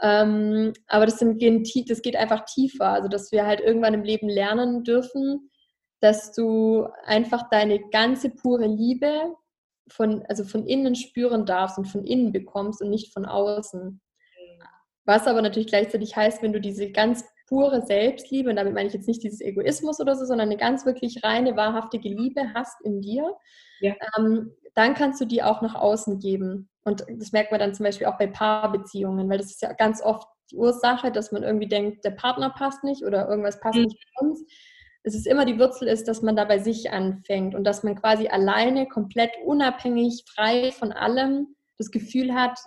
Ähm, 0.03 0.73
aber 0.89 1.07
das, 1.07 1.19
sind, 1.19 1.43
das 1.43 2.03
geht 2.03 2.17
einfach 2.17 2.45
tiefer, 2.47 2.89
also 2.89 3.09
dass 3.09 3.31
wir 3.33 3.47
halt 3.47 3.61
irgendwann 3.61 3.95
im 3.95 4.03
Leben 4.03 4.29
lernen 4.29 4.83
dürfen, 4.83 5.51
dass 6.01 6.33
du 6.33 6.89
einfach 7.05 7.51
deine 7.51 7.79
ganze 7.91 8.31
pure 8.31 8.67
Liebe 8.67 9.35
von, 9.89 10.25
also 10.27 10.45
von 10.45 10.67
innen 10.67 10.95
spüren 10.95 11.45
darfst 11.47 11.79
und 11.79 11.85
von 11.85 12.05
innen 12.05 12.33
bekommst 12.33 12.81
und 12.81 12.91
nicht 12.91 13.13
von 13.13 13.27
außen. 13.27 13.85
Mhm. 13.91 14.63
Was 15.05 15.27
aber 15.27 15.43
natürlich 15.43 15.69
gleichzeitig 15.69 16.17
heißt, 16.17 16.43
wenn 16.43 16.53
du 16.53 16.61
diese 16.61 16.91
ganz 16.91 17.25
pure 17.51 17.83
Selbstliebe, 17.83 18.49
und 18.49 18.57
damit 18.57 18.73
meine 18.73 18.87
ich 18.87 18.95
jetzt 18.95 19.09
nicht 19.09 19.23
dieses 19.23 19.41
Egoismus 19.41 20.01
oder 20.01 20.15
so, 20.15 20.25
sondern 20.25 20.49
eine 20.49 20.57
ganz 20.57 20.87
wirklich 20.87 21.23
reine, 21.25 21.57
wahrhaftige 21.57 22.09
Liebe 22.09 22.55
hast 22.55 22.81
in 22.83 23.03
dir, 23.03 23.37
ja. 23.81 23.93
ähm, 24.17 24.53
dann 24.75 24.95
kannst 24.95 25.21
du 25.21 25.25
die 25.25 25.43
auch 25.43 25.61
nach 25.61 25.75
außen 25.75 26.21
geben. 26.21 26.71
Und 26.85 27.05
das 27.19 27.33
merkt 27.33 27.51
man 27.51 27.61
dann 27.61 27.75
zum 27.75 27.85
Beispiel 27.85 28.07
auch 28.07 28.17
bei 28.17 28.29
Paarbeziehungen, 28.29 29.29
weil 29.29 29.39
das 29.39 29.51
ist 29.51 29.63
ja 29.63 29.73
ganz 29.73 30.01
oft 30.01 30.29
die 30.53 30.57
Ursache, 30.57 31.11
dass 31.11 31.33
man 31.33 31.43
irgendwie 31.43 31.69
denkt, 31.69 32.05
der 32.05 32.13
Partner 32.13 32.51
passt 32.51 32.85
nicht 32.85 33.05
oder 33.05 33.29
irgendwas 33.29 33.59
passt 33.61 33.79
mhm. 33.79 33.85
nicht 33.87 33.99
bei 34.15 34.27
uns. 34.27 34.45
Es 35.03 35.15
ist 35.15 35.27
immer 35.27 35.45
die 35.45 35.59
Wurzel 35.59 35.89
ist, 35.89 36.07
dass 36.07 36.23
man 36.23 36.37
da 36.37 36.45
bei 36.45 36.59
sich 36.59 36.93
anfängt 36.93 37.57
und 37.57 37.65
dass 37.65 37.83
man 37.83 37.97
quasi 37.97 38.29
alleine, 38.29 38.87
komplett 38.87 39.33
unabhängig, 39.45 40.25
frei 40.33 40.71
von 40.71 40.93
allem 40.93 41.57
das 41.79 41.91
Gefühl 41.91 42.33
hat, 42.35 42.59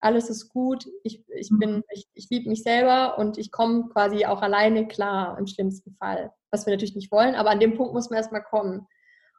alles 0.00 0.30
ist 0.30 0.48
gut, 0.48 0.86
ich, 1.04 1.24
ich, 1.28 1.50
bin, 1.50 1.76
mhm. 1.76 1.84
ich, 1.90 2.06
ich 2.14 2.28
liebe 2.30 2.48
mich 2.48 2.62
selber 2.62 3.18
und 3.18 3.38
ich 3.38 3.50
komme 3.50 3.88
quasi 3.92 4.24
auch 4.24 4.42
alleine 4.42 4.88
klar 4.88 5.38
im 5.38 5.46
schlimmsten 5.46 5.94
Fall. 5.96 6.32
Was 6.50 6.66
wir 6.66 6.72
natürlich 6.72 6.96
nicht 6.96 7.12
wollen, 7.12 7.34
aber 7.34 7.50
an 7.50 7.60
dem 7.60 7.76
Punkt 7.76 7.92
muss 7.92 8.10
man 8.10 8.16
erstmal 8.16 8.42
kommen. 8.42 8.86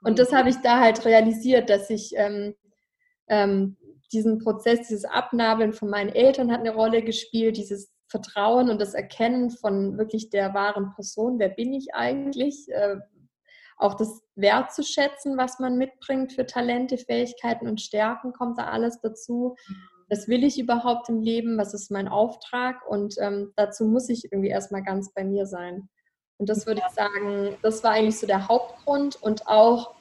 Und 0.04 0.20
das 0.20 0.32
habe 0.32 0.50
ich 0.50 0.58
da 0.58 0.80
halt 0.80 1.04
realisiert, 1.06 1.70
dass 1.70 1.90
ich 1.90 2.14
ähm, 2.16 2.56
ähm, 3.28 3.78
diesen 4.12 4.40
Prozess, 4.40 4.88
dieses 4.88 5.06
Abnabeln 5.06 5.74
von 5.74 5.90
meinen 5.90 6.10
Eltern 6.10 6.52
hat 6.52 6.60
eine 6.60 6.74
Rolle 6.74 7.04
gespielt, 7.04 7.58
dieses 7.58 7.92
Vertrauen 8.08 8.70
und 8.70 8.82
das 8.82 8.94
Erkennen 8.94 9.52
von 9.52 9.98
wirklich 9.98 10.30
der 10.30 10.54
wahren 10.54 10.94
Person, 10.96 11.40
wer 11.40 11.50
bin 11.50 11.74
ich 11.74 11.94
eigentlich, 11.94 12.68
äh, 12.70 12.98
auch 13.78 13.96
das 13.96 14.22
wertzuschätzen, 14.36 15.38
was 15.38 15.60
man 15.60 15.78
mitbringt 15.78 16.34
für 16.34 16.46
Talente, 16.46 16.98
Fähigkeiten 16.98 17.68
und 17.68 17.82
Stärken, 17.82 18.32
kommt 18.32 18.60
da 18.60 18.66
alles 18.66 19.00
dazu. 19.02 19.56
Was 20.12 20.28
will 20.28 20.44
ich 20.44 20.60
überhaupt 20.60 21.10
im 21.10 21.22
Leben, 21.22 21.58
was 21.58 21.74
ist 21.74 21.90
mein 21.90 22.08
Auftrag 22.08 22.88
und 22.88 23.16
ähm, 23.20 23.54
dazu 23.56 23.86
muss 23.86 24.10
ich 24.10 24.26
irgendwie 24.26 24.50
erstmal 24.50 24.84
ganz 24.84 25.12
bei 25.14 25.24
mir 25.24 25.48
sein. 25.48 25.90
Und 26.38 26.50
das 26.50 26.68
würde 26.68 26.82
ich 26.86 26.94
sagen, 26.94 27.56
das 27.64 27.84
war 27.84 27.92
eigentlich 27.92 28.20
so 28.20 28.28
der 28.28 28.48
Hauptgrund 28.48 29.16
und 29.22 29.48
auch 29.48 29.96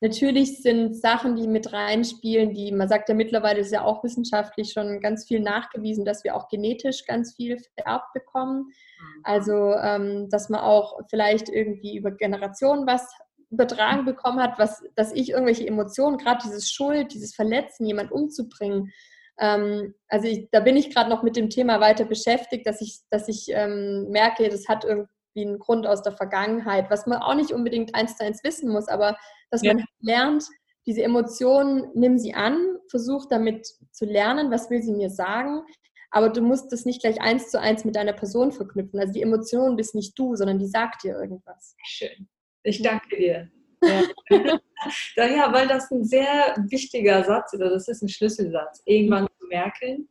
natürlich 0.00 0.60
sind 0.60 0.96
Sachen, 0.96 1.36
die 1.36 1.46
mit 1.46 1.72
reinspielen, 1.72 2.52
die 2.52 2.72
man 2.72 2.88
sagt 2.88 3.08
ja 3.08 3.14
mittlerweile 3.14 3.60
ist 3.60 3.72
ja 3.72 3.84
auch 3.84 4.02
wissenschaftlich 4.02 4.72
schon 4.72 5.00
ganz 5.00 5.26
viel 5.26 5.40
nachgewiesen, 5.40 6.04
dass 6.04 6.24
wir 6.24 6.34
auch 6.34 6.48
genetisch 6.48 7.06
ganz 7.06 7.34
viel 7.34 7.58
vererbt 7.76 8.12
bekommen. 8.12 8.64
Mhm. 8.64 9.20
Also, 9.22 9.74
ähm, 9.74 10.28
dass 10.28 10.48
man 10.48 10.60
auch 10.60 10.98
vielleicht 11.08 11.48
irgendwie 11.48 11.96
über 11.96 12.10
Generationen 12.10 12.86
was 12.86 13.08
übertragen 13.50 14.06
bekommen 14.06 14.40
hat, 14.40 14.58
was, 14.58 14.82
dass 14.96 15.12
ich 15.12 15.30
irgendwelche 15.30 15.66
Emotionen, 15.66 16.16
gerade 16.16 16.40
dieses 16.42 16.70
Schuld, 16.70 17.12
dieses 17.12 17.34
Verletzen, 17.34 17.86
jemand 17.86 18.10
umzubringen, 18.10 18.90
ähm, 19.38 19.94
also 20.08 20.28
ich, 20.28 20.48
da 20.50 20.60
bin 20.60 20.76
ich 20.76 20.94
gerade 20.94 21.10
noch 21.10 21.22
mit 21.22 21.36
dem 21.36 21.50
Thema 21.50 21.80
weiter 21.80 22.04
beschäftigt, 22.04 22.66
dass 22.66 22.80
ich, 22.80 23.00
dass 23.10 23.28
ich 23.28 23.46
ähm, 23.48 24.08
merke, 24.08 24.48
das 24.48 24.68
hat 24.68 24.84
irgendwie 24.84 25.08
einen 25.36 25.58
Grund 25.58 25.86
aus 25.86 26.02
der 26.02 26.12
Vergangenheit, 26.12 26.90
was 26.90 27.06
man 27.06 27.18
auch 27.18 27.34
nicht 27.34 27.52
unbedingt 27.52 27.94
eins 27.94 28.16
zu 28.16 28.24
eins 28.24 28.44
wissen 28.44 28.70
muss, 28.70 28.88
aber 28.88 29.16
dass 29.50 29.62
ja. 29.62 29.74
man 29.74 29.84
lernt, 30.00 30.44
diese 30.86 31.02
Emotionen, 31.02 31.86
nimm 31.94 32.18
sie 32.18 32.34
an, 32.34 32.76
versuch 32.90 33.26
damit 33.28 33.66
zu 33.92 34.04
lernen, 34.04 34.50
was 34.50 34.68
will 34.68 34.82
sie 34.82 34.92
mir 34.92 35.10
sagen, 35.10 35.62
aber 36.10 36.28
du 36.28 36.42
musst 36.42 36.70
das 36.72 36.84
nicht 36.84 37.00
gleich 37.00 37.20
eins 37.20 37.50
zu 37.50 37.58
eins 37.58 37.84
mit 37.84 37.96
deiner 37.96 38.12
Person 38.12 38.52
verknüpfen. 38.52 39.00
Also 39.00 39.14
die 39.14 39.22
Emotion 39.22 39.76
bist 39.76 39.94
nicht 39.94 40.18
du, 40.18 40.36
sondern 40.36 40.58
die 40.58 40.66
sagt 40.66 41.04
dir 41.04 41.16
irgendwas. 41.16 41.74
Schön. 41.84 42.28
Ich 42.64 42.82
danke 42.82 43.16
dir. 43.16 43.50
Ja. 43.82 44.58
ja, 45.16 45.52
weil 45.52 45.68
das 45.68 45.90
ein 45.90 46.04
sehr 46.04 46.54
wichtiger 46.68 47.24
Satz 47.24 47.52
ist, 47.52 47.60
also 47.60 47.74
das 47.74 47.88
ist 47.88 48.02
ein 48.02 48.08
Schlüsselsatz. 48.08 48.82
Irgendwann 48.84 49.26
zu 49.38 49.46
merken, 49.48 50.08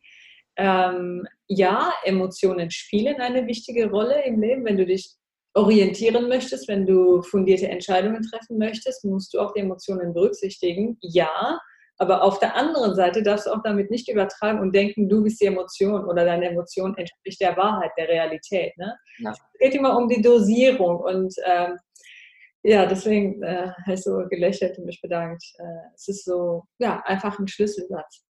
ähm, 0.57 1.27
ja, 1.47 1.91
Emotionen 2.03 2.71
spielen 2.71 3.21
eine 3.21 3.47
wichtige 3.47 3.89
Rolle 3.89 4.23
im 4.25 4.41
Leben. 4.41 4.65
Wenn 4.65 4.77
du 4.77 4.85
dich 4.85 5.15
orientieren 5.53 6.29
möchtest, 6.29 6.67
wenn 6.67 6.85
du 6.85 7.21
fundierte 7.21 7.67
Entscheidungen 7.67 8.21
treffen 8.23 8.57
möchtest, 8.57 9.03
musst 9.03 9.33
du 9.33 9.39
auch 9.39 9.53
die 9.53 9.61
Emotionen 9.61 10.13
berücksichtigen. 10.13 10.97
Ja, 11.01 11.59
aber 11.97 12.23
auf 12.23 12.39
der 12.39 12.55
anderen 12.55 12.95
Seite 12.95 13.21
darfst 13.21 13.45
du 13.45 13.51
auch 13.51 13.61
damit 13.63 13.91
nicht 13.91 14.09
übertragen 14.09 14.59
und 14.59 14.73
denken, 14.73 15.07
du 15.07 15.23
bist 15.23 15.39
die 15.39 15.45
Emotion 15.45 16.05
oder 16.05 16.25
deine 16.25 16.49
Emotion 16.49 16.97
entspricht 16.97 17.39
der 17.39 17.55
Wahrheit, 17.57 17.91
der 17.97 18.07
Realität. 18.07 18.75
Ne? 18.77 18.95
Ja. 19.19 19.31
Es 19.31 19.59
geht 19.59 19.75
immer 19.75 19.95
um 19.95 20.07
die 20.07 20.21
Dosierung 20.21 20.97
und 20.97 21.33
ähm, 21.45 21.77
Ja, 22.63 22.85
deswegen 22.85 23.41
äh, 23.41 23.71
habe 23.85 23.93
ich 23.93 24.03
so 24.03 24.23
gelächelt 24.29 24.77
und 24.77 24.85
mich 24.85 25.01
bedankt. 25.01 25.43
Äh, 25.57 25.93
es 25.95 26.07
ist 26.07 26.25
so, 26.25 26.63
ja, 26.79 27.01
einfach 27.05 27.39
ein 27.39 27.47
Schlüsselsatz. 27.47 28.23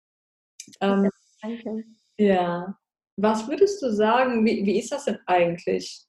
Ähm, 0.81 1.05
ja, 1.05 1.11
danke. 1.43 1.85
Ja. 2.19 2.75
Was 3.16 3.49
würdest 3.49 3.83
du 3.83 3.93
sagen, 3.93 4.47
wie, 4.47 4.64
wie 4.64 4.79
ist 4.79 4.93
das 4.93 5.07
denn 5.07 5.19
eigentlich, 5.27 6.05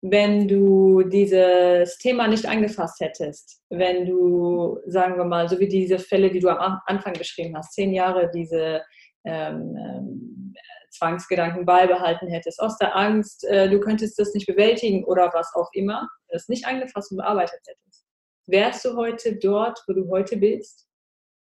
wenn 0.00 0.48
du 0.48 1.02
dieses 1.02 1.98
Thema 1.98 2.26
nicht 2.26 2.46
angefasst 2.46 3.00
hättest? 3.00 3.60
Wenn 3.68 4.06
du, 4.06 4.78
sagen 4.86 5.16
wir 5.16 5.24
mal, 5.24 5.48
so 5.48 5.58
wie 5.58 5.68
diese 5.68 5.98
Fälle, 5.98 6.30
die 6.30 6.40
du 6.40 6.48
am 6.48 6.80
Anfang 6.86 7.12
beschrieben 7.12 7.56
hast, 7.56 7.74
zehn 7.74 7.92
Jahre 7.92 8.30
diese 8.34 8.82
ähm, 9.24 9.76
ähm, 9.76 10.27
Zwangsgedanken 10.90 11.64
beibehalten 11.64 12.28
hättest, 12.28 12.60
aus 12.60 12.76
der 12.78 12.96
Angst, 12.96 13.44
äh, 13.44 13.68
du 13.68 13.80
könntest 13.80 14.18
das 14.18 14.34
nicht 14.34 14.46
bewältigen 14.46 15.04
oder 15.04 15.30
was 15.34 15.54
auch 15.54 15.70
immer, 15.72 16.08
das 16.28 16.48
nicht 16.48 16.66
angefasst 16.66 17.10
und 17.10 17.18
bearbeitet 17.18 17.60
hättest. 17.66 18.04
Wärst 18.46 18.84
du 18.84 18.96
heute 18.96 19.36
dort, 19.36 19.82
wo 19.86 19.92
du 19.92 20.08
heute 20.10 20.36
bist? 20.36 20.86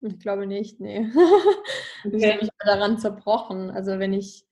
Ich 0.00 0.18
glaube 0.20 0.46
nicht, 0.46 0.80
nee. 0.80 1.06
Okay. 2.04 2.16
Ich 2.16 2.26
habe 2.26 2.40
mich 2.42 2.50
daran 2.60 2.98
zerbrochen. 2.98 3.70
Also 3.70 3.98
wenn 3.98 4.12
ich, 4.12 4.44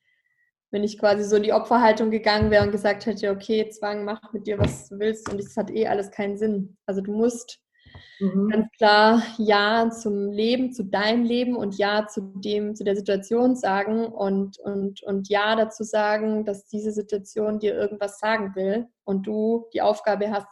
wenn 0.72 0.82
ich 0.82 0.98
quasi 0.98 1.22
so 1.22 1.36
in 1.36 1.44
die 1.44 1.52
Opferhaltung 1.52 2.10
gegangen 2.10 2.50
wäre 2.50 2.64
und 2.64 2.72
gesagt 2.72 3.06
hätte, 3.06 3.30
okay, 3.30 3.68
Zwang, 3.70 4.04
mach 4.04 4.32
mit 4.32 4.48
dir, 4.48 4.58
was 4.58 4.88
du 4.88 4.98
willst 4.98 5.30
und 5.30 5.38
es 5.38 5.56
hat 5.56 5.70
eh 5.70 5.86
alles 5.86 6.10
keinen 6.10 6.36
Sinn. 6.36 6.76
Also 6.86 7.00
du 7.00 7.12
musst 7.12 7.60
Mhm. 8.20 8.48
Ganz 8.48 8.70
klar 8.76 9.22
Ja 9.38 9.90
zum 9.90 10.30
Leben, 10.30 10.72
zu 10.72 10.84
deinem 10.84 11.24
Leben 11.24 11.56
und 11.56 11.76
Ja 11.78 12.06
zu 12.06 12.20
dem, 12.36 12.74
zu 12.74 12.84
der 12.84 12.96
Situation 12.96 13.56
sagen 13.56 14.06
und, 14.06 14.58
und, 14.58 15.02
und 15.02 15.28
Ja 15.28 15.56
dazu 15.56 15.84
sagen, 15.84 16.44
dass 16.44 16.66
diese 16.66 16.92
Situation 16.92 17.58
dir 17.58 17.74
irgendwas 17.74 18.18
sagen 18.18 18.54
will 18.54 18.86
und 19.04 19.26
du 19.26 19.66
die 19.72 19.82
Aufgabe 19.82 20.30
hast, 20.30 20.46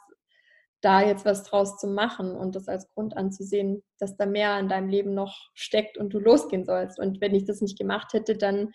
da 0.80 1.00
jetzt 1.00 1.24
was 1.24 1.44
draus 1.44 1.78
zu 1.78 1.86
machen 1.86 2.36
und 2.36 2.54
das 2.54 2.68
als 2.68 2.88
Grund 2.92 3.16
anzusehen, 3.16 3.82
dass 3.98 4.16
da 4.16 4.26
mehr 4.26 4.58
in 4.58 4.68
deinem 4.68 4.88
Leben 4.88 5.14
noch 5.14 5.50
steckt 5.54 5.96
und 5.96 6.12
du 6.12 6.18
losgehen 6.18 6.66
sollst. 6.66 6.98
Und 6.98 7.22
wenn 7.22 7.34
ich 7.34 7.46
das 7.46 7.62
nicht 7.62 7.78
gemacht 7.78 8.12
hätte, 8.12 8.36
dann 8.36 8.72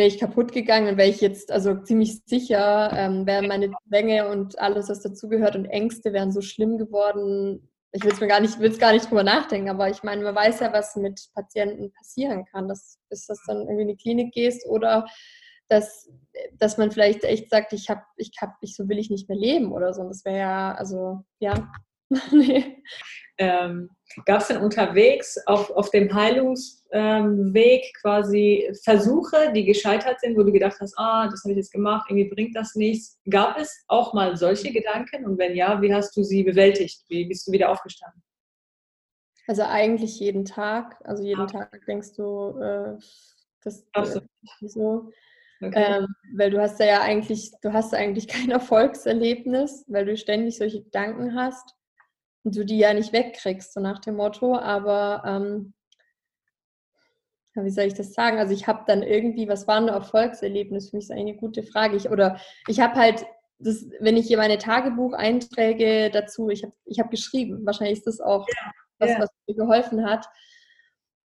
wäre 0.00 0.08
ich 0.08 0.18
kaputt 0.18 0.52
gegangen 0.52 0.88
und 0.88 0.96
wäre 0.96 1.10
ich 1.10 1.20
jetzt 1.20 1.52
also 1.52 1.74
ziemlich 1.74 2.22
sicher, 2.24 2.90
ähm, 2.96 3.26
wären 3.26 3.48
meine 3.48 3.70
Zwänge 3.86 4.28
und 4.28 4.58
alles, 4.58 4.88
was 4.88 5.02
dazugehört 5.02 5.56
und 5.56 5.66
Ängste 5.66 6.14
wären 6.14 6.32
so 6.32 6.40
schlimm 6.40 6.78
geworden, 6.78 7.70
ich 7.92 8.02
will 8.02 8.12
es 8.12 8.20
mir 8.20 8.26
gar 8.26 8.40
nicht, 8.40 8.58
will 8.60 8.70
es 8.70 8.78
gar 8.78 8.92
nicht 8.92 9.10
drüber 9.10 9.24
nachdenken, 9.24 9.68
aber 9.68 9.90
ich 9.90 10.02
meine, 10.02 10.22
man 10.22 10.34
weiß 10.34 10.60
ja, 10.60 10.72
was 10.72 10.96
mit 10.96 11.20
Patienten 11.34 11.92
passieren 11.92 12.46
kann, 12.46 12.66
dass, 12.66 12.98
bis 13.10 13.26
das 13.26 13.42
dann 13.46 13.58
irgendwie 13.58 13.82
in 13.82 13.88
die 13.88 13.96
Klinik 13.96 14.32
gehst 14.32 14.66
oder 14.66 15.06
dass, 15.68 16.08
dass 16.54 16.78
man 16.78 16.90
vielleicht 16.90 17.22
echt 17.24 17.50
sagt, 17.50 17.74
ich 17.74 17.90
habe, 17.90 18.00
ich 18.16 18.30
habe, 18.40 18.54
ich 18.62 18.74
so 18.74 18.88
will 18.88 18.98
ich 18.98 19.10
nicht 19.10 19.28
mehr 19.28 19.36
leben 19.36 19.70
oder 19.70 19.92
so. 19.92 20.00
Und 20.00 20.08
das 20.08 20.24
wäre 20.24 20.38
ja, 20.38 20.74
also 20.74 21.24
ja, 21.40 21.70
nee. 22.32 22.82
Ähm, 23.40 23.88
Gab 24.26 24.42
es 24.42 24.48
denn 24.48 24.58
unterwegs 24.58 25.38
auf, 25.46 25.70
auf 25.70 25.90
dem 25.90 26.12
Heilungsweg 26.12 26.82
ähm, 26.92 27.92
quasi 28.02 28.70
Versuche, 28.82 29.52
die 29.54 29.64
gescheitert 29.64 30.20
sind, 30.20 30.36
wo 30.36 30.42
du 30.42 30.52
gedacht 30.52 30.78
hast, 30.78 30.94
ah, 30.98 31.26
das 31.26 31.42
habe 31.44 31.52
ich 31.52 31.56
jetzt 31.56 31.72
gemacht, 31.72 32.10
irgendwie 32.10 32.28
bringt 32.28 32.54
das 32.54 32.74
nichts? 32.74 33.18
Gab 33.30 33.56
es 33.56 33.84
auch 33.88 34.12
mal 34.12 34.36
solche 34.36 34.72
Gedanken? 34.72 35.24
Und 35.24 35.38
wenn 35.38 35.54
ja, 35.54 35.80
wie 35.80 35.94
hast 35.94 36.14
du 36.16 36.22
sie 36.22 36.42
bewältigt? 36.42 37.04
Wie 37.08 37.24
bist 37.24 37.46
du 37.46 37.52
wieder 37.52 37.70
aufgestanden? 37.70 38.22
Also 39.46 39.62
eigentlich 39.62 40.20
jeden 40.20 40.44
Tag. 40.44 40.96
Also 41.04 41.22
jeden 41.22 41.40
ah. 41.40 41.46
Tag 41.46 41.80
denkst 41.86 42.12
du, 42.16 42.58
äh, 42.58 42.98
das 43.62 43.86
ist 43.94 44.74
so. 44.74 45.10
Okay. 45.62 45.98
Ähm, 45.98 46.06
weil 46.36 46.50
du 46.50 46.60
hast 46.60 46.80
ja 46.80 47.00
eigentlich, 47.00 47.52
du 47.62 47.72
hast 47.72 47.94
eigentlich 47.94 48.28
kein 48.28 48.50
Erfolgserlebnis, 48.50 49.84
weil 49.88 50.04
du 50.04 50.16
ständig 50.16 50.58
solche 50.58 50.82
Gedanken 50.82 51.34
hast 51.36 51.76
du 52.44 52.64
die 52.64 52.78
ja 52.78 52.94
nicht 52.94 53.12
wegkriegst, 53.12 53.72
so 53.72 53.80
nach 53.80 53.98
dem 53.98 54.16
Motto. 54.16 54.56
Aber 54.56 55.22
ähm, 55.26 55.74
wie 57.54 57.70
soll 57.70 57.84
ich 57.84 57.94
das 57.94 58.12
sagen? 58.12 58.38
Also 58.38 58.54
ich 58.54 58.66
habe 58.66 58.84
dann 58.86 59.02
irgendwie, 59.02 59.48
was 59.48 59.66
war 59.66 59.76
ein 59.76 59.88
Erfolgserlebnis? 59.88 60.90
Für 60.90 60.96
mich 60.96 61.06
ist 61.06 61.10
eine 61.10 61.34
gute 61.34 61.62
Frage. 61.62 61.96
Ich, 61.96 62.10
oder 62.10 62.40
ich 62.68 62.80
habe 62.80 62.94
halt, 62.94 63.26
das, 63.58 63.84
wenn 64.00 64.16
ich 64.16 64.26
hier 64.26 64.38
meine 64.38 64.58
Tagebucheinträge 64.58 66.10
dazu, 66.10 66.48
ich 66.48 66.62
habe 66.62 66.72
ich 66.86 66.98
hab 66.98 67.10
geschrieben, 67.10 67.66
wahrscheinlich 67.66 67.98
ist 67.98 68.06
das 68.06 68.20
auch 68.20 68.46
ja, 68.48 68.72
was, 68.98 69.10
ja. 69.10 69.20
was 69.20 69.30
mir 69.46 69.54
geholfen 69.54 70.08
hat, 70.08 70.26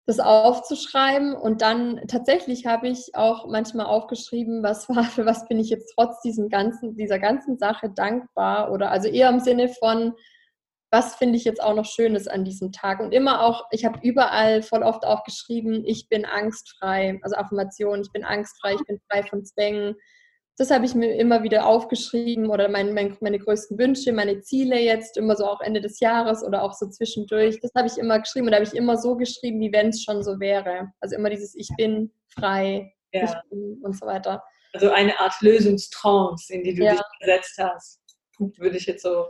das 0.06 0.19
aufzuschreiben. 0.19 1.34
Und 1.34 1.62
dann 1.62 2.02
tatsächlich 2.08 2.65
habe 2.65 2.88
ich 2.88 3.15
auch 3.15 3.47
manchmal 3.47 3.88
aufgeschrieben, 3.88 4.63
was 4.63 4.88
war, 4.89 5.04
für 5.04 5.26
was 5.26 5.47
bin 5.47 5.60
ich 5.60 5.69
jetzt 5.69 5.93
trotz 5.95 6.21
diesem 6.21 6.50
ganzen, 6.50 6.95
dieser 6.95 7.19
ganzen 7.19 7.58
Sache 7.58 7.89
dankbar 7.89 8.71
oder 8.71 8.91
also 8.91 9.10
eher 9.10 9.30
im 9.30 9.39
Sinne 9.39 9.67
von, 9.67 10.13
was 10.91 11.15
finde 11.15 11.38
ich 11.38 11.45
jetzt 11.45 11.63
auch 11.63 11.73
noch 11.73 11.86
Schönes 11.86 12.27
an 12.27 12.43
diesem 12.43 12.73
Tag? 12.73 12.99
Und 12.99 13.13
immer 13.13 13.41
auch, 13.43 13.65
ich 13.71 13.86
habe 13.86 13.99
überall 14.04 14.62
voll 14.62 14.84
oft 14.84 15.06
auch 15.06 15.23
geschrieben, 15.23 15.84
ich 15.86 16.10
bin 16.10 16.25
angstfrei, 16.25 17.17
also 17.23 17.38
Affirmation, 17.38 18.01
ich 18.01 18.12
bin 18.12 18.25
angstfrei, 18.25 18.75
ich 18.75 18.86
bin 18.86 18.99
frei 19.10 19.23
von 19.23 19.45
Zwängen. 19.45 19.95
Das 20.58 20.69
habe 20.69 20.86
ich 20.86 20.93
mir 20.93 21.15
immer 21.15 21.43
wieder 21.43 21.65
aufgeschrieben 21.65 22.49
oder 22.49 22.67
mein, 22.67 22.93
mein, 22.93 23.17
meine 23.21 23.39
größten 23.39 23.80
Wünsche, 23.80 24.12
meine 24.12 24.41
Ziele 24.41 24.80
jetzt, 24.80 25.15
immer 25.15 25.38
so 25.38 25.45
auch 25.45 25.62
Ende 25.62 25.80
des 25.80 26.01
Jahres 26.01 26.43
oder 26.43 26.62
auch 26.62 26.73
so 26.73 26.89
zwischendurch. 26.89 27.60
Das 27.62 27.71
habe 27.73 27.88
ich 27.88 27.97
immer 27.97 28.19
geschrieben 28.19 28.47
und 28.47 28.54
habe 28.54 28.65
ich 28.65 28.73
immer 28.73 28.97
so 28.97 29.15
geschrieben, 29.15 29.62
wie 29.62 29.71
wenn 29.71 29.89
es 29.89 30.04
schon 30.04 30.23
so 30.23 30.41
wäre. 30.41 30.91
Also 30.99 31.15
immer 31.15 31.30
dieses 31.30 31.56
Ich 31.56 31.69
bin 31.77 32.12
frei 32.36 32.93
ja. 33.13 33.41
bin 33.49 33.80
und 33.82 33.97
so 33.97 34.06
weiter. 34.06 34.43
Also 34.73 34.91
eine 34.91 35.17
Art 35.19 35.34
Lösungstrance, 35.41 36.54
in 36.54 36.63
die 36.63 36.75
du 36.75 36.84
ja. 36.84 36.91
dich 36.91 37.01
gesetzt 37.21 37.58
hast. 37.58 38.01
Würde 38.38 38.77
ich 38.77 38.86
jetzt 38.86 39.04
so. 39.04 39.27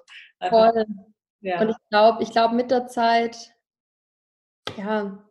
Voll. 0.50 0.86
Ja. 1.42 1.62
Und 1.62 1.70
ich 1.70 1.78
glaube, 1.90 2.24
ich 2.24 2.32
glaube 2.32 2.56
mit 2.56 2.72
der 2.72 2.88
Zeit, 2.88 3.54
ja, 4.78 5.24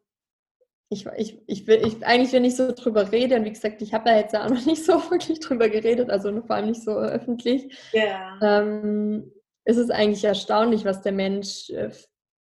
ich, 0.89 1.07
ich, 1.17 1.41
ich 1.47 1.67
will, 1.69 1.87
ich, 1.87 2.05
eigentlich, 2.05 2.33
wenn 2.33 2.45
ich 2.45 2.57
so 2.57 2.73
drüber 2.73 3.13
rede, 3.13 3.37
und 3.37 3.45
wie 3.45 3.53
gesagt, 3.53 3.81
ich 3.81 3.95
habe 3.95 4.11
da 4.11 4.17
jetzt 4.17 4.35
ja 4.35 4.45
auch 4.45 4.51
noch 4.51 4.67
nicht 4.67 4.85
so 4.85 4.95
wirklich 5.11 5.39
drüber 5.41 5.69
geredet, 5.69 6.11
also 6.11 6.43
vor 6.43 6.57
allem 6.57 6.71
nicht 6.71 6.83
so 6.83 6.97
öffentlich, 6.97 7.79
ja. 7.93 8.39
ähm, 8.43 9.33
ist 9.65 9.77
es 9.77 9.91
eigentlich 9.91 10.25
erstaunlich, 10.25 10.85
was 10.85 11.03
der 11.03 11.13
Mensch 11.13 11.71
äh, 11.71 11.91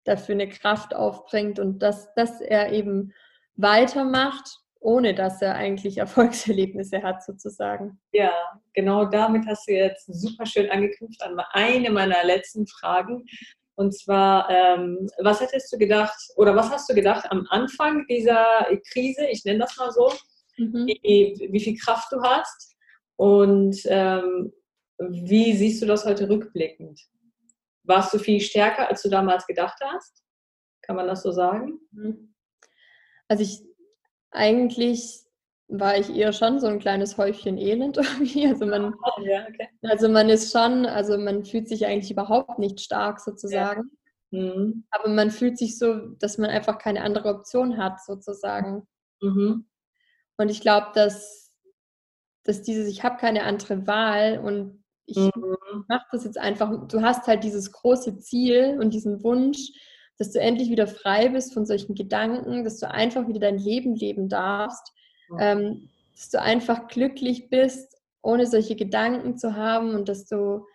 dafür 0.04 0.34
eine 0.34 0.48
Kraft 0.48 0.94
aufbringt 0.94 1.58
und 1.58 1.80
dass, 1.80 2.14
dass 2.14 2.40
er 2.40 2.72
eben 2.72 3.12
weitermacht 3.56 4.60
ohne 4.80 5.14
dass 5.14 5.40
er 5.42 5.54
eigentlich 5.54 5.98
Erfolgserlebnisse 5.98 7.02
hat, 7.02 7.22
sozusagen. 7.22 8.00
Ja, 8.12 8.32
genau 8.72 9.04
damit 9.04 9.46
hast 9.46 9.68
du 9.68 9.72
jetzt 9.72 10.06
super 10.06 10.46
schön 10.46 10.70
angeknüpft 10.70 11.22
an 11.22 11.38
eine 11.52 11.90
meiner 11.90 12.24
letzten 12.24 12.66
Fragen. 12.66 13.24
Und 13.76 13.96
zwar, 13.96 14.50
ähm, 14.50 15.08
was 15.20 15.40
hättest 15.40 15.72
du 15.72 15.78
gedacht 15.78 16.18
oder 16.36 16.54
was 16.54 16.70
hast 16.70 16.90
du 16.90 16.94
gedacht 16.94 17.26
am 17.30 17.46
Anfang 17.48 18.06
dieser 18.08 18.44
Krise, 18.92 19.26
ich 19.30 19.44
nenne 19.44 19.60
das 19.60 19.76
mal 19.78 19.90
so, 19.90 20.12
mhm. 20.58 20.86
wie, 20.86 21.48
wie, 21.50 21.60
viel 21.60 21.78
Kraft 21.78 22.12
du 22.12 22.20
hast 22.20 22.76
und 23.16 23.78
ähm, 23.86 24.52
wie 24.98 25.56
siehst 25.56 25.80
du 25.80 25.86
das 25.86 26.04
heute 26.04 26.28
rückblickend? 26.28 27.00
Warst 27.84 28.12
du 28.12 28.18
viel 28.18 28.40
stärker, 28.40 28.88
als 28.88 29.00
du 29.00 29.08
damals 29.08 29.46
gedacht 29.46 29.78
hast? 29.82 30.22
Kann 30.82 30.96
man 30.96 31.06
das 31.06 31.22
so 31.22 31.32
sagen? 31.32 31.80
Mhm. 31.92 32.34
Also 33.28 33.44
ich 33.44 33.62
eigentlich 34.30 35.20
war 35.68 35.96
ich 35.96 36.14
eher 36.14 36.32
schon 36.32 36.58
so 36.58 36.66
ein 36.66 36.80
kleines 36.80 37.16
Häufchen 37.16 37.56
Elend 37.56 37.96
irgendwie. 37.96 38.46
Also 38.46 38.66
man, 38.66 38.94
oh, 38.94 39.22
ja, 39.22 39.46
okay. 39.48 39.68
also 39.82 40.08
man 40.08 40.28
ist 40.28 40.52
schon, 40.52 40.86
also 40.86 41.16
man 41.16 41.44
fühlt 41.44 41.68
sich 41.68 41.86
eigentlich 41.86 42.10
überhaupt 42.10 42.58
nicht 42.58 42.80
stark 42.80 43.20
sozusagen. 43.20 43.90
Ja. 44.30 44.40
Mhm. 44.42 44.84
Aber 44.90 45.08
man 45.08 45.30
fühlt 45.30 45.58
sich 45.58 45.78
so, 45.78 45.94
dass 46.18 46.38
man 46.38 46.50
einfach 46.50 46.78
keine 46.78 47.02
andere 47.02 47.28
Option 47.28 47.78
hat 47.78 48.00
sozusagen. 48.02 48.86
Mhm. 49.20 49.66
Und 50.36 50.48
ich 50.48 50.60
glaube, 50.60 50.88
dass, 50.94 51.52
dass 52.44 52.62
dieses, 52.62 52.88
ich 52.88 53.02
habe 53.04 53.18
keine 53.18 53.44
andere 53.44 53.86
Wahl 53.86 54.38
und 54.38 54.84
ich 55.06 55.18
mhm. 55.18 55.84
mache 55.88 56.06
das 56.12 56.24
jetzt 56.24 56.38
einfach, 56.38 56.86
du 56.86 57.02
hast 57.02 57.26
halt 57.26 57.42
dieses 57.44 57.72
große 57.72 58.18
Ziel 58.18 58.78
und 58.80 58.94
diesen 58.94 59.22
Wunsch, 59.24 59.72
dass 60.20 60.32
du 60.32 60.38
endlich 60.38 60.68
wieder 60.68 60.86
frei 60.86 61.30
bist 61.30 61.54
von 61.54 61.64
solchen 61.64 61.94
Gedanken, 61.94 62.62
dass 62.62 62.78
du 62.78 62.90
einfach 62.90 63.26
wieder 63.26 63.40
dein 63.40 63.56
Leben 63.56 63.96
leben 63.96 64.28
darfst, 64.28 64.92
ja. 65.30 65.52
ähm, 65.52 65.88
dass 66.14 66.28
du 66.28 66.38
einfach 66.42 66.88
glücklich 66.88 67.48
bist, 67.48 67.96
ohne 68.20 68.46
solche 68.46 68.76
Gedanken 68.76 69.38
zu 69.38 69.56
haben 69.56 69.94
und 69.94 70.10
dass 70.10 70.26
du 70.26 70.66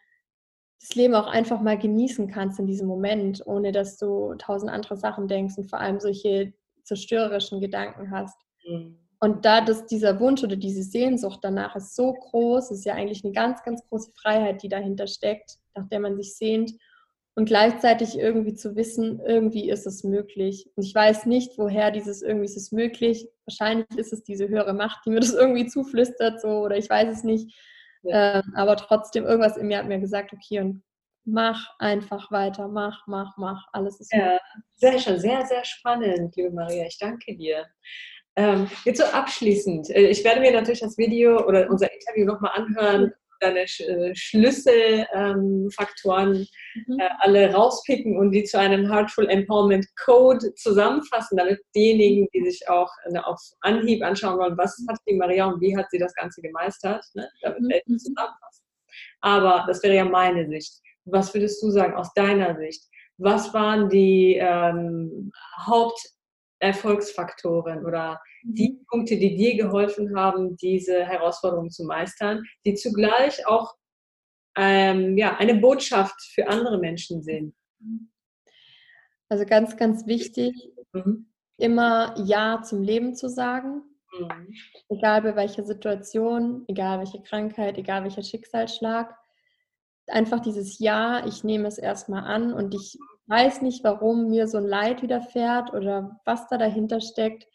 das 0.82 0.96
Leben 0.96 1.14
auch 1.14 1.28
einfach 1.28 1.62
mal 1.62 1.78
genießen 1.78 2.28
kannst 2.28 2.58
in 2.58 2.66
diesem 2.66 2.88
Moment, 2.88 3.46
ohne 3.46 3.72
dass 3.72 3.98
du 3.98 4.34
tausend 4.40 4.72
andere 4.72 4.98
Sachen 4.98 5.28
denkst 5.28 5.60
und 5.60 5.70
vor 5.70 5.80
allem 5.80 6.00
solche 6.00 6.52
zerstörerischen 6.84 7.62
Gedanken 7.62 8.10
hast. 8.10 8.40
Mhm. 8.68 8.98
Und 9.20 9.46
da 9.46 9.62
dass 9.62 9.86
dieser 9.86 10.20
Wunsch 10.20 10.44
oder 10.44 10.56
diese 10.56 10.82
Sehnsucht 10.82 11.42
danach 11.44 11.76
ist 11.76 11.96
so 11.96 12.14
groß, 12.14 12.72
ist 12.72 12.84
ja 12.84 12.96
eigentlich 12.96 13.24
eine 13.24 13.34
ganz, 13.34 13.62
ganz 13.62 13.88
große 13.90 14.12
Freiheit, 14.20 14.64
die 14.64 14.70
dahinter 14.70 15.06
steckt, 15.06 15.60
nach 15.76 15.88
der 15.88 16.00
man 16.00 16.16
sich 16.16 16.36
sehnt 16.36 16.74
und 17.36 17.46
gleichzeitig 17.46 18.18
irgendwie 18.18 18.54
zu 18.54 18.76
wissen, 18.76 19.20
irgendwie 19.20 19.70
ist 19.70 19.86
es 19.86 20.04
möglich. 20.06 20.70
Und 20.76 20.84
ich 20.84 20.96
weiß 20.96 21.26
nicht, 21.26 21.58
woher 21.58 21.92
dieses 21.92 22.22
irgendwie 22.22 22.46
ist 22.46 22.56
es 22.56 22.72
möglich. 22.72 23.28
Wahrscheinlich 23.46 23.88
ist 23.98 24.14
es 24.14 24.24
diese 24.24 24.48
höhere 24.48 24.74
Macht, 24.74 25.06
die 25.06 25.10
mir 25.10 25.20
das 25.20 25.34
irgendwie 25.34 25.68
zuflüstert, 25.68 26.42
so 26.42 26.48
oder 26.48 26.78
ich 26.78 26.90
weiß 26.90 27.10
es 27.10 27.24
nicht. 27.24 27.54
Ja. 28.04 28.40
Ähm, 28.40 28.54
aber 28.56 28.78
trotzdem, 28.78 29.26
irgendwas 29.26 29.58
in 29.58 29.68
mir 29.68 29.80
hat 29.80 29.88
mir 29.88 30.00
gesagt, 30.00 30.32
okay, 30.32 30.62
und 30.62 30.82
mach 31.26 31.78
einfach 31.80 32.32
weiter, 32.32 32.70
mach, 32.70 33.06
mach, 33.08 33.36
mach. 33.38 33.68
Alles 33.74 34.00
ist 34.00 34.14
ja, 34.14 34.40
sehr 34.76 34.98
schön, 35.00 35.20
sehr, 35.20 35.46
sehr 35.46 35.66
spannend, 35.66 36.36
liebe 36.38 36.52
Maria. 36.52 36.86
Ich 36.86 37.00
danke 37.00 37.36
dir. 37.36 37.66
Ähm, 38.38 38.70
jetzt 38.86 39.00
so 39.00 39.06
abschließend. 39.06 39.90
Äh, 39.90 40.08
ich 40.08 40.24
werde 40.24 40.40
mir 40.40 40.52
natürlich 40.52 40.82
das 40.82 40.98
Video 40.98 41.46
oder 41.46 41.70
unser 41.70 41.92
Interview 41.92 42.26
nochmal 42.26 42.52
anhören, 42.54 43.14
deine 43.40 43.62
äh, 43.62 44.16
Schlüsselfaktoren 44.16 46.48
mhm. 46.88 47.00
äh, 47.00 47.10
alle 47.20 47.54
rauspicken 47.54 48.18
und 48.18 48.32
die 48.32 48.44
zu 48.44 48.60
einem 48.60 48.92
Heartful 48.92 49.30
Empowerment 49.30 49.86
Code 50.04 50.54
zusammenfassen, 50.56 51.38
damit 51.38 51.62
diejenigen, 51.76 52.28
die 52.34 52.50
sich 52.50 52.68
auch 52.70 52.90
äh, 53.06 53.20
auf 53.20 53.40
Anhieb 53.62 54.04
anschauen 54.04 54.40
wollen, 54.40 54.58
was 54.58 54.76
hat 54.90 54.98
die 55.08 55.16
Maria 55.16 55.46
und 55.46 55.62
wie 55.62 55.78
hat 55.78 55.92
sie 55.92 56.00
das 56.00 56.16
Ganze 56.16 56.42
gemeistert, 56.42 57.06
ne, 57.14 57.30
damit 57.42 57.62
mhm. 57.62 57.70
wir 57.70 57.84
zusammenfassen. 57.98 58.66
Aber 59.22 59.66
das 59.68 59.84
wäre 59.84 59.96
ja 59.96 60.06
meine 60.06 60.48
Sicht. 60.48 60.82
Was 61.06 61.34
würdest 61.34 61.62
du 61.62 61.70
sagen 61.70 61.96
aus 61.96 62.14
deiner 62.14 62.58
Sicht? 62.58 62.84
Was 63.18 63.54
waren 63.54 63.90
die 63.90 64.38
ähm, 64.40 65.32
Haupterfolgsfaktoren 66.64 67.86
oder 67.86 68.22
die 68.44 68.72
mhm. 68.72 68.86
Punkte, 68.88 69.18
die 69.18 69.36
dir 69.36 69.56
geholfen 69.58 70.16
haben, 70.18 70.56
diese 70.58 71.06
Herausforderungen 71.06 71.72
zu 71.72 71.86
meistern, 71.86 72.44
die 72.66 72.76
zugleich 72.76 73.46
auch 73.48 73.76
ähm, 74.58 75.18
ja, 75.18 75.36
eine 75.38 75.56
Botschaft 75.56 76.22
für 76.34 76.48
andere 76.48 76.78
Menschen 76.78 77.24
sind? 77.24 77.56
Also 79.30 79.46
ganz, 79.46 79.76
ganz 79.76 80.06
wichtig, 80.06 80.54
mhm. 80.94 81.32
immer 81.58 82.16
Ja 82.26 82.62
zum 82.62 82.82
Leben 82.84 83.16
zu 83.16 83.30
sagen. 83.30 83.82
Mhm. 84.18 84.54
Egal 84.90 85.24
bei 85.24 85.36
welcher 85.36 85.64
Situation, 85.64 86.64
egal 86.68 87.00
welche 87.00 87.22
Krankheit, 87.22 87.78
egal 87.78 88.04
welcher 88.04 88.24
Schicksalsschlag 88.24 89.16
einfach 90.08 90.40
dieses 90.40 90.80
Ja, 90.80 91.26
ich 91.26 91.44
nehme 91.44 91.68
es 91.68 91.78
erstmal 91.78 92.24
an 92.24 92.54
und 92.54 92.76
ich 92.76 92.98
weiß 93.28 93.62
nicht, 93.62 93.84
warum 93.84 94.30
mir 94.30 94.48
so 94.48 94.58
ein 94.58 94.66
Leid 94.66 95.02
widerfährt 95.02 95.74
oder 95.74 96.20
was 96.26 96.48
da 96.48 96.58
dahinter 96.58 97.02
steckt. 97.02 97.48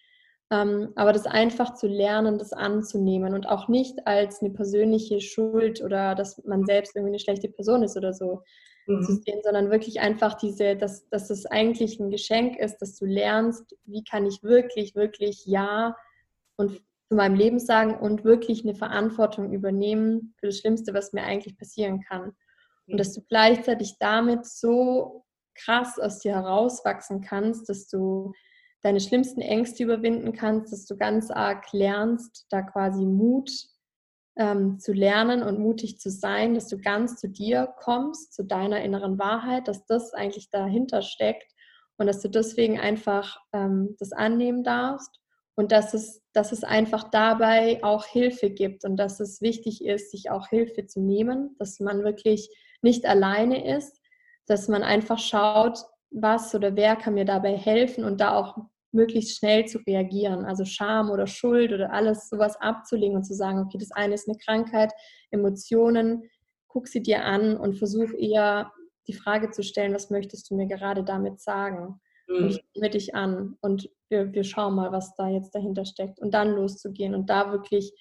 Ähm, 0.52 0.92
aber 0.96 1.12
das 1.12 1.26
einfach 1.26 1.74
zu 1.74 1.86
lernen, 1.86 2.38
das 2.38 2.52
anzunehmen 2.52 3.34
und 3.34 3.48
auch 3.48 3.68
nicht 3.68 4.06
als 4.06 4.42
eine 4.42 4.50
persönliche 4.50 5.20
Schuld 5.20 5.80
oder 5.80 6.16
dass 6.16 6.42
man 6.44 6.66
selbst 6.66 6.96
irgendwie 6.96 7.12
eine 7.12 7.20
schlechte 7.20 7.48
Person 7.48 7.84
ist 7.84 7.96
oder 7.96 8.12
so 8.12 8.42
mhm. 8.86 9.02
zu 9.02 9.12
sehen, 9.14 9.40
sondern 9.44 9.70
wirklich 9.70 10.00
einfach 10.00 10.34
diese, 10.34 10.74
dass, 10.74 11.08
dass 11.08 11.30
es 11.30 11.46
eigentlich 11.46 12.00
ein 12.00 12.10
Geschenk 12.10 12.58
ist, 12.58 12.78
dass 12.78 12.96
du 12.96 13.04
lernst, 13.04 13.76
wie 13.84 14.02
kann 14.02 14.26
ich 14.26 14.42
wirklich, 14.42 14.96
wirklich 14.96 15.46
Ja 15.46 15.96
und 16.56 16.82
zu 17.08 17.16
meinem 17.16 17.36
Leben 17.36 17.60
sagen 17.60 17.94
und 17.94 18.24
wirklich 18.24 18.64
eine 18.64 18.74
Verantwortung 18.74 19.52
übernehmen 19.52 20.34
für 20.38 20.46
das 20.46 20.58
Schlimmste, 20.58 20.94
was 20.94 21.12
mir 21.12 21.22
eigentlich 21.22 21.56
passieren 21.58 22.00
kann. 22.00 22.32
Und 22.86 22.98
dass 22.98 23.12
du 23.12 23.22
gleichzeitig 23.22 23.98
damit 24.00 24.46
so 24.46 25.24
krass 25.64 25.98
aus 25.98 26.20
dir 26.20 26.34
herauswachsen 26.34 27.20
kannst, 27.20 27.68
dass 27.68 27.88
du 27.88 28.32
deine 28.82 29.00
schlimmsten 29.00 29.40
Ängste 29.40 29.84
überwinden 29.84 30.32
kannst, 30.32 30.72
dass 30.72 30.86
du 30.86 30.96
ganz 30.96 31.30
arg 31.30 31.72
lernst, 31.72 32.46
da 32.50 32.62
quasi 32.62 33.04
Mut 33.04 33.50
ähm, 34.36 34.78
zu 34.78 34.92
lernen 34.92 35.42
und 35.42 35.58
mutig 35.58 35.98
zu 35.98 36.10
sein, 36.10 36.54
dass 36.54 36.68
du 36.68 36.78
ganz 36.78 37.16
zu 37.16 37.28
dir 37.28 37.74
kommst, 37.78 38.32
zu 38.32 38.44
deiner 38.44 38.82
inneren 38.82 39.18
Wahrheit, 39.18 39.68
dass 39.68 39.84
das 39.86 40.14
eigentlich 40.14 40.50
dahinter 40.50 41.02
steckt 41.02 41.52
und 41.98 42.06
dass 42.06 42.20
du 42.20 42.28
deswegen 42.28 42.80
einfach 42.80 43.38
ähm, 43.52 43.96
das 43.98 44.12
annehmen 44.12 44.64
darfst 44.64 45.20
und 45.56 45.72
dass 45.72 45.92
es, 45.92 46.22
dass 46.32 46.52
es 46.52 46.64
einfach 46.64 47.10
dabei 47.10 47.84
auch 47.84 48.06
Hilfe 48.06 48.48
gibt 48.48 48.86
und 48.86 48.96
dass 48.96 49.20
es 49.20 49.42
wichtig 49.42 49.84
ist, 49.84 50.10
sich 50.10 50.30
auch 50.30 50.48
Hilfe 50.48 50.86
zu 50.86 51.00
nehmen, 51.00 51.54
dass 51.58 51.80
man 51.80 52.02
wirklich 52.02 52.48
nicht 52.80 53.04
alleine 53.04 53.76
ist, 53.76 53.99
dass 54.50 54.66
man 54.66 54.82
einfach 54.82 55.18
schaut, 55.18 55.78
was 56.10 56.52
oder 56.56 56.74
wer 56.74 56.96
kann 56.96 57.14
mir 57.14 57.24
dabei 57.24 57.56
helfen 57.56 58.04
und 58.04 58.20
da 58.20 58.34
auch 58.34 58.56
möglichst 58.92 59.38
schnell 59.38 59.66
zu 59.66 59.78
reagieren. 59.86 60.44
Also 60.44 60.64
Scham 60.64 61.10
oder 61.10 61.28
Schuld 61.28 61.72
oder 61.72 61.92
alles 61.92 62.28
sowas 62.28 62.60
abzulegen 62.60 63.16
und 63.16 63.22
zu 63.22 63.34
sagen, 63.34 63.60
okay, 63.60 63.78
das 63.78 63.92
eine 63.92 64.14
ist 64.14 64.28
eine 64.28 64.36
Krankheit, 64.38 64.92
Emotionen, 65.30 66.28
guck 66.66 66.88
sie 66.88 67.00
dir 67.00 67.24
an 67.24 67.56
und 67.56 67.78
versuch 67.78 68.10
eher 68.18 68.72
die 69.06 69.12
Frage 69.12 69.50
zu 69.50 69.62
stellen, 69.62 69.94
was 69.94 70.10
möchtest 70.10 70.50
du 70.50 70.56
mir 70.56 70.66
gerade 70.66 71.04
damit 71.04 71.40
sagen? 71.40 72.00
Mhm. 72.26 72.36
Und 72.36 72.50
ich 72.50 72.64
nehme 72.74 72.90
dich 72.90 73.14
an 73.14 73.56
und 73.60 73.88
wir, 74.08 74.32
wir 74.32 74.42
schauen 74.42 74.74
mal, 74.74 74.90
was 74.90 75.14
da 75.14 75.28
jetzt 75.28 75.54
dahinter 75.54 75.84
steckt 75.84 76.18
und 76.18 76.34
dann 76.34 76.50
loszugehen 76.56 77.14
und 77.14 77.30
da 77.30 77.52
wirklich 77.52 77.92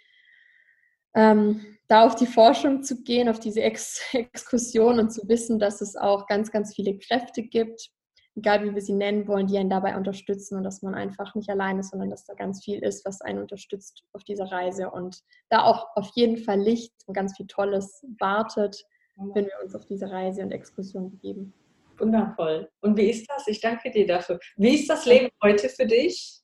ähm, 1.16 1.66
da 1.88 2.06
auf 2.06 2.16
die 2.16 2.28
Forschung 2.28 2.84
zu 2.84 3.04
gehen, 3.04 3.30
auf 3.30 3.40
diese 3.40 3.62
Ex 3.62 4.02
Exkursion 4.14 5.00
und 5.00 5.12
zu 5.12 5.28
wissen, 5.28 5.60
dass 5.60 5.82
es 5.82 5.96
auch 5.96 6.28
ganz, 6.28 6.52
ganz 6.52 6.76
viele 6.76 6.98
Kräfte 6.98 7.44
gibt, 7.44 7.90
egal 8.36 8.64
wie 8.64 8.74
wir 8.74 8.82
sie 8.82 8.94
nennen 8.94 9.28
wollen, 9.28 9.48
die 9.48 9.58
einen 9.58 9.70
dabei 9.70 9.98
unterstützen 9.98 10.58
und 10.58 10.64
dass 10.64 10.82
man 10.82 10.96
einfach 10.96 11.36
nicht 11.36 11.50
allein 11.50 11.80
ist, 11.80 11.92
sondern 11.92 12.10
dass 12.10 12.26
da 12.26 12.34
ganz 12.36 12.64
viel 12.64 12.80
ist, 12.80 13.06
was 13.06 13.22
einen 13.22 13.40
unterstützt 13.40 14.04
auf 14.14 14.24
dieser 14.24 14.52
Reise 14.52 14.92
und 14.92 15.22
da 15.50 15.64
auch 15.64 15.88
auf 15.96 16.12
jeden 16.16 16.38
Fall 16.38 16.60
Licht 16.60 16.94
und 17.08 17.14
ganz 17.14 17.36
viel 17.36 17.48
Tolles 17.48 18.06
wartet, 18.20 18.86
wenn 19.34 19.46
wir 19.46 19.54
uns 19.64 19.76
auf 19.76 19.86
diese 19.86 20.10
Reise 20.10 20.42
und 20.44 20.52
Exkursion 20.52 21.10
begeben. 21.10 21.54
Wundervoll. 21.98 22.70
Und 22.82 22.96
wie 22.98 23.10
ist 23.10 23.30
das? 23.30 23.48
Ich 23.48 23.60
danke 23.60 23.92
dir 23.92 24.08
dafür. 24.08 24.40
Wie 24.56 24.76
ist 24.76 24.90
das 24.90 25.06
Leben 25.06 25.30
heute 25.44 25.68
für 25.68 25.86
dich? 25.86 26.42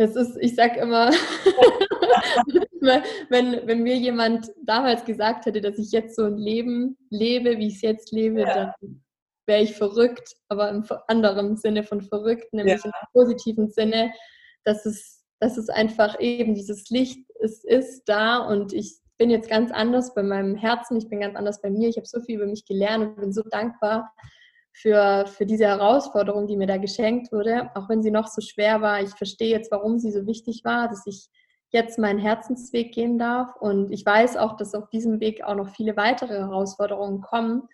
Es 0.00 0.16
ist, 0.16 0.38
ich 0.40 0.54
sag 0.54 0.78
immer, 0.78 1.10
wenn, 3.28 3.66
wenn 3.66 3.82
mir 3.82 3.96
jemand 3.96 4.50
damals 4.64 5.04
gesagt 5.04 5.44
hätte, 5.44 5.60
dass 5.60 5.78
ich 5.78 5.92
jetzt 5.92 6.16
so 6.16 6.24
ein 6.24 6.38
Leben 6.38 6.96
lebe, 7.10 7.58
wie 7.58 7.66
ich 7.66 7.74
es 7.74 7.82
jetzt 7.82 8.10
lebe, 8.10 8.40
ja. 8.40 8.54
dann 8.54 9.02
wäre 9.46 9.62
ich 9.62 9.74
verrückt, 9.74 10.36
aber 10.48 10.70
im 10.70 10.86
anderen 11.08 11.58
Sinne 11.58 11.82
von 11.84 12.00
verrückt, 12.00 12.50
nämlich 12.54 12.82
ja. 12.82 12.86
im 12.86 12.92
positiven 13.12 13.68
Sinne, 13.68 14.10
dass 14.64 14.86
es, 14.86 15.22
dass 15.38 15.58
es 15.58 15.68
einfach 15.68 16.18
eben 16.18 16.54
dieses 16.54 16.88
Licht 16.88 17.28
ist, 17.40 17.66
ist 17.66 18.04
da 18.06 18.38
und 18.38 18.72
ich 18.72 19.00
bin 19.18 19.28
jetzt 19.28 19.50
ganz 19.50 19.70
anders 19.70 20.14
bei 20.14 20.22
meinem 20.22 20.56
Herzen, 20.56 20.96
ich 20.96 21.10
bin 21.10 21.20
ganz 21.20 21.36
anders 21.36 21.60
bei 21.60 21.68
mir, 21.68 21.90
ich 21.90 21.98
habe 21.98 22.06
so 22.06 22.20
viel 22.20 22.36
über 22.36 22.46
mich 22.46 22.64
gelernt 22.64 23.04
und 23.04 23.20
bin 23.20 23.32
so 23.34 23.42
dankbar, 23.42 24.10
für, 24.72 25.26
für 25.26 25.46
diese 25.46 25.66
Herausforderung, 25.66 26.46
die 26.46 26.56
mir 26.56 26.66
da 26.66 26.76
geschenkt 26.76 27.32
wurde, 27.32 27.70
auch 27.74 27.88
wenn 27.88 28.02
sie 28.02 28.10
noch 28.10 28.28
so 28.28 28.40
schwer 28.40 28.80
war. 28.80 29.02
Ich 29.02 29.10
verstehe 29.10 29.50
jetzt, 29.50 29.70
warum 29.70 29.98
sie 29.98 30.12
so 30.12 30.26
wichtig 30.26 30.62
war, 30.64 30.88
dass 30.88 31.06
ich 31.06 31.28
jetzt 31.72 31.98
meinen 31.98 32.18
Herzensweg 32.18 32.92
gehen 32.92 33.18
darf. 33.18 33.54
Und 33.56 33.90
ich 33.90 34.04
weiß 34.04 34.36
auch, 34.36 34.56
dass 34.56 34.74
auf 34.74 34.88
diesem 34.90 35.20
Weg 35.20 35.42
auch 35.42 35.54
noch 35.54 35.74
viele 35.74 35.96
weitere 35.96 36.34
Herausforderungen 36.34 37.20
kommen. 37.20 37.68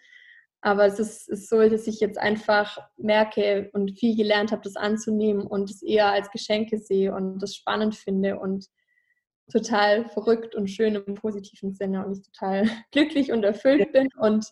Aber 0.61 0.86
es 0.86 0.99
ist, 0.99 1.28
ist 1.28 1.49
so, 1.49 1.68
dass 1.68 1.86
ich 1.86 2.01
jetzt 2.01 2.18
einfach 2.18 2.78
merke 2.97 3.70
und 3.72 3.99
viel 3.99 4.16
gelernt 4.16 4.53
habe, 4.53 4.62
das 4.62 4.76
anzunehmen 4.76 5.47
und 5.47 5.70
es 5.70 5.82
eher 5.82 6.11
als 6.11 6.30
Geschenke 6.30 6.78
sehe 6.78 7.14
und 7.14 7.38
das 7.38 7.55
spannend 7.55 7.94
finde 7.94 8.38
und 8.38 8.66
total 9.53 10.09
verrückt 10.09 10.57
und 10.57 10.68
schön 10.68 10.97
im 10.97 11.14
positiven 11.14 11.72
Sinne 11.72 12.05
und 12.05 12.18
ich 12.18 12.22
total 12.22 12.64
glücklich 12.90 13.32
und 13.32 13.44
erfüllt 13.44 13.92
bin 13.92 14.09
und 14.18 14.47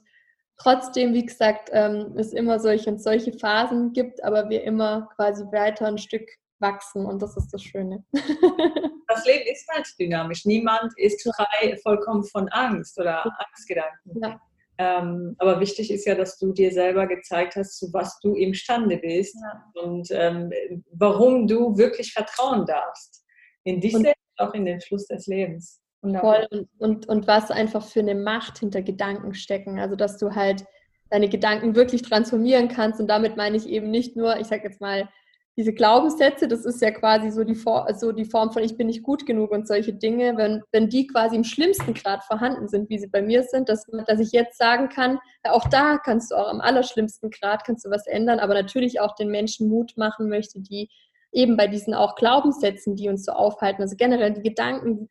trotzdem, 0.56 1.14
wie 1.14 1.26
gesagt, 1.26 1.70
ähm, 1.72 2.14
es 2.16 2.32
immer 2.32 2.58
solche 2.58 2.90
und 2.90 3.02
solche 3.02 3.32
Phasen 3.32 3.92
gibt, 3.92 4.22
aber 4.24 4.48
wir 4.48 4.64
immer 4.64 5.08
quasi 5.16 5.44
weiter 5.52 5.86
ein 5.86 5.98
Stück 5.98 6.28
wachsen 6.60 7.04
und 7.06 7.20
das 7.20 7.36
ist 7.36 7.50
das 7.52 7.62
Schöne. 7.62 8.04
das 8.12 9.26
Leben 9.26 9.46
ist 9.50 9.68
halt 9.68 9.86
dynamisch. 9.98 10.44
Niemand 10.44 10.92
ist 10.96 11.22
frei 11.22 11.76
vollkommen 11.82 12.24
von 12.24 12.48
Angst 12.48 12.98
oder 12.98 13.24
Angstgedanken. 13.24 14.22
Ja. 14.22 14.40
Ähm, 14.78 15.36
aber 15.38 15.60
wichtig 15.60 15.90
ist 15.92 16.04
ja, 16.04 16.14
dass 16.16 16.38
du 16.38 16.52
dir 16.52 16.72
selber 16.72 17.06
gezeigt 17.06 17.54
hast, 17.54 17.78
zu 17.78 17.92
was 17.92 18.18
du 18.20 18.34
imstande 18.34 18.96
bist 18.96 19.36
ja. 19.40 19.82
und 19.82 20.08
ähm, 20.10 20.52
warum 20.92 21.46
du 21.46 21.76
wirklich 21.76 22.12
vertrauen 22.12 22.66
darfst. 22.66 23.24
In 23.62 23.80
dich 23.80 23.92
selbst, 23.92 24.16
auch 24.36 24.52
in 24.52 24.66
den 24.66 24.80
Fluss 24.80 25.06
des 25.06 25.26
Lebens. 25.26 25.80
Voll. 26.20 26.46
Und, 26.50 26.68
und, 26.78 27.08
und 27.08 27.26
was 27.26 27.50
einfach 27.50 27.84
für 27.84 28.00
eine 28.00 28.14
Macht 28.14 28.58
hinter 28.58 28.82
Gedanken 28.82 29.34
stecken. 29.34 29.78
Also, 29.78 29.96
dass 29.96 30.18
du 30.18 30.34
halt 30.34 30.64
deine 31.10 31.28
Gedanken 31.28 31.76
wirklich 31.76 32.02
transformieren 32.02 32.68
kannst. 32.68 33.00
Und 33.00 33.08
damit 33.08 33.36
meine 33.36 33.56
ich 33.56 33.68
eben 33.68 33.90
nicht 33.90 34.16
nur, 34.16 34.38
ich 34.38 34.46
sage 34.48 34.64
jetzt 34.64 34.80
mal, 34.80 35.08
diese 35.56 35.72
Glaubenssätze, 35.72 36.48
das 36.48 36.64
ist 36.64 36.82
ja 36.82 36.90
quasi 36.90 37.30
so 37.30 37.44
die, 37.44 37.54
so 37.54 38.10
die 38.10 38.24
Form 38.24 38.50
von 38.50 38.64
ich 38.64 38.76
bin 38.76 38.88
nicht 38.88 39.04
gut 39.04 39.24
genug 39.24 39.52
und 39.52 39.68
solche 39.68 39.92
Dinge, 39.92 40.36
wenn, 40.36 40.62
wenn 40.72 40.88
die 40.88 41.06
quasi 41.06 41.36
im 41.36 41.44
schlimmsten 41.44 41.94
Grad 41.94 42.24
vorhanden 42.24 42.66
sind, 42.66 42.90
wie 42.90 42.98
sie 42.98 43.06
bei 43.06 43.22
mir 43.22 43.44
sind, 43.44 43.68
dass, 43.68 43.86
dass 44.08 44.18
ich 44.18 44.32
jetzt 44.32 44.58
sagen 44.58 44.88
kann, 44.88 45.20
auch 45.44 45.68
da 45.68 45.98
kannst 45.98 46.32
du 46.32 46.34
auch 46.34 46.48
am 46.48 46.60
allerschlimmsten 46.60 47.30
Grad 47.30 47.64
kannst 47.64 47.84
du 47.84 47.90
was 47.90 48.08
ändern, 48.08 48.40
aber 48.40 48.54
natürlich 48.54 48.98
auch 49.00 49.14
den 49.14 49.30
Menschen 49.30 49.68
Mut 49.68 49.92
machen 49.96 50.28
möchte, 50.28 50.60
die 50.60 50.88
eben 51.30 51.56
bei 51.56 51.68
diesen 51.68 51.94
auch 51.94 52.16
Glaubenssätzen, 52.16 52.96
die 52.96 53.08
uns 53.08 53.24
so 53.24 53.32
aufhalten, 53.32 53.82
also 53.82 53.94
generell 53.96 54.32
die 54.32 54.42
Gedanken, 54.42 55.08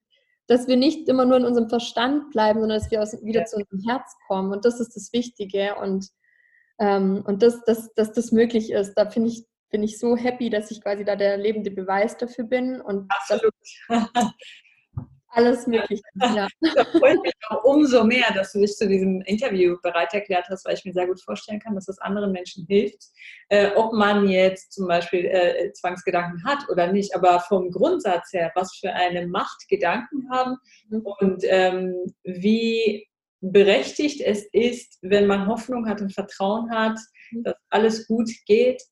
dass 0.48 0.68
wir 0.68 0.78
nicht 0.78 1.08
immer 1.08 1.26
nur 1.26 1.38
in 1.38 1.46
unserem 1.46 1.70
Verstand 1.70 2.32
bleiben, 2.32 2.60
sondern 2.60 2.80
dass 2.80 2.92
wir 2.92 3.02
aus, 3.02 3.14
wieder 3.24 3.42
ja. 3.42 3.46
zu 3.46 3.58
unserem 3.58 3.80
Herz 3.88 4.16
kommen. 4.28 4.52
Und 4.52 4.66
das 4.66 4.80
ist 4.80 4.96
das 4.96 5.14
Wichtige. 5.14 5.76
Und, 5.76 6.08
ähm, 6.80 7.24
und 7.26 7.42
dass, 7.44 7.64
dass, 7.64 7.94
dass 7.94 8.12
das 8.12 8.32
möglich 8.32 8.72
ist, 8.72 8.94
da 8.96 9.10
finde 9.10 9.30
ich, 9.30 9.46
bin 9.72 9.84
ich 9.84 9.98
so 9.98 10.16
happy, 10.16 10.50
dass 10.50 10.70
ich 10.70 10.82
quasi 10.82 11.04
da 11.04 11.16
der 11.16 11.38
lebende 11.38 11.72
Beweis 11.72 12.18
dafür 12.18 12.46
bin. 12.46 12.82
Und 12.82 13.10
Absolut. 13.10 13.54
Alles 15.36 15.66
Mögliche, 15.66 16.04
ja. 16.16 16.48
Da 16.76 16.86
freue 16.86 17.16
ich 17.16 17.22
mich 17.22 17.34
auch 17.50 17.64
umso 17.64 18.04
mehr, 18.04 18.32
dass 18.36 18.54
du 18.54 18.60
dich 18.60 18.76
zu 18.76 18.88
diesem 18.88 19.22
Interview 19.22 19.78
bereit 19.82 20.14
erklärt 20.14 20.46
hast, 20.50 20.66
weil 20.66 20.76
ich 20.76 20.86
mir 20.86 20.94
sehr 20.94 21.08
gut 21.08 21.22
vorstellen 21.22 21.60
kann, 21.60 21.74
dass 21.74 21.86
das 21.86 21.98
anderen 22.00 22.32
Menschen 22.32 22.66
hilft. 22.68 23.04
Äh, 23.50 23.72
ob 23.76 23.94
man 23.94 24.28
jetzt 24.28 24.74
zum 24.74 24.88
Beispiel 24.88 25.26
äh, 25.26 25.72
Zwangsgedanken 25.74 26.44
hat 26.44 26.70
oder 26.70 26.92
nicht, 26.92 27.16
aber 27.16 27.40
vom 27.40 27.72
Grundsatz 27.72 28.32
her, 28.32 28.52
was 28.56 28.76
für 28.76 28.94
eine 28.94 29.28
Macht 29.28 29.68
Gedanken 29.68 30.30
haben 30.32 30.58
mhm. 30.90 31.02
und 31.02 31.44
ähm, 31.48 31.96
wie 32.24 33.08
berechtigt 33.42 34.22
es 34.22 34.46
ist, 34.54 35.00
wenn 35.02 35.28
man 35.28 35.48
Hoffnung 35.48 35.90
hat 35.90 36.02
und 36.02 36.14
Vertrauen 36.14 36.70
hat, 36.72 36.98
mhm. 37.32 37.44
dass 37.44 37.56
alles 37.70 38.08
gut 38.08 38.30
geht, 38.46 38.84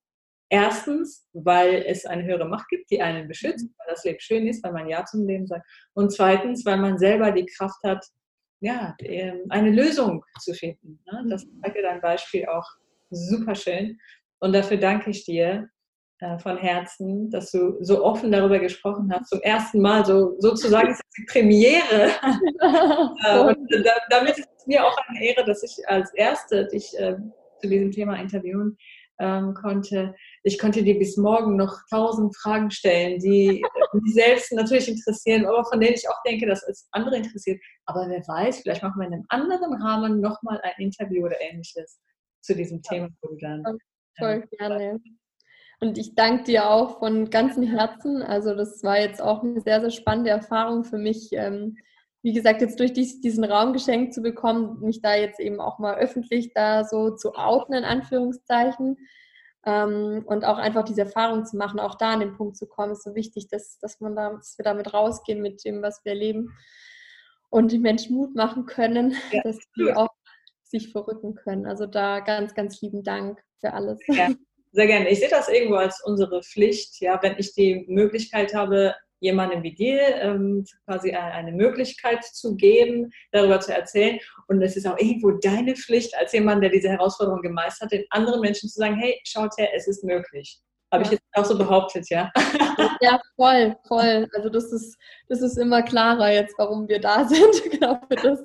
Erstens, 0.53 1.25
weil 1.31 1.85
es 1.87 2.05
eine 2.05 2.25
höhere 2.25 2.45
Macht 2.45 2.67
gibt, 2.67 2.91
die 2.91 3.01
einen 3.01 3.29
beschützt, 3.29 3.63
mhm. 3.65 3.73
weil 3.77 3.95
das 3.95 4.03
Leben 4.03 4.19
schön 4.19 4.47
ist, 4.47 4.61
weil 4.63 4.73
man 4.73 4.89
Ja 4.89 5.05
zum 5.05 5.25
Leben 5.25 5.47
sagt. 5.47 5.65
Und 5.93 6.11
zweitens, 6.11 6.65
weil 6.65 6.77
man 6.77 6.97
selber 6.97 7.31
die 7.31 7.45
Kraft 7.45 7.81
hat, 7.85 8.05
ja, 8.59 8.93
ähm, 8.99 9.45
eine 9.47 9.71
Lösung 9.71 10.23
zu 10.41 10.53
finden. 10.53 10.99
Ne? 11.09 11.25
Das 11.29 11.45
mhm. 11.45 11.61
zeigt 11.61 11.77
dir 11.77 11.83
dein 11.83 12.01
Beispiel 12.01 12.45
auch 12.47 12.65
super 13.09 13.55
schön. 13.55 13.97
Und 14.39 14.53
dafür 14.53 14.75
danke 14.75 15.11
ich 15.11 15.23
dir 15.23 15.69
äh, 16.19 16.37
von 16.37 16.57
Herzen, 16.57 17.29
dass 17.29 17.51
du 17.51 17.77
so 17.79 18.03
offen 18.03 18.29
darüber 18.29 18.59
gesprochen 18.59 19.09
hast. 19.13 19.29
Zum 19.29 19.41
ersten 19.41 19.79
Mal, 19.79 20.05
so, 20.05 20.35
sozusagen 20.39 20.89
ist 20.89 21.01
es 21.01 21.09
die 21.17 21.25
Premiere. 21.31 22.11
Äh, 23.23 23.39
und 23.39 23.57
damit 24.09 24.37
ist 24.37 24.49
es 24.57 24.67
mir 24.67 24.85
auch 24.85 24.95
eine 25.07 25.23
Ehre, 25.23 25.43
dass 25.45 25.63
ich 25.63 25.77
als 25.87 26.13
Erste 26.13 26.67
dich 26.67 26.97
äh, 26.99 27.15
zu 27.59 27.67
diesem 27.67 27.91
Thema 27.91 28.15
interviewen 28.15 28.77
ähm, 29.21 29.53
konnte. 29.53 30.15
Ich 30.43 30.57
konnte 30.57 30.83
dir 30.83 30.97
bis 30.97 31.17
morgen 31.17 31.55
noch 31.55 31.77
tausend 31.89 32.35
Fragen 32.35 32.71
stellen, 32.71 33.19
die 33.19 33.63
mich 33.93 34.13
selbst 34.13 34.51
natürlich 34.53 34.87
interessieren, 34.87 35.45
aber 35.45 35.63
von 35.65 35.79
denen 35.79 35.93
ich 35.93 36.09
auch 36.09 36.21
denke, 36.25 36.47
dass 36.47 36.67
es 36.67 36.87
andere 36.91 37.17
interessiert. 37.17 37.61
Aber 37.85 38.07
wer 38.09 38.21
weiß, 38.27 38.59
vielleicht 38.59 38.83
machen 38.83 38.99
wir 38.99 39.07
in 39.07 39.13
einem 39.13 39.25
anderen 39.29 39.73
Rahmen 39.81 40.19
nochmal 40.19 40.59
ein 40.63 40.73
Interview 40.79 41.25
oder 41.25 41.39
ähnliches 41.39 41.99
zu 42.41 42.55
diesem 42.55 42.81
Thema, 42.81 43.09
wo 43.21 43.29
du 43.29 43.37
dann. 43.37 43.63
Voll 44.17 44.43
gerne. 44.57 44.99
Und 45.79 45.97
ich 45.97 46.13
danke 46.13 46.43
dir 46.43 46.69
auch 46.69 46.99
von 46.99 47.29
ganzem 47.29 47.63
Herzen. 47.63 48.21
Also 48.21 48.53
das 48.53 48.83
war 48.83 48.99
jetzt 48.99 49.21
auch 49.21 49.43
eine 49.43 49.61
sehr, 49.61 49.81
sehr 49.81 49.89
spannende 49.89 50.29
Erfahrung 50.29 50.83
für 50.83 50.99
mich. 50.99 51.29
Ähm, 51.31 51.75
wie 52.23 52.33
gesagt, 52.33 52.61
jetzt 52.61 52.79
durch 52.79 52.93
diesen 52.93 53.43
Raum 53.43 53.73
geschenkt 53.73 54.13
zu 54.13 54.21
bekommen, 54.21 54.79
mich 54.81 55.01
da 55.01 55.15
jetzt 55.15 55.39
eben 55.39 55.59
auch 55.59 55.79
mal 55.79 55.97
öffentlich 55.97 56.53
da 56.53 56.83
so 56.83 57.15
zu 57.15 57.33
outen, 57.33 57.73
in 57.73 57.83
Anführungszeichen. 57.83 58.97
Ähm, 59.65 60.23
und 60.25 60.43
auch 60.43 60.57
einfach 60.57 60.83
diese 60.83 61.01
Erfahrung 61.01 61.45
zu 61.45 61.55
machen, 61.55 61.79
auch 61.79 61.95
da 61.95 62.13
an 62.13 62.19
den 62.21 62.35
Punkt 62.35 62.57
zu 62.57 62.65
kommen, 62.65 62.93
ist 62.93 63.03
so 63.03 63.13
wichtig, 63.13 63.47
dass, 63.47 63.77
dass, 63.79 63.99
man 63.99 64.15
da, 64.15 64.31
dass 64.33 64.57
wir 64.57 64.63
damit 64.63 64.93
rausgehen 64.93 65.41
mit 65.41 65.63
dem, 65.63 65.81
was 65.81 66.03
wir 66.03 66.13
erleben 66.13 66.49
und 67.51 67.71
die 67.71 67.77
Menschen 67.77 68.15
Mut 68.15 68.33
machen 68.35 68.65
können, 68.65 69.15
ja. 69.31 69.41
dass 69.43 69.59
die 69.77 69.93
auch 69.93 70.09
sich 70.63 70.91
verrücken 70.91 71.35
können. 71.35 71.67
Also 71.67 71.85
da 71.85 72.21
ganz, 72.21 72.55
ganz 72.55 72.81
lieben 72.81 73.03
Dank 73.03 73.39
für 73.59 73.73
alles. 73.73 73.99
Ja, 74.07 74.29
sehr 74.71 74.87
gerne. 74.87 75.09
Ich 75.09 75.19
sehe 75.19 75.29
das 75.29 75.49
irgendwo 75.49 75.75
als 75.75 76.01
unsere 76.03 76.41
Pflicht, 76.41 76.99
ja, 77.01 77.21
wenn 77.21 77.37
ich 77.37 77.53
die 77.53 77.85
Möglichkeit 77.87 78.55
habe, 78.55 78.95
jemandem 79.21 79.63
wie 79.63 79.73
dir 79.73 80.17
ähm, 80.17 80.65
quasi 80.85 81.11
eine 81.11 81.53
Möglichkeit 81.53 82.23
zu 82.23 82.55
geben, 82.55 83.11
darüber 83.31 83.59
zu 83.59 83.73
erzählen. 83.73 84.19
Und 84.47 84.61
es 84.61 84.75
ist 84.75 84.87
auch 84.87 84.97
irgendwo 84.97 85.31
deine 85.31 85.75
Pflicht, 85.75 86.17
als 86.17 86.33
jemand, 86.33 86.63
der 86.63 86.71
diese 86.71 86.89
Herausforderung 86.89 87.41
gemeistert 87.41 87.85
hat, 87.85 87.91
den 87.93 88.05
anderen 88.09 88.41
Menschen 88.41 88.67
zu 88.67 88.79
sagen, 88.79 88.97
hey, 88.97 89.19
schaut 89.23 89.53
her, 89.57 89.69
es 89.73 89.87
ist 89.87 90.03
möglich. 90.03 90.59
Habe 90.91 91.03
ja. 91.03 91.05
ich 91.05 91.11
jetzt 91.13 91.23
auch 91.33 91.45
so 91.45 91.57
behauptet, 91.57 92.09
ja? 92.09 92.29
Ja, 93.01 93.19
voll, 93.35 93.75
voll. 93.87 94.27
Also 94.35 94.49
das 94.49 94.71
ist, 94.71 94.95
das 95.27 95.41
ist 95.41 95.57
immer 95.57 95.81
klarer 95.81 96.31
jetzt, 96.31 96.53
warum 96.57 96.87
wir 96.87 96.99
da 96.99 97.25
sind. 97.27 97.71
genau 97.71 97.99
für 98.09 98.15
das. 98.15 98.39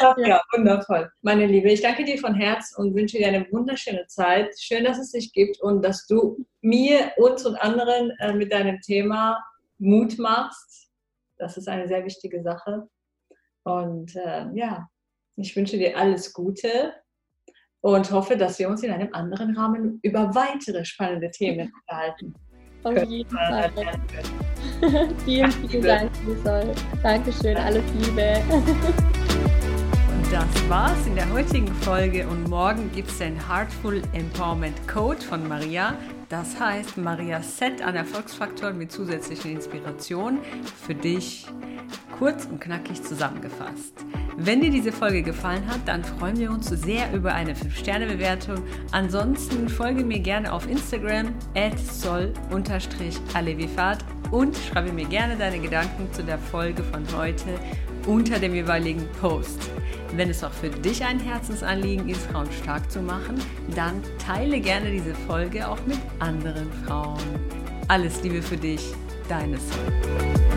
Ach, 0.00 0.16
ja. 0.18 0.28
ja, 0.28 0.42
wundervoll. 0.52 1.10
Meine 1.22 1.46
Liebe, 1.46 1.70
ich 1.70 1.80
danke 1.80 2.04
dir 2.04 2.18
von 2.18 2.34
Herz 2.34 2.74
und 2.76 2.94
wünsche 2.94 3.18
dir 3.18 3.28
eine 3.28 3.46
wunderschöne 3.50 4.06
Zeit. 4.06 4.48
Schön, 4.58 4.84
dass 4.84 4.98
es 4.98 5.12
dich 5.12 5.32
gibt 5.32 5.60
und 5.60 5.82
dass 5.84 6.06
du 6.06 6.44
mir, 6.60 7.12
uns 7.16 7.44
und 7.46 7.56
anderen 7.56 8.10
äh, 8.20 8.32
mit 8.32 8.52
deinem 8.52 8.80
Thema 8.80 9.38
Mut 9.82 10.18
machst. 10.18 10.88
Das 11.38 11.56
ist 11.56 11.68
eine 11.68 11.88
sehr 11.88 12.04
wichtige 12.04 12.42
Sache. 12.42 12.88
Und 13.64 14.14
äh, 14.16 14.46
ja, 14.54 14.88
ich 15.36 15.54
wünsche 15.56 15.76
dir 15.76 15.96
alles 15.98 16.32
Gute 16.32 16.94
und 17.80 18.10
hoffe, 18.12 18.36
dass 18.36 18.58
wir 18.58 18.68
uns 18.68 18.82
in 18.82 18.92
einem 18.92 19.12
anderen 19.12 19.56
Rahmen 19.56 19.98
über 20.02 20.34
weitere 20.34 20.84
spannende 20.84 21.30
Themen 21.30 21.72
unterhalten. 21.88 22.34
Auf 22.84 23.04
jeden 23.04 23.30
Fall. 23.30 23.70
vielen, 25.24 25.52
vielen 25.52 25.82
Dank, 25.82 26.10
Nicole. 26.26 26.74
Dankeschön, 27.02 27.56
alles 27.56 27.84
Liebe. 27.94 28.42
Und 30.10 30.32
das 30.32 30.68
war's 30.68 31.06
in 31.06 31.14
der 31.14 31.30
heutigen 31.32 31.68
Folge 31.68 32.26
und 32.26 32.48
morgen 32.48 32.90
gibt 32.92 33.08
es 33.08 33.18
den 33.18 33.36
Heartful 33.48 34.02
Empowerment 34.12 34.88
Code 34.88 35.20
von 35.20 35.46
Maria. 35.46 35.96
Das 36.32 36.58
heißt, 36.58 36.96
Maria 36.96 37.42
Set 37.42 37.82
an 37.82 37.94
Erfolgsfaktoren 37.94 38.78
mit 38.78 38.90
zusätzlichen 38.90 39.50
Inspirationen 39.50 40.40
für 40.86 40.94
dich 40.94 41.46
kurz 42.18 42.46
und 42.46 42.58
knackig 42.58 43.02
zusammengefasst. 43.02 43.92
Wenn 44.38 44.62
dir 44.62 44.70
diese 44.70 44.92
Folge 44.92 45.22
gefallen 45.22 45.68
hat, 45.68 45.80
dann 45.84 46.02
freuen 46.02 46.38
wir 46.38 46.50
uns 46.50 46.68
sehr 46.68 47.12
über 47.12 47.34
eine 47.34 47.52
5-Sterne-Bewertung. 47.52 48.62
Ansonsten 48.92 49.68
folge 49.68 50.04
mir 50.04 50.20
gerne 50.20 50.54
auf 50.54 50.66
Instagram 50.66 51.34
soll-alevifahrt 51.76 54.02
und 54.30 54.56
schreibe 54.56 54.90
mir 54.90 55.04
gerne 55.04 55.36
deine 55.36 55.58
Gedanken 55.58 56.10
zu 56.14 56.24
der 56.24 56.38
Folge 56.38 56.82
von 56.82 57.04
heute 57.14 57.60
unter 58.06 58.38
dem 58.38 58.54
jeweiligen 58.54 59.06
Post. 59.20 59.70
Wenn 60.14 60.28
es 60.28 60.44
auch 60.44 60.52
für 60.52 60.68
dich 60.68 61.02
ein 61.04 61.18
Herzensanliegen 61.18 62.08
ist, 62.08 62.26
Frauen 62.26 62.48
stark 62.62 62.90
zu 62.90 63.00
machen, 63.00 63.36
dann 63.74 64.02
teile 64.18 64.60
gerne 64.60 64.90
diese 64.90 65.14
Folge 65.26 65.66
auch 65.66 65.78
mit 65.86 65.98
anderen 66.18 66.70
Frauen. 66.84 67.18
Alles 67.88 68.22
Liebe 68.22 68.42
für 68.42 68.56
dich, 68.56 68.92
deine 69.28 69.56
Sol. 69.58 70.51